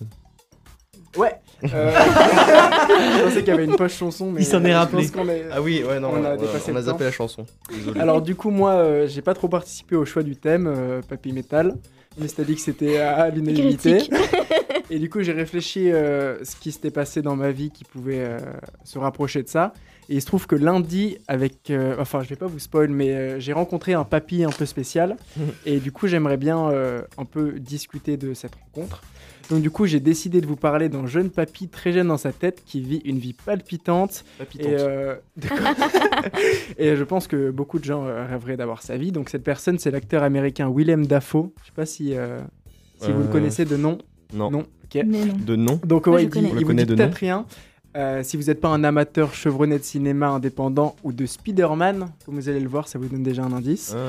Ouais. 1.18 1.36
Euh, 1.74 1.92
je 3.18 3.24
pensais 3.24 3.40
qu'il 3.40 3.48
y 3.48 3.52
avait 3.52 3.64
une 3.66 3.76
poche 3.78 3.96
chanson, 3.96 4.30
mais 4.32 4.42
Il 4.42 4.46
s'en 4.46 4.64
est 4.66 4.76
rappelé. 4.76 5.06
est- 5.06 5.46
Ah 5.52 5.62
oui, 5.62 5.84
ouais, 5.88 6.00
non, 6.00 6.12
On 6.14 6.24
a 6.24 6.34
on, 6.34 6.38
dépassé 6.38 6.72
on 6.72 6.76
a 6.76 6.80
le 6.80 6.86
zappé 6.86 7.00
temps. 7.00 7.06
la 7.06 7.12
chanson. 7.12 7.46
Désolé. 7.72 8.00
Alors 8.00 8.22
du 8.22 8.36
coup 8.36 8.50
moi 8.52 8.72
euh, 8.74 9.08
j'ai 9.08 9.22
pas 9.22 9.34
trop 9.34 9.48
participé 9.48 9.96
au 9.96 10.06
choix 10.06 10.22
du 10.22 10.36
thème 10.36 10.68
euh, 10.68 11.02
Papy 11.08 11.32
Metal 11.32 11.74
mais 12.18 12.28
c'est 12.28 12.44
dit 12.46 12.56
que 12.56 12.62
c'était 12.62 12.98
à 12.98 13.30
l'unanimité 13.30 14.00
et 14.92 15.00
du 15.00 15.10
coup 15.10 15.22
j'ai 15.22 15.32
réfléchi 15.32 15.92
euh, 15.92 16.44
ce 16.44 16.56
qui 16.58 16.72
s'était 16.72 16.92
passé 16.92 17.22
dans 17.22 17.36
ma 17.36 17.52
vie 17.52 17.72
qui 17.72 17.84
pouvait 17.86 18.20
euh, 18.20 18.38
se 18.84 19.00
rapprocher 19.00 19.42
de 19.42 19.50
ça 19.50 19.74
et 20.10 20.16
il 20.16 20.22
se 20.22 20.28
trouve 20.28 20.46
que 20.46 20.56
lundi 20.56 21.18
avec 21.28 21.70
euh, 21.72 21.96
enfin 22.00 22.22
je 22.22 22.30
vais 22.30 22.36
pas 22.36 22.46
vous 22.48 22.60
spoil 22.60 22.90
mais 22.90 23.10
euh, 23.16 23.40
j'ai 23.40 23.54
rencontré 23.54 23.94
un 23.94 24.04
papy 24.04 24.44
un 24.44 24.50
peu 24.52 24.66
spécial 24.66 25.16
et 25.66 25.80
du 25.80 25.92
coup 25.92 26.08
j'aimerais 26.08 26.38
bien 26.38 26.70
euh, 26.70 27.02
un 27.18 27.26
peu 27.26 27.54
discuter 27.54 28.18
de 28.18 28.34
cette 28.34 28.54
rencontre 28.56 29.02
donc 29.50 29.62
du 29.62 29.70
coup 29.70 29.86
j'ai 29.86 30.00
décidé 30.00 30.42
de 30.42 30.46
vous 30.48 30.56
parler 30.56 30.90
d'un 30.90 31.06
jeune 31.08 31.30
papy 31.30 31.68
très 31.68 31.92
jeune 31.92 32.08
dans 32.08 32.18
sa 32.18 32.32
tête 32.32 32.64
qui 32.66 32.82
vit 32.82 33.02
une 33.06 33.18
vie 33.20 33.34
palpitante 33.34 34.26
Papitante. 34.38 34.72
et, 34.72 34.76
euh, 34.80 35.16
et 36.78 36.96
je 36.96 37.04
pense 37.04 37.28
que 37.28 37.52
beaucoup 37.52 37.80
de 37.80 37.84
gens 37.84 38.06
euh, 38.06 38.26
rêveraient 38.26 38.58
d'avoir 38.58 38.82
sa 38.82 38.98
vie. 38.98 39.12
Donc 39.12 39.30
cette 39.30 39.44
personne, 39.44 39.80
c'est 39.80 39.92
l'acteur 39.92 40.24
américain 40.24 40.72
Willem 40.74 41.06
Dafoe. 41.06 41.52
Je 41.62 41.68
sais 41.68 41.72
pas 41.76 41.86
si, 41.86 42.16
euh, 42.16 42.42
si 43.02 43.12
vous 43.12 43.22
le 43.22 43.28
connaissez 43.28 43.66
de 43.66 43.78
nom. 43.78 43.98
Non. 44.34 44.50
Non. 44.52 44.60
Ok. 44.86 45.04
Mais 45.06 45.26
non. 45.26 45.34
De 45.46 45.56
nom. 45.56 45.80
Donc 45.86 46.08
ouais, 46.08 46.24
il, 46.24 46.30
dit- 46.30 46.40
il 46.40 46.48
vous 46.62 46.66
connaît 46.66 46.86
dit 46.86 46.90
de 46.92 46.96
peut-être 46.96 47.12
nom. 47.12 47.18
rien. 47.20 47.46
Euh, 47.96 48.24
si 48.24 48.36
vous 48.36 48.44
n'êtes 48.44 48.60
pas 48.60 48.68
un 48.68 48.84
amateur 48.84 49.34
chevronné 49.34 49.78
de 49.80 49.84
cinéma 49.84 50.28
indépendant 50.28 50.96
ou 51.04 51.14
de 51.14 51.26
Spider-Man, 51.26 52.10
comme 52.26 52.36
vous 52.36 52.50
allez 52.50 52.60
le 52.60 52.68
voir, 52.68 52.88
ça 52.90 53.00
vous 53.00 53.08
donne 53.08 53.24
déjà 53.24 53.44
un 53.44 53.54
indice. 53.54 53.94
Ah. 53.96 54.00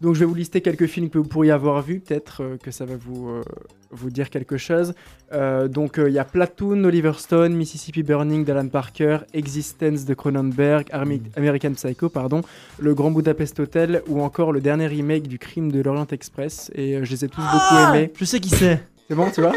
Donc 0.00 0.14
je 0.14 0.20
vais 0.20 0.24
vous 0.26 0.34
lister 0.34 0.62
quelques 0.62 0.86
films 0.86 1.10
que 1.10 1.18
vous 1.18 1.24
pourriez 1.28 1.50
avoir 1.52 1.82
vus, 1.82 2.00
peut-être 2.00 2.42
euh, 2.42 2.56
que 2.56 2.70
ça 2.70 2.86
va 2.86 2.94
vous, 2.96 3.28
euh, 3.28 3.42
vous 3.90 4.08
dire 4.08 4.30
quelque 4.30 4.56
chose. 4.56 4.94
Euh, 5.34 5.68
donc 5.68 5.98
euh, 5.98 6.08
il 6.08 6.14
y 6.14 6.18
a 6.18 6.24
Platoon, 6.24 6.84
Oliver 6.84 7.12
Stone, 7.18 7.54
Mississippi 7.54 8.02
Burning 8.02 8.44
d'Alan 8.44 8.68
Parker, 8.68 9.18
Existence 9.34 10.06
de 10.06 10.14
Cronenberg, 10.14 10.86
Mm. 10.94 11.18
American 11.36 11.72
Psycho, 11.74 12.08
pardon, 12.08 12.40
Le 12.78 12.94
Grand 12.94 13.10
Budapest 13.10 13.60
Hotel 13.60 14.02
ou 14.08 14.22
encore 14.22 14.52
le 14.52 14.60
dernier 14.62 14.86
remake 14.86 15.28
du 15.28 15.38
Crime 15.38 15.70
de 15.70 15.82
l'Orient 15.82 16.06
Express. 16.10 16.70
Et 16.74 16.94
euh, 16.96 17.04
je 17.04 17.10
les 17.10 17.24
ai 17.26 17.28
tous 17.28 17.42
beaucoup 17.42 17.58
Ah, 17.76 17.92
aimés. 17.94 18.10
Je 18.16 18.24
sais 18.24 18.40
qui 18.40 18.48
c'est. 18.48 18.82
C'est 19.06 19.14
bon, 19.14 19.30
tu 19.30 19.42
vois. 19.42 19.52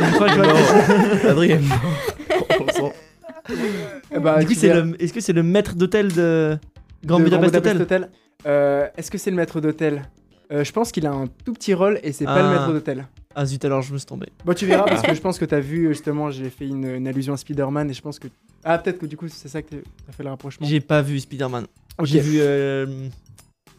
Adrien. 1.29 1.61
Eh 4.15 4.19
bah, 4.19 4.39
Du 4.39 4.45
coup, 4.47 4.53
tu 4.53 4.59
c'est 4.59 4.67
verras. 4.67 4.81
le. 4.85 5.01
Est-ce 5.03 5.13
que 5.13 5.19
c'est 5.21 5.33
le 5.33 5.43
maître 5.43 5.75
d'hôtel 5.75 6.11
de 6.13 6.57
Grand 7.05 7.19
De 7.19 7.23
Budapest 7.25 7.55
Hotel? 7.55 7.81
Hotel. 7.81 8.09
Euh, 8.45 8.87
Est-ce 8.97 9.11
que 9.11 9.17
c'est 9.17 9.29
le 9.31 9.35
maître 9.35 9.59
d'hôtel? 9.61 10.03
Euh, 10.51 10.63
Je 10.63 10.71
pense 10.71 10.91
qu'il 10.91 11.05
a 11.05 11.11
un 11.11 11.27
tout 11.45 11.53
petit 11.53 11.73
rôle 11.73 11.99
et 12.03 12.11
c'est 12.13 12.25
pas 12.25 12.41
le 12.41 12.47
Ah. 12.47 12.51
maître 12.53 12.71
d'hôtel. 12.73 13.05
Ah 13.35 13.45
zut, 13.45 13.63
alors 13.65 13.81
je 13.83 13.93
me 13.93 13.97
suis 13.99 14.07
tombé. 14.07 14.27
Bon, 14.45 14.53
tu 14.53 14.65
verras 14.65 14.85
parce 14.85 15.01
que 15.03 15.13
je 15.15 15.21
pense 15.21 15.37
que 15.37 15.45
t'as 15.45 15.59
vu 15.59 15.89
justement, 15.89 16.31
j'ai 16.31 16.49
fait 16.49 16.65
une, 16.67 16.85
une 16.85 17.07
allusion 17.07 17.33
à 17.33 17.37
Spider-Man 17.37 17.89
et 17.89 17.93
je 17.93 18.01
pense 18.01 18.17
que. 18.19 18.27
Ah, 18.63 18.77
peut-être 18.79 18.97
que 18.99 19.05
du 19.05 19.15
coup, 19.17 19.27
c'est 19.27 19.47
ça 19.49 19.61
que 19.61 19.67
t'as 19.69 20.11
fait 20.13 20.23
le 20.23 20.29
rapprochement. 20.29 20.65
J'ai 20.65 20.79
pas 20.79 21.01
vu 21.01 21.19
Spider-Man. 21.19 21.65
J'ai 22.03 22.19
vu 22.19 22.37
euh, 22.41 22.85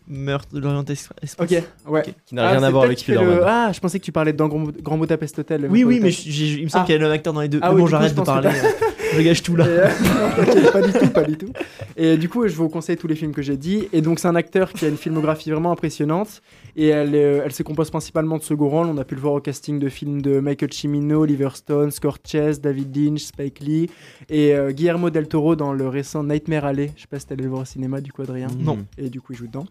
Meurtre 0.07 0.55
de 0.55 0.61
l'Orient 0.61 0.85
Express. 0.85 1.37
Ok, 1.41 1.51
ouais. 1.51 1.65
Ok. 1.87 2.15
Qui 2.27 2.35
n'a 2.35 2.47
Ah, 2.47 2.51
rien 2.53 2.63
à 2.63 2.67
c'est 2.67 2.73
voir 2.73 2.85
avec 2.85 2.99
le- 2.99 3.15
Spider-Man. 3.15 3.41
Ah, 3.47 3.71
je 3.73 3.81
pensais 3.81 3.99
que 3.99 4.05
tu 4.05 4.13
parlais 4.13 4.33
de 4.33 4.37
dans 4.39 4.49
Grand, 4.49 4.65
Grand 4.83 4.97
Budapest 4.99 5.39
Hotel. 5.41 5.67
Oui, 5.71 5.85
oui, 5.85 5.99
mais 6.03 6.11
il 6.13 6.65
me 6.65 6.69
semble 6.69 6.83
Ah. 6.83 6.87
qu'il 6.87 6.93
y 6.93 6.97
a 6.97 6.99
le 7.01 7.05
même 7.07 7.15
acteur 7.15 7.33
dans 7.33 7.41
les 7.41 7.49
deux. 7.49 7.59
Ah 7.63 7.71
Mais 7.71 7.75
oui, 7.77 7.81
bon, 7.83 7.87
j'arrête 7.89 8.15
de 8.15 8.21
parler. 8.23 8.51
je 9.19 9.25
gâche 9.25 9.43
tout 9.43 9.57
là. 9.57 9.67
Et, 9.67 9.69
euh, 9.69 9.89
non, 10.65 10.73
pas 10.73 10.83
du 10.83 10.93
tout, 10.93 11.09
pas 11.09 11.25
du 11.25 11.37
tout. 11.37 11.53
Et 11.97 12.17
du 12.17 12.29
coup, 12.29 12.47
je 12.47 12.55
vous 12.55 12.69
conseille 12.69 12.97
tous 12.97 13.09
les 13.09 13.17
films 13.17 13.33
que 13.33 13.43
j'ai 13.43 13.57
dit. 13.57 13.89
Et 13.93 14.01
donc, 14.01 14.19
c'est 14.19 14.29
un 14.29 14.37
acteur 14.37 14.73
qui 14.73 14.85
a 14.85 14.89
une 14.89 14.97
filmographie 14.97 15.51
vraiment 15.51 15.73
impressionnante. 15.73 16.43
Et 16.77 16.89
elle, 16.89 17.15
euh, 17.15 17.43
elle 17.45 17.53
se 17.53 17.63
compose 17.63 17.91
principalement 17.91 18.39
de 18.39 18.43
second 18.43 18.69
rôle. 18.69 18.87
On 18.87 18.99
a 18.99 19.05
pu 19.05 19.15
le 19.15 19.21
voir 19.21 19.35
au 19.35 19.41
casting 19.41 19.79
de 19.79 19.89
films 19.89 20.23
de 20.23 20.41
Michael 20.41 20.73
Cimino, 20.73 21.23
Oliver 21.23 21.51
Stone, 21.55 21.91
Scorsese, 21.91 22.61
David 22.61 22.97
Lynch, 22.97 23.23
Spike 23.23 23.61
Lee 23.61 23.91
et 24.29 24.55
euh, 24.55 24.71
Guillermo 24.71 25.11
del 25.11 25.27
Toro 25.27 25.57
dans 25.57 25.73
le 25.73 25.89
récent 25.89 26.23
Nightmare 26.23 26.65
Alley. 26.65 26.93
Je 26.97 27.03
sais 27.03 27.09
pas 27.09 27.19
si 27.19 27.27
t'es 27.27 27.35
allé 27.35 27.45
le 27.45 27.51
voir 27.51 27.63
au 27.63 27.67
cinéma, 27.67 28.01
du 28.01 28.13
coup, 28.13 28.23
Adrien. 28.23 28.49
Non. 28.59 28.79
Et 28.97 29.11
du 29.11 29.21
coup, 29.21 29.33
il 29.33 29.37
joue 29.37 29.47
dedans. 29.47 29.67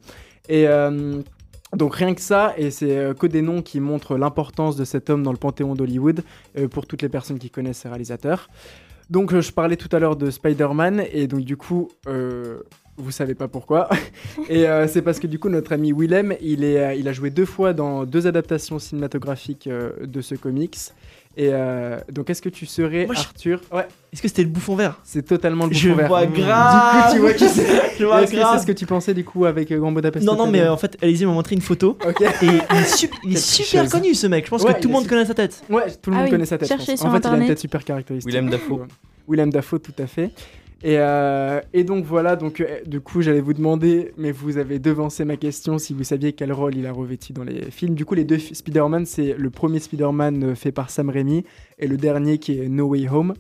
Et 0.49 0.67
euh, 0.67 1.21
donc, 1.75 1.95
rien 1.95 2.13
que 2.13 2.21
ça, 2.21 2.53
et 2.57 2.71
c'est 2.71 3.13
que 3.17 3.27
des 3.27 3.41
noms 3.41 3.61
qui 3.61 3.79
montrent 3.79 4.17
l'importance 4.17 4.75
de 4.77 4.85
cet 4.85 5.09
homme 5.09 5.23
dans 5.23 5.31
le 5.31 5.37
panthéon 5.37 5.75
d'Hollywood 5.75 6.23
euh, 6.57 6.67
pour 6.67 6.85
toutes 6.85 7.01
les 7.01 7.09
personnes 7.09 7.39
qui 7.39 7.49
connaissent 7.49 7.79
ces 7.79 7.89
réalisateurs. 7.89 8.49
Donc, 9.09 9.33
euh, 9.33 9.41
je 9.41 9.51
parlais 9.51 9.77
tout 9.77 9.93
à 9.95 9.99
l'heure 9.99 10.15
de 10.15 10.29
Spider-Man, 10.29 11.03
et 11.11 11.27
donc, 11.27 11.41
du 11.41 11.55
coup, 11.55 11.89
euh, 12.07 12.59
vous 12.97 13.11
savez 13.11 13.35
pas 13.35 13.47
pourquoi. 13.47 13.89
et 14.49 14.67
euh, 14.67 14.87
c'est 14.87 15.01
parce 15.01 15.19
que, 15.19 15.27
du 15.27 15.39
coup, 15.39 15.49
notre 15.49 15.73
ami 15.73 15.93
Willem, 15.93 16.35
il, 16.41 16.63
est, 16.63 16.99
il 16.99 17.07
a 17.07 17.13
joué 17.13 17.29
deux 17.29 17.45
fois 17.45 17.73
dans 17.73 18.05
deux 18.05 18.27
adaptations 18.27 18.79
cinématographiques 18.79 19.69
de 19.69 20.21
ce 20.21 20.35
comics. 20.35 20.77
Et 21.39 21.49
euh, 21.53 21.99
donc, 22.11 22.31
est-ce 22.31 22.41
que 22.41 22.49
tu 22.49 22.65
serais, 22.65 23.05
Moi, 23.05 23.13
je- 23.13 23.19
Arthur 23.19 23.61
Ouais, 23.71 23.85
Est-ce 24.11 24.23
que 24.23 24.27
c'était 24.27 24.41
le 24.41 24.49
bouffon 24.49 24.75
vert 24.75 24.99
c'est 25.03 25.21
totalement 25.23 25.67
le 25.67 25.73
Je 25.73 25.89
bouffon 25.89 25.97
vert. 25.99 26.07
vois 26.07 26.25
Du 26.25 26.41
grave. 26.41 27.05
coup, 27.09 27.13
tu 27.13 27.19
vois 27.19 27.33
qui 27.33 27.47
c'est 27.47 27.65
Je 27.99 28.05
vois 28.05 28.23
Est-ce 28.23 28.31
que 28.31 28.38
c'est 28.38 28.41
grave. 28.43 28.61
ce 28.61 28.65
que 28.65 28.71
tu 28.71 28.85
pensais, 28.88 29.13
du 29.13 29.23
coup, 29.23 29.45
avec 29.45 29.71
euh, 29.71 29.77
Grand 29.77 29.91
Budapest 29.91 30.25
Non, 30.25 30.33
non, 30.33 30.41
Hotel 30.45 30.51
mais 30.53 30.61
euh, 30.61 30.73
en 30.73 30.77
fait, 30.77 30.97
Alizé 30.99 31.27
m'a 31.27 31.33
montré 31.33 31.53
une 31.53 31.61
photo. 31.61 31.95
Ok. 32.07 32.21
Et 32.21 32.25
il 32.41 32.49
est, 32.77 32.83
sup- 32.85 33.13
il 33.23 33.29
est 33.29 33.33
Quelle 33.33 33.38
super 33.39 33.89
connu 33.89 34.15
ce 34.15 34.25
mec. 34.25 34.45
Je 34.45 34.49
pense 34.49 34.63
Ouais, 34.63 34.73
que 34.73 34.79
il 34.79 34.81
tout 34.81 34.88
le 34.88 34.91
est 34.91 34.93
monde 34.95 35.03
su- 35.03 35.09
connaît 35.09 35.25
sa 35.25 35.33
tête. 35.35 35.63
Ouais, 35.69 35.83
tout 36.01 36.09
le 36.09 36.15
Ah 36.15 36.19
monde 36.19 36.25
oui, 36.25 36.31
connaît 36.31 36.45
sa 36.47 36.57
tête. 36.57 36.67
je 36.69 36.73
cherchez 36.73 36.93
pense. 36.93 36.99
sur 37.01 37.09
en 37.09 37.11
fait, 37.11 37.17
il 37.19 37.25
a 37.25 37.29
une 37.29 37.33
Internet. 37.35 37.47
tête 37.49 37.59
super 37.59 37.83
caractéristique. 37.83 38.33
Willem 38.33 38.49
Dafoe. 38.49 38.88
Willem 39.27 39.51
Dafoe, 39.51 39.77
tout 39.79 39.93
à 39.99 40.07
fait. 40.07 40.31
Et, 40.84 40.99
euh, 40.99 41.59
et 41.73 41.84
donc 41.84 42.05
voilà, 42.05 42.36
donc 42.36 42.61
euh, 42.61 42.82
du 42.86 42.99
coup 42.99 43.21
j'allais 43.21 43.41
vous 43.41 43.53
demander, 43.53 44.13
mais 44.15 44.32
vous 44.32 44.57
avez 44.57 44.78
devancé 44.78 45.25
ma 45.25 45.36
question 45.36 45.80
si 45.80 45.93
vous 45.93 46.03
saviez 46.03 46.34
quel 46.34 46.53
rôle 46.53 46.75
il 46.75 46.86
a 46.86 46.91
revêtu 46.91 47.34
dans 47.34 47.43
les 47.43 47.71
films. 47.71 47.95
Du 47.95 48.05
coup 48.05 48.13
les 48.13 48.23
deux 48.25 48.38
Spider-Man, 48.38 49.05
c'est 49.07 49.34
le 49.34 49.49
premier 49.49 49.80
Spider-Man 49.80 50.43
euh, 50.43 50.55
fait 50.55 50.71
par 50.71 50.91
Sam 50.91 51.09
Raimi 51.09 51.43
et 51.80 51.88
le 51.88 51.97
dernier 51.97 52.38
qui 52.38 52.59
est 52.59 52.69
No 52.69 52.86
Way 52.89 53.09
Home. 53.09 53.34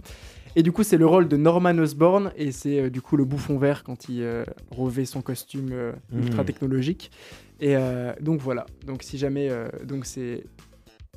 Et 0.55 0.63
du 0.63 0.71
coup, 0.71 0.81
c'est 0.81 0.97
le 0.97 1.05
rôle 1.05 1.27
de 1.27 1.37
Norman 1.37 1.77
Osborn, 1.77 2.31
et 2.35 2.51
c'est 2.51 2.79
euh, 2.79 2.89
du 2.89 2.99
coup 2.99 3.15
le 3.15 3.25
bouffon 3.25 3.59
vert 3.59 3.83
quand 3.83 4.09
il 4.09 4.25
revêt 4.71 5.05
son 5.05 5.21
costume 5.21 5.69
Mhm. 6.11 6.23
ultra 6.23 6.43
technologique. 6.43 7.11
Et 7.59 7.75
donc 8.21 8.39
voilà. 8.39 8.65
Donc 8.85 9.01
si 9.03 9.17
jamais, 9.17 9.49
donc 9.83 10.05
c'est 10.05 10.43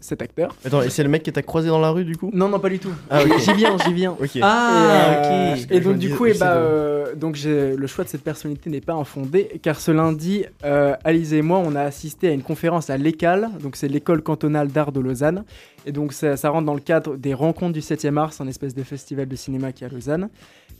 cet 0.01 0.23
acteur. 0.23 0.55
Attends, 0.65 0.83
et 0.83 0.91
c'est 0.91 1.03
le 1.03 1.09
mec 1.09 1.23
qui 1.23 1.33
t'a 1.33 1.43
croisé 1.43 1.69
dans 1.69 1.79
la 1.79 1.91
rue 1.91 2.05
du 2.05 2.17
coup? 2.17 2.31
Non, 2.33 2.49
non, 2.49 2.59
pas 2.59 2.71
du 2.71 2.79
tout. 2.79 2.93
Ah. 3.11 3.21
J'y 3.39 3.53
viens, 3.55 3.77
j'y 3.85 3.93
viens. 3.93 4.17
Ah, 4.43 5.23
et, 5.25 5.27
euh, 5.27 5.55
ok. 5.55 5.67
et 5.71 5.81
donc 5.81 5.99
du 5.99 6.11
coup, 6.15 6.27
et 6.27 6.35
je 6.35 6.41
bah, 6.41 6.55
euh, 6.55 7.15
donc 7.15 7.35
j'ai- 7.35 7.77
le 7.77 7.87
choix 7.87 8.05
de 8.05 8.09
cette 8.09 8.23
personnalité 8.25 8.71
n'est 8.71 8.81
pas 8.81 8.95
infondé, 8.95 9.61
car 9.63 9.79
ce 9.81 9.91
lundi, 9.91 10.45
euh, 10.65 10.95
Alice 11.05 11.33
et 11.33 11.43
moi, 11.43 11.61
on 11.65 11.75
a 11.77 11.83
assisté 11.83 12.29
à 12.29 12.33
une 12.33 12.43
conférence 12.43 12.91
à 12.91 12.97
l'ECAL, 12.97 13.51
donc 13.63 13.77
c'est 13.77 13.89
l'école 13.89 14.23
cantonale 14.23 14.69
d'art 14.69 14.93
de 14.93 15.01
Lausanne, 15.01 15.45
et 15.87 15.93
donc 15.93 16.13
ça, 16.13 16.37
ça 16.37 16.51
rentre 16.51 16.67
dans 16.67 16.75
le 16.75 16.81
cadre 16.81 17.17
des 17.17 17.35
rencontres 17.35 17.73
du 17.75 17.81
7e 17.81 18.17
art, 18.19 18.33
c'est 18.33 18.43
un 18.43 18.49
espèce 18.49 18.75
de 18.75 18.83
festival 18.83 19.29
de 19.29 19.37
cinéma 19.37 19.73
qui 19.73 19.85
est 19.85 19.87
à 19.87 19.91
Lausanne. 19.91 20.29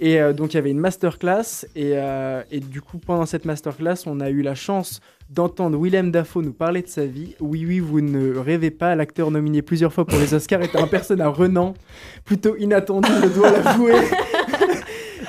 Et 0.03 0.19
euh, 0.19 0.33
donc 0.33 0.55
il 0.55 0.57
y 0.57 0.59
avait 0.59 0.71
une 0.71 0.81
masterclass, 0.81 1.67
et, 1.77 1.93
euh, 1.95 2.43
et 2.51 2.61
du 2.61 2.81
coup 2.81 2.97
pendant 2.97 3.27
cette 3.27 3.45
masterclass, 3.45 4.07
on 4.07 4.21
a 4.21 4.31
eu 4.31 4.41
la 4.41 4.55
chance 4.55 5.01
d'entendre 5.29 5.79
Willem 5.79 6.11
Dafoe 6.11 6.43
nous 6.43 6.55
parler 6.55 6.81
de 6.81 6.89
sa 6.89 7.05
vie. 7.05 7.37
Oui, 7.39 7.67
oui, 7.67 7.81
vous 7.81 8.01
ne 8.01 8.37
rêvez 8.39 8.71
pas, 8.71 8.95
l'acteur 8.97 9.31
nominé 9.31 9.61
plusieurs 9.61 9.93
fois 9.93 10.07
pour 10.07 10.19
les 10.19 10.33
Oscars 10.33 10.63
était 10.63 10.79
un 10.81 10.87
personnage 10.87 11.35
renan, 11.37 11.75
plutôt 12.25 12.57
inattendu, 12.57 13.11
je 13.23 13.29
dois 13.29 13.51
l'avouer. 13.51 13.95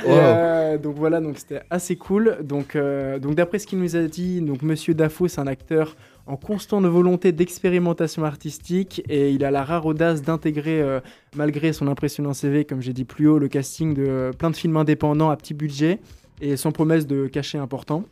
Wow. 0.03 0.13
euh, 0.13 0.78
donc 0.78 0.95
voilà, 0.95 1.22
donc 1.22 1.38
c'était 1.38 1.61
assez 1.69 1.95
cool. 1.95 2.38
Donc, 2.43 2.76
euh, 2.76 3.19
donc 3.19 3.36
d'après 3.36 3.59
ce 3.59 3.67
qu'il 3.67 3.80
nous 3.80 3.95
a 3.95 4.01
dit, 4.03 4.41
donc 4.41 4.63
Monsieur 4.63 4.93
Dafoe, 4.93 5.28
c'est 5.28 5.41
un 5.41 5.47
acteur 5.47 5.95
en 6.28 6.38
constante 6.38 6.86
volonté 6.86 7.32
d'expérimentation 7.32 8.24
artistique 8.24 9.01
et 9.09 9.32
il 9.32 9.43
a 9.43 9.51
la 9.51 9.63
rare 9.63 9.86
audace 9.86 10.22
d'intégrer, 10.22 10.82
euh, 10.82 10.99
malgré 11.36 11.74
son 11.74 11.88
impressionnant 11.88 12.34
CV, 12.34 12.65
comme 12.65 12.82
j'ai 12.82 12.93
dit 12.93 13.05
plus 13.05 13.28
haut, 13.28 13.39
le 13.39 13.47
casting 13.47 13.93
de 13.93 14.05
euh, 14.07 14.32
plein 14.32 14.49
de 14.49 14.55
films 14.55 14.78
indépendants 14.78 15.30
à 15.30 15.36
petit 15.36 15.53
budget 15.53 15.99
et 16.39 16.57
sans 16.57 16.72
promesse 16.72 17.07
de 17.07 17.28
cachet 17.28 17.57
important. 17.57 18.05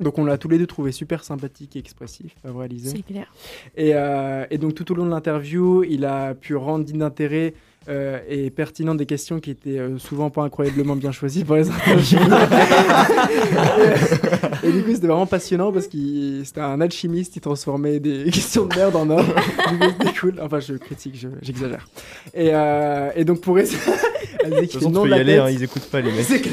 Donc 0.00 0.18
on 0.18 0.24
l'a 0.24 0.38
tous 0.38 0.48
les 0.48 0.58
deux 0.58 0.66
trouvé 0.66 0.90
super 0.90 1.22
sympathique 1.22 1.76
et 1.76 1.78
expressif, 1.78 2.34
pas 2.42 2.50
vrai 2.50 2.68
C'est 2.82 3.02
clair. 3.02 3.32
et, 3.76 3.92
euh, 3.94 4.44
et 4.50 4.58
donc 4.58 4.74
tout 4.74 4.90
au 4.90 4.94
long 4.96 5.06
de 5.06 5.10
l'interview, 5.10 5.84
il 5.84 6.04
a 6.04 6.34
pu 6.34 6.56
rendre 6.56 6.84
d'intérêt 6.92 7.54
euh, 7.88 8.18
et 8.28 8.50
pertinent 8.50 8.94
des 8.94 9.06
questions 9.06 9.40
qui 9.40 9.50
étaient 9.50 9.78
euh, 9.78 9.98
souvent 9.98 10.30
pas 10.30 10.42
incroyablement 10.42 10.96
bien 10.96 11.12
choisies 11.12 11.44
pour 11.44 11.56
les 11.56 11.68
interviews. 11.70 12.18
et, 14.62 14.66
et 14.68 14.72
du 14.72 14.82
coup, 14.82 14.94
c'était 14.94 15.06
vraiment 15.06 15.26
passionnant 15.26 15.72
parce 15.72 15.86
qu'il 15.86 16.42
c'était 16.44 16.60
un 16.60 16.80
alchimiste, 16.80 17.36
il 17.36 17.40
transformait 17.40 18.00
des 18.00 18.24
questions 18.30 18.66
de 18.66 18.74
merde 18.76 18.96
en 18.96 19.08
or. 19.10 19.22
du 19.24 19.78
coup, 19.78 19.84
c'était 19.98 20.18
cool. 20.18 20.34
Enfin, 20.42 20.60
je 20.60 20.74
critique, 20.74 21.16
je- 21.18 21.28
j'exagère. 21.42 21.86
et, 22.34 22.50
euh, 22.52 23.10
et 23.16 23.24
donc 23.24 23.40
pour 23.40 23.56
De 23.56 23.62
toute 23.62 24.72
façon, 24.72 24.90
tu 24.92 25.00
peux 25.00 25.04
de 25.04 25.08
y 25.08 25.14
aller, 25.14 25.36
hein, 25.38 25.50
ils 25.50 25.62
écoutent 25.62 25.90
pas 25.90 26.00
les 26.00 26.12
mecs. 26.12 26.48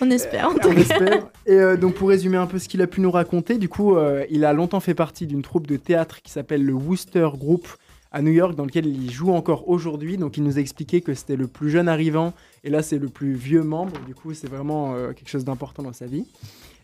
On 0.00 0.10
espère. 0.10 0.48
en 0.50 0.54
tout 0.54 0.68
On 0.68 0.76
espère. 0.76 1.28
Et 1.46 1.52
euh, 1.52 1.76
donc 1.76 1.94
pour 1.94 2.08
résumer 2.08 2.36
un 2.36 2.46
peu 2.46 2.58
ce 2.58 2.68
qu'il 2.68 2.82
a 2.82 2.86
pu 2.86 3.00
nous 3.00 3.10
raconter, 3.10 3.58
du 3.58 3.68
coup, 3.68 3.96
euh, 3.96 4.24
il 4.30 4.44
a 4.44 4.52
longtemps 4.52 4.80
fait 4.80 4.94
partie 4.94 5.26
d'une 5.26 5.42
troupe 5.42 5.66
de 5.66 5.76
théâtre 5.76 6.20
qui 6.22 6.30
s'appelle 6.32 6.64
le 6.64 6.72
Wooster 6.74 7.28
Group 7.38 7.66
à 8.14 8.22
New 8.22 8.30
York, 8.30 8.54
dans 8.54 8.64
lequel 8.64 8.86
il 8.86 9.10
joue 9.10 9.32
encore 9.32 9.68
aujourd'hui. 9.68 10.16
Donc 10.16 10.36
il 10.36 10.44
nous 10.44 10.56
a 10.56 10.60
expliqué 10.60 11.00
que 11.00 11.14
c'était 11.14 11.34
le 11.34 11.48
plus 11.48 11.68
jeune 11.68 11.88
arrivant, 11.88 12.32
et 12.62 12.70
là 12.70 12.80
c'est 12.80 12.98
le 12.98 13.08
plus 13.08 13.34
vieux 13.34 13.64
membre. 13.64 13.92
Du 14.06 14.14
coup, 14.14 14.32
c'est 14.34 14.48
vraiment 14.48 14.94
euh, 14.94 15.12
quelque 15.12 15.28
chose 15.28 15.44
d'important 15.44 15.82
dans 15.82 15.92
sa 15.92 16.06
vie. 16.06 16.24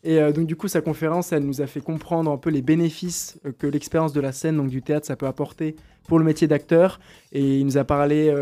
Et 0.02 0.18
euh, 0.18 0.32
donc 0.32 0.46
du 0.46 0.56
coup, 0.56 0.66
sa 0.66 0.80
conférence, 0.80 1.32
elle 1.32 1.44
nous 1.44 1.60
a 1.60 1.68
fait 1.68 1.80
comprendre 1.80 2.32
un 2.32 2.36
peu 2.36 2.50
les 2.50 2.62
bénéfices 2.62 3.38
euh, 3.46 3.52
que 3.56 3.68
l'expérience 3.68 4.12
de 4.12 4.20
la 4.20 4.32
scène, 4.32 4.56
donc 4.56 4.70
du 4.70 4.82
théâtre, 4.82 5.06
ça 5.06 5.14
peut 5.14 5.28
apporter 5.28 5.76
pour 6.08 6.18
le 6.18 6.24
métier 6.24 6.48
d'acteur. 6.48 6.98
Et 7.30 7.60
il 7.60 7.64
nous 7.64 7.78
a 7.78 7.84
parlé 7.84 8.34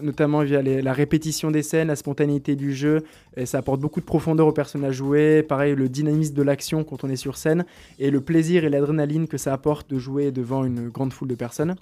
notamment 0.00 0.44
via 0.44 0.62
la 0.62 0.92
répétition 0.92 1.50
des 1.50 1.64
scènes, 1.64 1.88
la 1.88 1.96
spontanéité 1.96 2.54
du 2.54 2.72
jeu, 2.72 3.02
et 3.36 3.46
ça 3.46 3.58
apporte 3.58 3.80
beaucoup 3.80 3.98
de 3.98 4.04
profondeur 4.04 4.46
au 4.46 4.52
personnage 4.52 4.94
joué. 4.94 5.42
Pareil, 5.42 5.74
le 5.74 5.88
dynamisme 5.88 6.34
de 6.34 6.42
l'action 6.42 6.84
quand 6.84 7.02
on 7.02 7.08
est 7.08 7.16
sur 7.16 7.36
scène, 7.36 7.64
et 7.98 8.12
le 8.12 8.20
plaisir 8.20 8.64
et 8.64 8.68
l'adrénaline 8.68 9.26
que 9.26 9.38
ça 9.38 9.52
apporte 9.52 9.90
de 9.90 9.98
jouer 9.98 10.30
devant 10.30 10.64
une 10.64 10.90
grande 10.90 11.12
foule 11.12 11.26
de 11.26 11.34
personnes. 11.34 11.74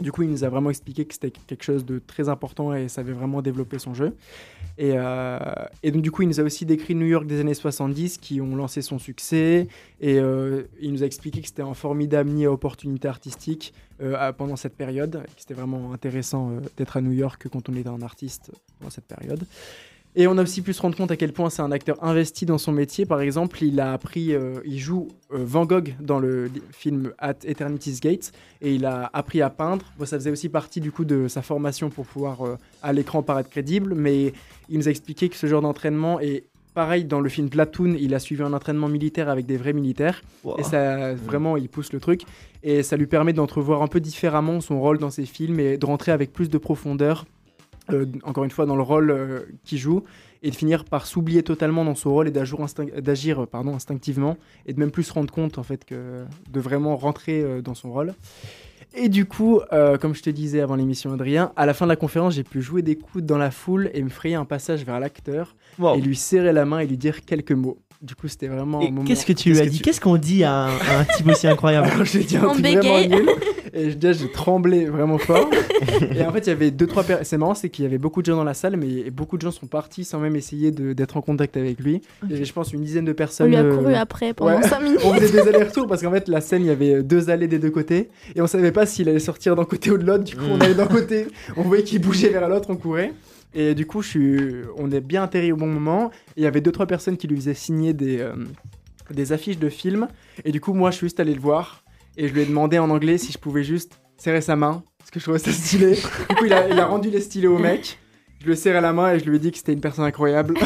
Du 0.00 0.12
coup, 0.12 0.22
il 0.22 0.30
nous 0.30 0.44
a 0.44 0.48
vraiment 0.48 0.70
expliqué 0.70 1.04
que 1.04 1.14
c'était 1.14 1.30
quelque 1.30 1.64
chose 1.64 1.84
de 1.84 1.98
très 1.98 2.28
important 2.28 2.72
et 2.72 2.88
ça 2.88 3.00
avait 3.00 3.12
vraiment 3.12 3.42
développé 3.42 3.78
son 3.78 3.94
jeu. 3.94 4.14
Et, 4.76 4.92
euh, 4.94 5.38
et 5.82 5.90
donc, 5.90 6.02
du 6.02 6.12
coup, 6.12 6.22
il 6.22 6.28
nous 6.28 6.38
a 6.40 6.44
aussi 6.44 6.64
décrit 6.66 6.94
New 6.94 7.06
York 7.06 7.26
des 7.26 7.40
années 7.40 7.54
70 7.54 8.18
qui 8.18 8.40
ont 8.40 8.54
lancé 8.54 8.80
son 8.80 8.98
succès. 8.98 9.66
Et 10.00 10.20
euh, 10.20 10.62
il 10.80 10.92
nous 10.92 11.02
a 11.02 11.06
expliqué 11.06 11.40
que 11.40 11.48
c'était 11.48 11.62
un 11.62 11.74
formidable 11.74 12.30
nid 12.30 12.46
à 12.46 12.52
opportunités 12.52 13.08
artistiques 13.08 13.74
euh, 14.00 14.32
pendant 14.32 14.56
cette 14.56 14.76
période. 14.76 15.24
C'était 15.36 15.54
vraiment 15.54 15.92
intéressant 15.92 16.52
d'être 16.76 16.96
à 16.96 17.00
New 17.00 17.12
York 17.12 17.48
quand 17.50 17.68
on 17.68 17.74
était 17.74 17.88
un 17.88 18.02
artiste 18.02 18.52
pendant 18.78 18.90
cette 18.90 19.06
période. 19.06 19.44
Et 20.20 20.26
on 20.26 20.36
a 20.36 20.42
aussi 20.42 20.62
pu 20.62 20.72
se 20.72 20.82
rendre 20.82 20.96
compte 20.96 21.12
à 21.12 21.16
quel 21.16 21.32
point 21.32 21.48
c'est 21.48 21.62
un 21.62 21.70
acteur 21.70 22.02
investi 22.02 22.44
dans 22.44 22.58
son 22.58 22.72
métier. 22.72 23.06
Par 23.06 23.20
exemple, 23.20 23.62
il 23.62 23.78
a 23.78 23.92
appris, 23.92 24.34
euh, 24.34 24.54
il 24.64 24.80
joue 24.80 25.06
euh, 25.32 25.44
Van 25.44 25.64
Gogh 25.64 25.94
dans 26.00 26.18
le 26.18 26.50
film 26.72 27.12
At 27.18 27.36
Eternity's 27.44 28.00
Gate 28.00 28.32
et 28.60 28.74
il 28.74 28.84
a 28.84 29.08
appris 29.12 29.42
à 29.42 29.48
peindre. 29.48 29.84
Bon, 29.96 30.06
ça 30.06 30.18
faisait 30.18 30.32
aussi 30.32 30.48
partie 30.48 30.80
du 30.80 30.90
coup 30.90 31.04
de 31.04 31.28
sa 31.28 31.40
formation 31.40 31.88
pour 31.88 32.04
pouvoir 32.04 32.44
euh, 32.44 32.56
à 32.82 32.92
l'écran 32.92 33.22
paraître 33.22 33.48
crédible, 33.48 33.94
mais 33.94 34.32
il 34.68 34.78
nous 34.78 34.88
a 34.88 34.90
expliqué 34.90 35.28
que 35.28 35.36
ce 35.36 35.46
genre 35.46 35.62
d'entraînement 35.62 36.18
est 36.18 36.46
pareil 36.74 37.04
dans 37.04 37.20
le 37.20 37.28
film 37.28 37.48
Platoon. 37.48 37.94
Il 37.96 38.12
a 38.12 38.18
suivi 38.18 38.42
un 38.42 38.52
entraînement 38.52 38.88
militaire 38.88 39.28
avec 39.28 39.46
des 39.46 39.56
vrais 39.56 39.72
militaires 39.72 40.22
et 40.58 40.64
ça 40.64 41.14
vraiment 41.14 41.56
il 41.56 41.68
pousse 41.68 41.92
le 41.92 42.00
truc 42.00 42.22
et 42.64 42.82
ça 42.82 42.96
lui 42.96 43.06
permet 43.06 43.32
d'entrevoir 43.32 43.82
un 43.82 43.88
peu 43.88 44.00
différemment 44.00 44.60
son 44.60 44.80
rôle 44.80 44.98
dans 44.98 45.10
ses 45.10 45.26
films 45.26 45.60
et 45.60 45.78
de 45.78 45.86
rentrer 45.86 46.10
avec 46.10 46.32
plus 46.32 46.48
de 46.48 46.58
profondeur. 46.58 47.24
Euh, 47.92 48.06
encore 48.24 48.44
une 48.44 48.50
fois 48.50 48.66
dans 48.66 48.76
le 48.76 48.82
rôle 48.82 49.10
euh, 49.10 49.40
qu'il 49.64 49.78
joue 49.78 50.02
et 50.42 50.50
de 50.50 50.54
finir 50.54 50.84
par 50.84 51.06
s'oublier 51.06 51.42
totalement 51.42 51.84
dans 51.84 51.94
son 51.94 52.12
rôle 52.12 52.28
et 52.28 52.30
d'agir 52.30 52.58
instinct- 52.60 52.86
euh, 52.94 53.46
pardon, 53.46 53.74
instinctivement 53.74 54.36
et 54.66 54.72
de 54.72 54.78
même 54.78 54.90
plus 54.90 55.02
se 55.04 55.12
rendre 55.12 55.32
compte 55.32 55.58
en 55.58 55.62
fait 55.62 55.84
que 55.84 56.24
de 56.50 56.60
vraiment 56.60 56.96
rentrer 56.96 57.42
euh, 57.42 57.60
dans 57.62 57.74
son 57.74 57.90
rôle. 57.92 58.14
Et 58.94 59.10
du 59.10 59.26
coup, 59.26 59.60
comme 60.00 60.14
je 60.14 60.22
te 60.22 60.30
disais 60.30 60.60
avant 60.62 60.74
l'émission 60.74 61.12
Adrien, 61.12 61.52
à 61.56 61.66
la 61.66 61.74
fin 61.74 61.84
de 61.84 61.90
la 61.90 61.96
conférence, 61.96 62.34
j'ai 62.36 62.42
pu 62.42 62.62
jouer 62.62 62.80
des 62.80 62.96
coudes 62.96 63.26
dans 63.26 63.36
la 63.36 63.50
foule 63.50 63.90
et 63.92 64.02
me 64.02 64.08
frayer 64.08 64.34
un 64.34 64.46
passage 64.46 64.82
vers 64.84 64.98
l'acteur 64.98 65.54
Wow. 65.78 65.96
et 65.96 66.00
lui 66.00 66.16
serrer 66.16 66.54
la 66.54 66.64
main 66.64 66.78
et 66.78 66.86
lui 66.86 66.96
dire 66.96 67.22
quelques 67.26 67.52
mots. 67.52 67.78
Du 68.00 68.14
coup, 68.14 68.28
c'était 68.28 68.46
vraiment 68.46 68.80
Et 68.80 68.92
qu'est-ce 69.04 69.26
que 69.26 69.32
tu 69.32 69.50
lui 69.50 69.58
as 69.58 69.66
dit 69.66 69.78
tu- 69.78 69.82
Qu'est-ce 69.82 70.00
qu'on 70.00 70.18
dit 70.18 70.44
à 70.44 70.52
un, 70.54 70.68
à 70.68 71.00
un 71.00 71.04
type 71.16 71.26
aussi 71.26 71.48
incroyable 71.48 71.88
Alors, 71.92 72.04
j'ai 72.04 72.20
dit 72.22 72.36
un 72.36 72.42
truc 72.48 72.60
vraiment 72.60 72.80
bégaye. 72.80 73.08
nul 73.08 73.28
et 73.74 73.90
je- 73.90 73.96
déjà 73.96 74.12
j'ai 74.12 74.30
tremblé 74.30 74.84
vraiment 74.86 75.18
fort. 75.18 75.50
et 76.14 76.24
en 76.24 76.32
fait, 76.32 76.38
il 76.40 76.46
y 76.46 76.52
avait 76.52 76.70
deux 76.70 76.86
trois 76.86 77.02
personnes. 77.02 77.24
C'est 77.24 77.36
marrant, 77.38 77.54
c'est 77.54 77.70
qu'il 77.70 77.84
y 77.84 77.88
avait 77.88 77.98
beaucoup 77.98 78.20
de 78.22 78.26
gens 78.26 78.36
dans 78.36 78.44
la 78.44 78.54
salle, 78.54 78.76
mais 78.76 79.10
beaucoup 79.10 79.36
de 79.36 79.42
gens 79.42 79.50
sont 79.50 79.66
partis 79.66 80.04
sans 80.04 80.20
même 80.20 80.36
essayer 80.36 80.70
de- 80.70 80.92
d'être 80.92 81.16
en 81.16 81.22
contact 81.22 81.56
avec 81.56 81.80
lui. 81.80 82.00
Il 82.22 82.30
y 82.30 82.34
avait, 82.34 82.44
je 82.44 82.52
pense, 82.52 82.72
une 82.72 82.82
dizaine 82.82 83.04
de 83.04 83.10
On 83.10 83.14
personnes. 83.16 83.48
lui 83.48 83.56
a 83.56 83.62
euh, 83.64 83.76
couru 83.76 83.94
après 83.94 84.32
pendant 84.32 84.58
ouais. 84.58 84.62
5 84.68 84.80
minutes. 84.80 85.00
On 85.04 85.14
faisait 85.14 85.42
des 85.42 85.48
allers-retours 85.48 85.88
parce 85.88 86.00
qu'en 86.02 86.12
fait, 86.12 86.28
la 86.28 86.40
scène, 86.40 86.62
il 86.62 86.68
y 86.68 86.70
avait 86.70 87.02
deux 87.02 87.30
allées 87.30 87.48
des 87.48 87.58
deux 87.58 87.70
côtés 87.70 88.10
et 88.36 88.40
on 88.40 88.46
savait 88.46 88.70
pas 88.72 88.86
s'il 88.86 89.08
allait 89.08 89.18
sortir 89.18 89.56
d'un 89.56 89.64
côté 89.64 89.90
ou 89.90 89.98
de 89.98 90.04
l'autre. 90.04 90.22
Du 90.24 90.36
coup, 90.36 90.44
on 90.48 90.56
Mm. 90.56 90.62
allait 90.62 90.74
d'un 90.74 90.86
côté, 90.86 91.26
on 91.56 91.62
voyait 91.62 91.82
qu'il 91.82 92.00
bougeait 92.00 92.28
vers 92.28 92.48
l'autre, 92.48 92.68
on 92.70 92.76
courait. 92.76 93.12
Et 93.54 93.74
du 93.74 93.86
coup, 93.86 94.02
on 94.76 94.90
est 94.90 95.00
bien 95.00 95.22
atterri 95.22 95.52
au 95.52 95.56
bon 95.56 95.66
moment. 95.66 96.10
Il 96.36 96.42
y 96.42 96.46
avait 96.46 96.60
deux 96.60 96.72
trois 96.72 96.86
personnes 96.86 97.16
qui 97.16 97.26
lui 97.26 97.36
faisaient 97.36 97.54
signer 97.54 97.92
des, 97.92 98.20
euh, 98.20 98.34
des 99.10 99.32
affiches 99.32 99.58
de 99.58 99.68
films. 99.68 100.08
Et 100.44 100.52
du 100.52 100.60
coup, 100.60 100.74
moi, 100.74 100.90
je 100.90 100.96
suis 100.96 101.06
juste 101.06 101.20
allé 101.20 101.34
le 101.34 101.40
voir 101.40 101.82
et 102.16 102.28
je 102.28 102.34
lui 102.34 102.42
ai 102.42 102.46
demandé 102.46 102.78
en 102.78 102.90
anglais 102.90 103.18
si 103.18 103.32
je 103.32 103.38
pouvais 103.38 103.64
juste 103.64 104.00
serrer 104.16 104.40
sa 104.40 104.56
main 104.56 104.82
parce 104.98 105.10
que 105.10 105.20
je 105.20 105.24
trouvais 105.24 105.38
ça 105.38 105.52
stylé. 105.52 105.94
Du 106.28 106.36
coup, 106.36 106.44
il 106.44 106.52
a, 106.52 106.68
il 106.68 106.78
a 106.78 106.86
rendu 106.86 107.10
les 107.10 107.20
stylés 107.20 107.46
au 107.46 107.58
mec. 107.58 107.98
Je 108.40 108.46
lui 108.46 108.52
ai 108.52 108.56
serré 108.56 108.80
la 108.80 108.92
main 108.92 109.12
et 109.14 109.18
je 109.18 109.24
lui 109.28 109.36
ai 109.36 109.38
dit 109.40 109.50
que 109.50 109.58
c'était 109.58 109.72
une 109.72 109.80
personne 109.80 110.04
incroyable. 110.04 110.54
et 110.58 110.62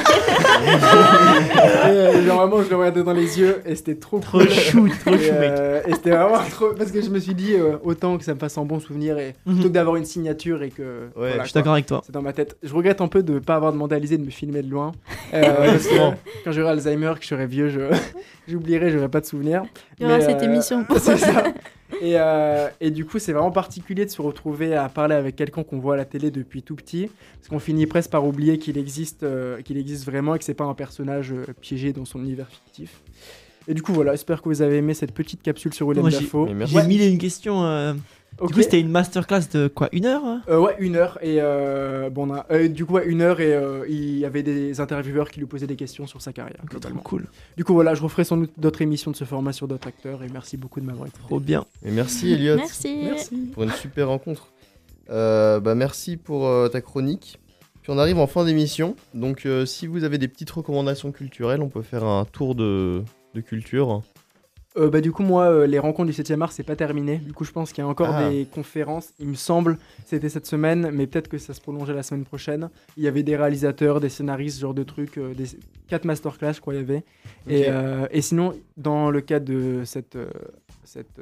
euh, 1.88 2.26
genre 2.26 2.46
vraiment, 2.46 2.62
je 2.62 2.68
le 2.70 2.76
regardais 2.76 3.02
dans 3.02 3.12
les 3.14 3.38
yeux 3.40 3.62
et 3.64 3.74
c'était 3.76 3.94
trop 3.94 4.18
Trop 4.18 4.38
cool. 4.38 4.50
chou, 4.50 4.88
trop 5.04 5.14
Et, 5.14 5.18
chou, 5.18 5.32
mec. 5.32 5.50
euh, 5.58 5.80
et 5.86 5.92
c'était 5.94 6.10
vraiment 6.10 6.38
trop. 6.50 6.72
Parce 6.76 6.90
que 6.90 7.00
je 7.00 7.08
me 7.08 7.18
suis 7.18 7.34
dit, 7.34 7.54
euh, 7.54 7.76
autant 7.82 8.18
que 8.18 8.24
ça 8.24 8.34
me 8.34 8.38
fasse 8.38 8.58
un 8.58 8.64
bon 8.64 8.78
souvenir 8.78 9.18
et 9.18 9.34
Mhm. 9.46 9.54
plutôt 9.54 9.68
que 9.70 9.74
d'avoir 9.74 9.96
une 9.96 10.04
signature 10.04 10.62
et 10.62 10.68
que. 10.70 11.08
voilà, 11.16 11.38
Je 11.38 11.42
suis 11.44 11.52
quoi. 11.52 11.60
d'accord 11.60 11.72
avec 11.72 11.86
toi. 11.86 12.02
C'est 12.04 12.12
dans 12.12 12.22
ma 12.22 12.32
tête. 12.34 12.56
Je 12.62 12.74
regrette 12.74 13.00
un 13.00 13.08
peu 13.08 13.22
de 13.22 13.34
ne 13.34 13.38
pas 13.38 13.54
avoir 13.56 13.72
demandé 13.72 13.94
à 13.94 13.96
Alizé 13.96 14.18
de 14.18 14.24
me 14.24 14.30
filmer 14.30 14.62
de 14.62 14.70
loin. 14.70 14.92
Euh, 15.34 15.42
parce 15.72 15.86
que 15.86 15.96
Bon. 15.96 16.14
quand 16.44 16.52
j'aurai 16.52 16.70
Alzheimer, 16.72 17.12
que 17.16 17.22
je 17.22 17.28
serai 17.28 17.46
vieux, 17.46 17.68
je... 17.70 17.80
j'oublierai, 18.48 18.90
j'aurai 18.90 19.08
pas 19.08 19.20
de 19.20 19.26
souvenirs. 19.26 19.62
Il 19.98 20.02
y 20.02 20.06
aura 20.06 20.18
Mais, 20.18 20.24
cette 20.24 20.42
euh, 20.42 20.44
émission. 20.46 20.84
c'est 20.98 21.16
ça. 21.16 21.44
Et, 22.01 22.14
euh, 22.16 22.68
et 22.80 22.90
du 22.90 23.05
coup, 23.05 23.18
c'est 23.18 23.32
vraiment 23.32 23.51
particulier 23.51 24.05
de 24.05 24.11
se 24.11 24.22
retrouver 24.22 24.74
à 24.74 24.88
parler 24.88 25.14
avec 25.14 25.36
quelqu'un 25.36 25.62
qu'on 25.62 25.78
voit 25.78 25.95
à 25.95 25.97
la 25.97 26.05
télé 26.05 26.30
depuis 26.30 26.62
tout 26.62 26.74
petit, 26.74 27.11
parce 27.38 27.49
qu'on 27.49 27.59
finit 27.59 27.86
presque 27.86 28.11
par 28.11 28.26
oublier 28.26 28.59
qu'il 28.59 28.78
existe, 28.78 29.22
euh, 29.22 29.61
qu'il 29.62 29.76
existe 29.76 30.05
vraiment 30.05 30.34
et 30.34 30.38
que 30.38 30.45
c'est 30.45 30.55
pas 30.55 30.64
un 30.64 30.74
personnage 30.74 31.32
euh, 31.32 31.45
piégé 31.61 31.93
dans 31.93 32.05
son 32.05 32.20
univers 32.20 32.49
fictif. 32.49 33.01
Et 33.68 33.74
du 33.74 33.82
coup, 33.82 33.93
voilà, 33.93 34.12
j'espère 34.12 34.43
que 34.43 34.49
vous 34.49 34.62
avez 34.62 34.78
aimé 34.78 34.95
cette 34.95 35.12
petite 35.12 35.43
capsule 35.43 35.72
sur 35.72 35.88
Willem 35.88 36.09
Dafoe. 36.09 36.49
J'ai 36.64 36.76
Ouais, 36.76 36.86
mille 36.86 37.03
et 37.03 37.09
une 37.09 37.18
questions. 37.18 37.62
Du 38.49 38.55
coup, 38.55 38.62
c'était 38.62 38.80
une 38.80 38.90
masterclass 38.90 39.43
de 39.53 39.68
quoi 39.68 39.88
Une 39.93 40.07
heure 40.07 40.24
hein 40.24 40.43
Euh, 40.49 40.59
ouais, 40.59 40.74
une 40.78 40.97
heure. 40.97 41.18
Et 41.22 41.36
euh, 41.40 42.11
bon, 42.11 42.30
on 42.30 42.34
a, 42.34 42.47
euh, 42.51 42.68
du 42.68 42.84
coup, 42.84 42.95
ouais, 42.95 43.07
une 43.07 43.20
heure 43.20 43.40
et 43.40 43.53
euh, 43.55 43.84
il 43.88 44.18
y 44.18 44.24
avait 44.24 44.43
des 44.43 44.80
intervieweurs 44.80 45.30
qui 45.30 45.40
lui 45.40 45.47
posaient 45.47 45.66
des 45.66 45.76
questions 45.76 46.07
sur 46.07 46.20
sa 46.22 46.32
carrière. 46.32 46.57
Trop 46.59 46.66
globalement. 46.68 47.01
cool. 47.03 47.26
Du 47.57 47.64
coup, 47.64 47.72
voilà, 47.74 47.95
je 47.95 48.03
referai 48.03 48.24
sans 48.24 48.36
doute 48.36 48.53
d'autres 48.59 48.82
émissions 48.82 49.11
de 49.11 49.16
ce 49.16 49.24
format 49.24 49.53
sur 49.53 49.68
d'autres 49.68 49.88
acteurs 49.88 50.22
et 50.22 50.28
merci 50.32 50.57
beaucoup 50.57 50.80
de 50.80 50.86
m'avoir 50.86 51.07
écouté. 51.09 51.22
Trop 51.24 51.40
bien. 51.40 51.64
Et 51.84 51.90
merci 51.90 52.32
Elliot 52.32 52.57
Merci. 52.57 52.99
Merci. 53.05 53.36
pour 53.53 53.62
une 53.62 53.70
super 53.72 54.09
rencontre. 54.09 54.49
Euh, 55.11 55.61
bah 55.61 55.74
merci 55.74 56.16
pour 56.16 56.47
euh, 56.47 56.68
ta 56.68 56.80
chronique. 56.80 57.38
Puis 57.82 57.90
on 57.93 57.99
arrive 57.99 58.18
en 58.18 58.26
fin 58.28 58.45
d'émission. 58.45 58.95
Donc 59.14 59.45
euh, 59.47 59.66
si 59.66 59.86
vous 59.86 60.05
avez 60.05 60.16
des 60.18 60.28
petites 60.28 60.51
recommandations 60.51 61.11
culturelles, 61.12 61.61
on 61.61 61.68
peut 61.68 61.82
faire 61.82 62.05
un 62.05 62.24
tour 62.24 62.55
de, 62.55 63.03
de 63.34 63.40
culture. 63.40 64.03
Euh, 64.76 64.88
bah, 64.88 65.00
du 65.02 65.12
coup, 65.12 65.22
moi, 65.22 65.44
euh, 65.44 65.66
les 65.66 65.78
rencontres 65.78 66.06
du 66.10 66.12
7e 66.14 66.40
art, 66.42 66.52
c'est 66.52 66.62
pas 66.62 66.76
terminé. 66.76 67.18
Du 67.18 67.32
coup, 67.34 67.44
je 67.44 67.52
pense 67.52 67.72
qu'il 67.72 67.82
y 67.82 67.86
a 67.86 67.88
encore 67.88 68.08
Ah. 68.14 68.30
des 68.30 68.46
conférences. 68.46 69.12
Il 69.18 69.28
me 69.28 69.34
semble, 69.34 69.78
c'était 70.06 70.28
cette 70.30 70.46
semaine, 70.46 70.90
mais 70.92 71.06
peut-être 71.06 71.28
que 71.28 71.38
ça 71.38 71.52
se 71.52 71.60
prolongeait 71.60 71.92
la 71.94 72.02
semaine 72.02 72.24
prochaine. 72.24 72.70
Il 72.96 73.02
y 73.02 73.08
avait 73.08 73.22
des 73.22 73.36
réalisateurs, 73.36 74.00
des 74.00 74.08
scénaristes, 74.08 74.56
ce 74.56 74.62
genre 74.62 74.74
de 74.74 74.82
trucs, 74.82 75.18
euh, 75.18 75.34
des 75.34 75.44
quatre 75.88 76.04
masterclass, 76.06 76.54
je 76.54 76.60
crois, 76.60 76.74
il 76.74 76.78
y 76.78 76.80
avait. 76.80 77.04
Et, 77.48 77.64
euh, 77.68 78.06
et 78.10 78.22
sinon, 78.22 78.54
dans 78.78 79.10
le 79.10 79.20
cadre 79.20 79.44
de 79.44 79.82
cette, 79.84 80.16
cette 80.84 81.20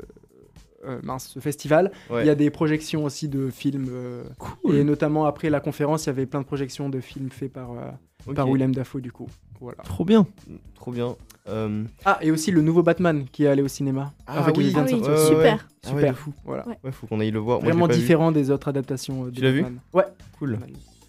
euh, 0.87 0.99
mince, 1.03 1.27
ce 1.29 1.41
festival, 1.41 1.91
Ouais. 2.09 2.23
il 2.23 2.27
y 2.27 2.31
a 2.31 2.35
des 2.37 2.51
projections 2.51 3.05
aussi 3.05 3.29
de 3.29 3.51
films. 3.51 3.89
euh, 3.91 4.23
Cool. 4.39 4.77
Et 4.77 4.85
notamment 4.85 5.27
après 5.27 5.51
la 5.51 5.61
conférence, 5.61 6.05
il 6.05 6.07
y 6.07 6.11
avait 6.11 6.27
plein 6.27 6.41
de 6.41 6.47
projections 6.47 6.89
de 6.89 7.01
films 7.01 7.31
faits 7.31 7.53
par, 7.53 7.73
euh, 7.73 8.33
par 8.35 8.47
Willem 8.49 8.75
Dafoe, 8.75 9.01
du 9.01 9.13
coup. 9.13 9.27
Voilà. 9.61 9.83
Trop 9.83 10.05
bien. 10.07 10.27
Trop 10.75 10.91
bien. 10.93 11.17
Euh, 11.51 11.85
Ah, 12.05 12.19
et 12.23 12.31
aussi 12.31 12.51
le 12.51 12.63
nouveau 12.63 12.83
Batman 12.83 13.25
qui 13.31 13.45
est 13.45 13.49
allé 13.49 13.63
au 13.63 13.69
cinéma. 13.69 14.13
Ah 14.27 14.37
oui. 14.39 14.43
Ah 14.47 14.53
oui, 14.57 14.71
sortir. 14.73 14.99
ouais, 14.99 15.17
super. 15.27 15.39
ouais. 15.39 15.59
Ah 15.85 15.89
ouais, 15.89 15.95
Super. 15.97 16.13
de 16.13 16.17
fou. 16.19 16.33
Voilà. 16.45 16.67
Ouais. 16.69 16.79
Ouais, 16.85 16.93
faut 16.93 17.07
qu'on 17.07 17.21
aille 17.21 17.31
le 17.31 17.39
voir. 17.41 17.61
Vraiment 17.61 17.89
différent 17.89 18.33
des 18.33 18.51
autres 18.51 18.69
adaptations 18.69 19.27
euh, 19.27 19.31
Tu 19.31 19.41
l'as 19.43 19.51
vu 19.51 19.63
Batman. 19.63 19.81
Ouais. 19.93 20.05
Cool. 20.39 20.59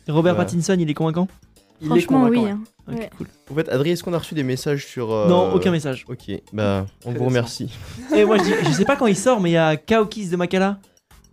Robert. 0.08 0.36
Pattinson, 0.36 0.76
il 0.80 0.90
est 0.90 0.94
convaincant? 0.94 1.28
Il 1.80 1.86
est 1.86 1.90
Franchement, 1.90 2.24
oui. 2.26 2.38
convaincant, 2.40 2.60
hein. 2.88 2.94
Ouais. 2.94 3.10
cool. 3.18 3.28
En 3.52 3.56
fait, 3.56 3.70
Adrien, 3.70 3.94
est-ce 3.94 4.04
qu'on 4.04 4.14
a 4.14 4.18
reçu 4.18 4.36
des 4.36 4.44
messages 4.44 4.86
sur. 4.86 5.12
euh, 5.12 5.28
Non, 5.28 5.54
aucun 5.54 5.72
message. 5.72 6.06
Ok, 6.10 6.32
bah, 6.54 6.86
on 7.06 7.10
Très 7.12 7.20
vous 7.20 7.26
remercie. 7.26 7.72
Et 8.16 8.24
moi, 8.26 8.38
je, 8.38 8.44
dis, 8.44 8.54
je 8.66 8.72
sais 8.72 8.86
pas 8.86 8.96
quand 8.96 9.08
il 9.08 9.16
sort, 9.18 9.40
mais 9.42 9.50
il 9.52 9.54
y 9.54 9.58
a 9.58 9.76
Kaokis 9.78 10.28
de 10.30 10.36
Makala 10.36 10.80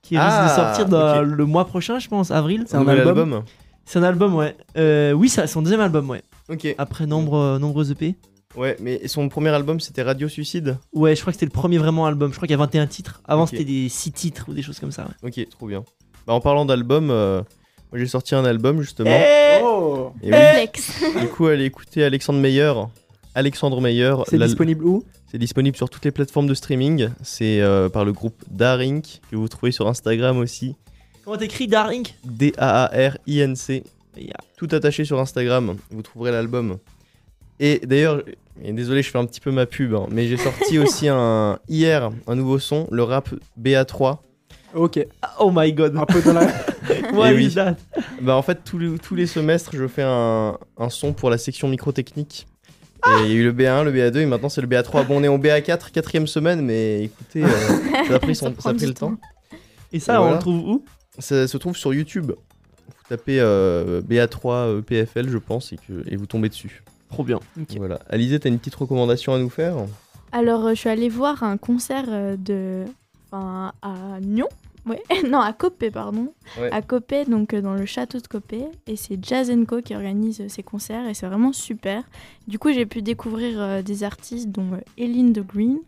qui 0.03 0.17
risque 0.17 0.31
Ah, 0.31 0.49
de 0.49 0.55
sortir 0.55 0.89
dans 0.89 1.21
ok. 1.23 1.27
le 1.27 1.45
mois 1.45 1.67
prochain, 1.67 1.99
je 1.99 2.09
pense, 2.09 2.31
avril. 2.31 2.65
C'est 2.67 2.77
un 2.77 2.81
Nouvel 2.81 3.01
album 3.01 3.43
C'est 3.85 3.99
un 3.99 4.03
album, 4.05 4.35
ouais. 4.37 4.57
Euh, 4.77 5.13
oui, 5.13 5.29
c'est 5.29 5.47
son 5.47 5.61
deuxième 5.63 5.81
album, 5.81 6.09
ouais. 6.09 6.23
Ok. 6.51 6.75
Après 6.79 7.07
nombre, 7.07 7.35
euh, 7.37 7.59
nombreux 7.59 7.91
EP. 7.93 8.15
Ouais, 8.57 8.77
mais 8.81 9.07
son 9.09 9.29
premier 9.29 9.51
album, 9.51 9.79
c'était 9.79 10.03
Radio 10.03 10.29
Suicide 10.29 10.79
Ouais, 10.93 11.15
je 11.15 11.21
crois 11.21 11.33
que 11.33 11.39
c'était 11.39 11.47
le 11.47 11.53
premier 11.53 11.79
vraiment 11.79 12.07
album. 12.07 12.31
Je 12.33 12.37
crois 12.37 12.47
qu'il 12.47 12.55
y 12.55 12.61
a 12.61 12.65
21 12.65 12.87
titres. 12.87 13.21
Avant, 13.27 13.47
c'était 13.47 13.65
des 13.65 13.89
6 13.89 14.13
titres 14.13 14.47
ou 14.49 14.55
des 14.55 14.63
choses 14.63 14.81
comme 14.81 14.91
ça. 14.93 15.09
Ouais. 15.23 15.29
Ok, 15.29 15.49
trop 15.51 15.67
bien. 15.67 15.85
Bah, 16.27 16.33
en 16.33 16.41
parlant 16.41 16.65
d'album, 16.65 17.11
euh, 17.11 17.43
moi 17.93 17.99
j'ai 17.99 18.07
sorti 18.07 18.35
un 18.35 18.45
album 18.45 18.81
justement. 18.81 19.11
Eh 19.11 19.61
Oh 19.63 20.13
Et 20.23 20.31
oui, 20.33 20.37
Flex. 20.55 21.03
du 21.21 21.29
coup, 21.29 21.47
allez 21.47 21.65
écouter 21.65 22.03
Alexandre 22.05 22.39
Meyer. 22.41 22.73
Alexandre 23.35 23.81
Meyer. 23.81 24.15
C'est 24.29 24.39
disponible 24.39 24.85
où? 24.85 25.05
C'est 25.31 25.39
disponible 25.39 25.77
sur 25.77 25.91
toutes 25.91 26.05
les 26.05 26.11
plateformes 26.11 26.47
de 26.47 26.55
streaming. 26.55 27.11
C'est 27.23 27.61
euh, 27.61 27.89
par 27.89 28.05
le 28.05 28.13
groupe 28.13 28.43
Darink, 28.51 29.21
que 29.31 29.37
vous 29.37 29.49
trouvez 29.49 29.73
sur 29.73 29.87
Instagram 29.89 30.39
aussi. 30.39 30.75
Comment 31.25 31.37
t'écris 31.37 31.67
Darink? 31.69 32.15
D-A-A-R-I-N-C. 32.25 33.85
Yeah. 34.17 34.33
Tout 34.57 34.69
attaché 34.73 35.05
sur 35.05 35.21
Instagram. 35.21 35.77
Vous 35.91 36.03
trouverez 36.03 36.33
l'album. 36.33 36.79
Et 37.61 37.81
d'ailleurs, 37.85 38.23
et 38.63 38.73
désolé, 38.73 39.03
je 39.03 39.11
fais 39.11 39.19
un 39.19 39.27
petit 39.27 39.41
peu 39.41 39.51
ma 39.51 39.67
pub, 39.67 39.95
hein, 39.95 40.07
mais 40.11 40.27
j'ai 40.29 40.37
sorti 40.37 40.79
aussi 40.81 41.09
un, 41.09 41.59
hier 41.69 42.11
un 42.27 42.35
nouveau 42.35 42.59
son, 42.59 42.87
le 42.91 43.03
rap 43.03 43.29
BA3. 43.61 44.19
Ok. 44.75 45.05
Oh 45.41 45.51
my 45.55 45.73
god. 45.73 45.97
Un 45.97 46.05
peu 46.07 46.21
dans 46.23 46.35
la. 46.35 46.47
What 47.13 47.29
Eh 47.31 47.35
oui. 47.35 47.47
is 47.47 47.55
that 47.55 47.77
Bah 48.21 48.37
en 48.37 48.43
fait 48.43 48.59
tous 48.65 48.79
les, 48.79 48.99
tous 48.99 49.15
les 49.15 49.27
semestres 49.27 49.71
je 49.75 49.87
fais 49.89 50.03
un, 50.05 50.59
un 50.77 50.89
son 50.91 51.13
pour 51.15 51.31
la 51.31 51.39
section 51.39 51.69
microtechnique. 51.69 52.47
Et 53.07 53.25
il 53.25 53.29
y 53.29 53.33
a 53.33 53.35
eu 53.37 53.45
le 53.45 53.53
B1, 53.53 53.85
le 53.85 53.93
BA2 53.93 54.19
et 54.19 54.27
maintenant 54.27 54.49
c'est 54.49 54.61
le 54.61 54.67
BA3. 54.67 55.07
Bon 55.07 55.21
on 55.21 55.23
est 55.25 55.29
en 55.29 55.39
BA4, 55.39 55.91
quatrième 55.93 56.27
semaine 56.27 56.61
mais 56.63 57.05
écoutez, 57.05 57.45
euh, 57.45 57.49
ça 58.09 58.17
a 58.17 58.19
pris, 58.19 58.35
son- 58.35 58.55
Ça 58.59 58.71
a 58.71 58.75
pris 58.75 58.87
le 58.87 58.95
temps. 58.95 59.15
Et 59.93 60.01
ça, 60.01 60.15
Et 60.15 60.17
on 60.17 60.21
voilà. 60.21 60.35
le 60.37 60.41
trouve 60.41 60.69
où 60.69 60.85
Ça 61.19 61.47
se 61.49 61.57
trouve 61.57 61.77
sur 61.77 61.95
YouTube. 61.95 62.33
Vous 62.33 62.95
tapez 63.09 63.39
euh, 63.41 64.03
BA3 64.03 64.51
euh, 64.53 64.83
PFL 64.83 65.31
je 65.31 65.39
pense 65.39 65.73
et, 65.73 65.77
que, 65.77 66.03
et 66.11 66.17
vous 66.17 66.27
tombez 66.27 66.49
dessus. 66.51 66.83
Trop 67.11 67.25
bien. 67.25 67.41
Voilà. 67.77 68.01
Alizé 68.09 68.39
t'as 68.41 68.49
une 68.49 68.59
petite 68.59 68.75
recommandation 68.75 69.33
à 69.35 69.39
nous 69.39 69.51
faire? 69.51 69.77
Alors, 70.33 70.67
euh, 70.67 70.71
je 70.71 70.75
suis 70.81 70.89
allée 70.91 71.09
voir 71.09 71.43
un 71.43 71.57
concert 71.57 72.05
euh, 72.09 72.37
de. 72.37 72.85
Enfin, 73.31 73.73
à 73.83 74.21
Nyon. 74.21 74.49
Ouais. 74.87 75.03
non, 75.29 75.41
à 75.41 75.53
Copé, 75.53 75.91
pardon. 75.91 76.33
Ouais. 76.59 76.71
À 76.71 76.83
Copé, 76.83 77.25
donc 77.25 77.53
euh, 77.55 77.61
dans 77.61 77.75
le 77.75 77.87
château 77.87 78.19
de 78.19 78.27
Copé. 78.27 78.65
Et 78.87 78.97
c'est 78.97 79.19
Jazz 79.23 79.53
Co 79.67 79.81
qui 79.83 79.95
organise 79.95 80.41
euh, 80.41 80.49
ces 80.49 80.63
concerts. 80.63 81.07
Et 81.09 81.15
c'est 81.15 81.27
vraiment 81.27 81.53
super. 81.53 82.05
Du 82.47 82.59
coup, 82.59 82.73
j'ai 82.73 82.87
pu 82.87 83.03
découvrir 83.03 83.61
euh, 83.61 83.83
des 83.83 84.05
artistes, 84.05 84.49
dont 84.51 84.73
euh, 84.75 84.81
Eileen 84.97 85.33
de 85.33 85.43
Green. 85.43 85.79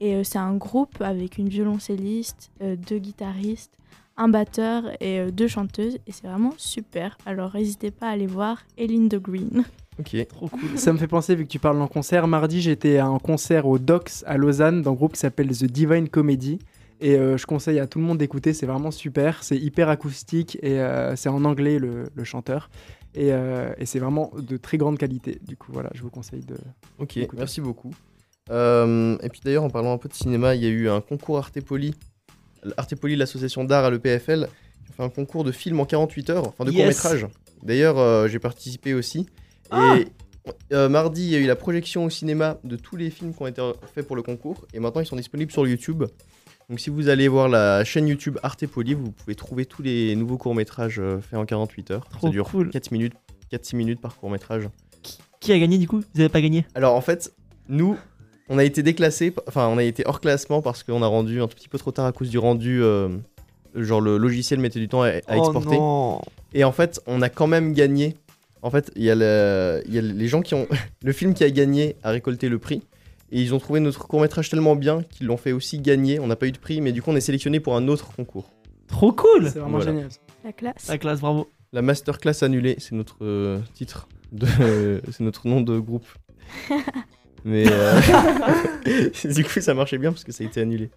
Et 0.00 0.14
euh, 0.14 0.22
c'est 0.24 0.38
un 0.38 0.54
groupe 0.54 1.00
avec 1.00 1.38
une 1.38 1.48
violoncelliste, 1.48 2.50
euh, 2.62 2.76
deux 2.76 2.98
guitaristes, 2.98 3.72
un 4.16 4.28
batteur 4.28 4.84
et 5.00 5.18
euh, 5.20 5.30
deux 5.30 5.48
chanteuses. 5.48 5.96
Et 6.06 6.12
c'est 6.12 6.26
vraiment 6.26 6.54
super. 6.56 7.18
Alors, 7.26 7.54
n'hésitez 7.54 7.90
pas 7.90 8.06
à 8.08 8.10
aller 8.10 8.26
voir 8.26 8.62
Eileen 8.76 9.08
de 9.08 9.18
Green. 9.18 9.64
Ok. 9.98 10.16
Trop 10.28 10.48
cool. 10.48 10.78
Ça 10.78 10.92
me 10.92 10.98
fait 10.98 11.06
penser, 11.08 11.34
vu 11.34 11.44
que 11.44 11.50
tu 11.50 11.58
parles 11.58 11.80
en 11.80 11.88
concert, 11.88 12.26
mardi 12.28 12.60
j'étais 12.60 12.98
à 12.98 13.06
un 13.06 13.18
concert 13.18 13.66
au 13.66 13.78
Docs 13.78 14.22
à 14.26 14.36
Lausanne, 14.36 14.82
dans 14.82 14.92
un 14.92 14.94
groupe 14.94 15.14
qui 15.14 15.20
s'appelle 15.20 15.48
The 15.48 15.64
Divine 15.64 16.08
Comedy. 16.08 16.58
Et 17.00 17.14
euh, 17.14 17.36
je 17.36 17.46
conseille 17.46 17.78
à 17.78 17.86
tout 17.86 17.98
le 18.00 18.04
monde 18.04 18.18
d'écouter, 18.18 18.52
c'est 18.52 18.66
vraiment 18.66 18.90
super. 18.90 19.42
C'est 19.44 19.56
hyper 19.56 19.88
acoustique 19.88 20.58
et 20.62 20.80
euh, 20.80 21.14
c'est 21.16 21.28
en 21.28 21.44
anglais 21.44 21.78
le, 21.78 22.04
le 22.14 22.24
chanteur. 22.24 22.70
Et, 23.14 23.32
euh, 23.32 23.72
et 23.78 23.86
c'est 23.86 23.98
vraiment 24.00 24.32
de 24.36 24.56
très 24.56 24.78
grande 24.78 24.98
qualité. 24.98 25.40
Du 25.46 25.56
coup, 25.56 25.72
voilà, 25.72 25.90
je 25.94 26.02
vous 26.02 26.10
conseille 26.10 26.44
de. 26.44 26.56
Ok, 26.98 27.18
merci 27.36 27.60
beaucoup. 27.60 27.90
Euh, 28.50 29.16
et 29.22 29.28
puis 29.28 29.40
d'ailleurs, 29.44 29.64
en 29.64 29.70
parlant 29.70 29.92
un 29.92 29.98
peu 29.98 30.08
de 30.08 30.14
cinéma, 30.14 30.54
il 30.54 30.62
y 30.62 30.66
a 30.66 30.70
eu 30.70 30.88
un 30.88 31.00
concours 31.00 31.38
Artepoli. 31.38 31.94
Artepoli, 32.76 33.14
l'association 33.16 33.64
d'art 33.64 33.84
à 33.84 33.90
l'EPFL, 33.90 34.48
qui 34.86 34.92
a 34.92 34.96
fait 34.96 35.02
un 35.02 35.08
concours 35.08 35.44
de 35.44 35.52
films 35.52 35.80
en 35.80 35.84
48 35.84 36.30
heures, 36.30 36.48
enfin 36.48 36.64
de 36.64 36.70
Yes. 36.72 37.00
court-métrage. 37.00 37.28
D'ailleurs, 37.62 37.98
euh, 37.98 38.28
j'ai 38.28 38.38
participé 38.38 38.94
aussi. 38.94 39.26
Ah. 39.70 39.96
Et 39.98 40.06
euh, 40.72 40.88
mardi, 40.88 41.24
il 41.24 41.30
y 41.30 41.36
a 41.36 41.38
eu 41.38 41.46
la 41.46 41.56
projection 41.56 42.04
au 42.04 42.10
cinéma 42.10 42.58
de 42.64 42.76
tous 42.76 42.96
les 42.96 43.10
films 43.10 43.34
qui 43.34 43.42
ont 43.42 43.46
été 43.46 43.62
faits 43.94 44.06
pour 44.06 44.16
le 44.16 44.22
concours. 44.22 44.66
Et 44.72 44.80
maintenant, 44.80 45.00
ils 45.00 45.06
sont 45.06 45.16
disponibles 45.16 45.52
sur 45.52 45.66
YouTube. 45.66 46.04
Donc 46.68 46.80
si 46.80 46.90
vous 46.90 47.08
allez 47.08 47.28
voir 47.28 47.48
la 47.48 47.82
chaîne 47.84 48.06
YouTube 48.08 48.38
Artepoli, 48.42 48.92
vous 48.92 49.10
pouvez 49.10 49.34
trouver 49.34 49.64
tous 49.64 49.82
les 49.82 50.14
nouveaux 50.16 50.36
courts-métrages 50.36 50.98
euh, 50.98 51.18
faits 51.20 51.38
en 51.38 51.46
48 51.46 51.90
heures. 51.92 52.06
Trop 52.10 52.26
Ça 52.26 52.30
dure 52.30 52.48
cool. 52.48 52.70
4 52.70 52.92
minutes, 52.92 53.14
4-6 53.50 53.76
minutes 53.76 54.00
par 54.00 54.16
court-métrage. 54.16 54.68
Qui 55.40 55.52
a 55.52 55.58
gagné 55.58 55.78
du 55.78 55.88
coup? 55.88 56.02
Vous 56.14 56.20
avez 56.20 56.28
pas 56.28 56.42
gagné? 56.42 56.66
Alors 56.74 56.94
en 56.94 57.00
fait, 57.00 57.32
nous, 57.68 57.96
on 58.50 58.58
a 58.58 58.64
été 58.64 58.82
déclassés, 58.82 59.32
enfin 59.46 59.66
on 59.68 59.78
a 59.78 59.84
été 59.84 60.02
hors 60.06 60.20
classement 60.20 60.60
parce 60.60 60.82
qu'on 60.82 61.02
a 61.02 61.06
rendu 61.06 61.40
un 61.40 61.46
tout 61.46 61.56
petit 61.56 61.68
peu 61.68 61.78
trop 61.78 61.90
tard 61.92 62.04
à 62.04 62.12
cause 62.12 62.28
du 62.28 62.38
rendu, 62.38 62.82
euh, 62.82 63.16
genre 63.74 64.02
le 64.02 64.18
logiciel 64.18 64.60
mettait 64.60 64.80
du 64.80 64.88
temps 64.88 65.02
à, 65.02 65.08
à 65.26 65.36
exporter. 65.36 65.76
Oh 65.78 66.20
non. 66.20 66.22
Et 66.52 66.64
en 66.64 66.72
fait, 66.72 67.00
on 67.06 67.22
a 67.22 67.30
quand 67.30 67.46
même 67.46 67.72
gagné. 67.72 68.16
En 68.62 68.70
fait, 68.70 68.90
il 68.96 69.02
y, 69.04 69.10
a 69.10 69.14
le- 69.14 69.82
il 69.86 69.94
y 69.94 69.98
a 69.98 70.02
les 70.02 70.28
gens 70.28 70.40
qui 70.42 70.54
ont... 70.54 70.66
Le 71.02 71.12
film 71.12 71.32
qui 71.34 71.44
a 71.44 71.50
gagné 71.50 71.96
a 72.02 72.10
récolté 72.10 72.48
le 72.48 72.58
prix. 72.58 72.82
Et 73.30 73.40
ils 73.42 73.54
ont 73.54 73.58
trouvé 73.58 73.78
notre 73.80 74.06
court-métrage 74.08 74.48
tellement 74.50 74.74
bien 74.74 75.02
qu'ils 75.02 75.26
l'ont 75.26 75.36
fait 75.36 75.52
aussi 75.52 75.78
gagner. 75.78 76.18
On 76.18 76.26
n'a 76.26 76.36
pas 76.36 76.46
eu 76.46 76.52
de 76.52 76.58
prix, 76.58 76.80
mais 76.80 76.92
du 76.92 77.02
coup 77.02 77.10
on 77.10 77.16
est 77.16 77.20
sélectionné 77.20 77.60
pour 77.60 77.76
un 77.76 77.86
autre 77.88 78.10
concours. 78.16 78.50
Trop 78.88 79.12
cool 79.12 79.44
C'est 79.50 79.58
vraiment 79.58 79.76
Voilà. 79.78 79.92
génial. 79.92 80.08
La 80.44 80.52
classe. 80.52 80.88
La 80.88 80.96
classe, 80.98 81.20
bravo. 81.20 81.50
La 81.72 81.82
masterclass 81.82 82.42
annulée, 82.42 82.76
c'est 82.78 82.94
notre 82.94 83.18
euh, 83.22 83.58
titre, 83.74 84.08
de, 84.32 84.46
c'est 85.12 85.20
notre 85.20 85.46
nom 85.46 85.60
de 85.60 85.78
groupe. 85.78 86.06
Mais 87.44 87.64
euh, 87.70 88.00
du 89.24 89.44
coup, 89.44 89.60
ça 89.60 89.74
marchait 89.74 89.98
bien 89.98 90.10
parce 90.10 90.24
que 90.24 90.32
ça 90.32 90.42
a 90.42 90.46
été 90.46 90.60
annulé. 90.62 90.90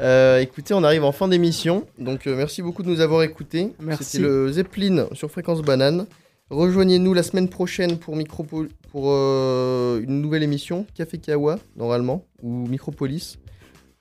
Euh, 0.00 0.40
écoutez, 0.40 0.74
on 0.74 0.84
arrive 0.84 1.04
en 1.04 1.12
fin 1.12 1.28
d'émission, 1.28 1.86
donc 1.98 2.26
euh, 2.26 2.36
merci 2.36 2.62
beaucoup 2.62 2.82
de 2.82 2.88
nous 2.88 3.00
avoir 3.00 3.22
écoutés. 3.22 3.72
Merci. 3.80 4.04
C'était 4.04 4.24
le 4.24 4.52
Zeppelin 4.52 5.06
sur 5.12 5.30
Fréquence 5.30 5.62
Banane. 5.62 6.06
Rejoignez-nous 6.50 7.14
la 7.14 7.22
semaine 7.22 7.48
prochaine 7.48 7.98
pour, 7.98 8.14
Micropo- 8.16 8.68
pour 8.92 9.06
euh, 9.10 10.00
une 10.02 10.20
nouvelle 10.20 10.42
émission, 10.42 10.86
Café 10.94 11.18
Kawa, 11.18 11.58
normalement, 11.76 12.24
ou 12.42 12.66
Micropolis. 12.68 13.38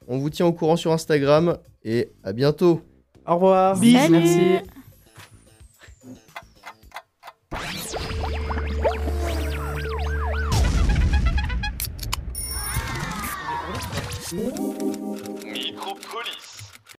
On 0.07 0.17
vous 0.19 0.29
tient 0.29 0.45
au 0.45 0.53
courant 0.53 0.75
sur 0.75 0.91
Instagram 0.91 1.57
et 1.83 2.09
à 2.23 2.33
bientôt. 2.33 2.81
Au 3.25 3.35
revoir. 3.35 3.79
Bisous. 3.79 3.97
Salut. 3.97 4.19
Merci. 4.19 4.59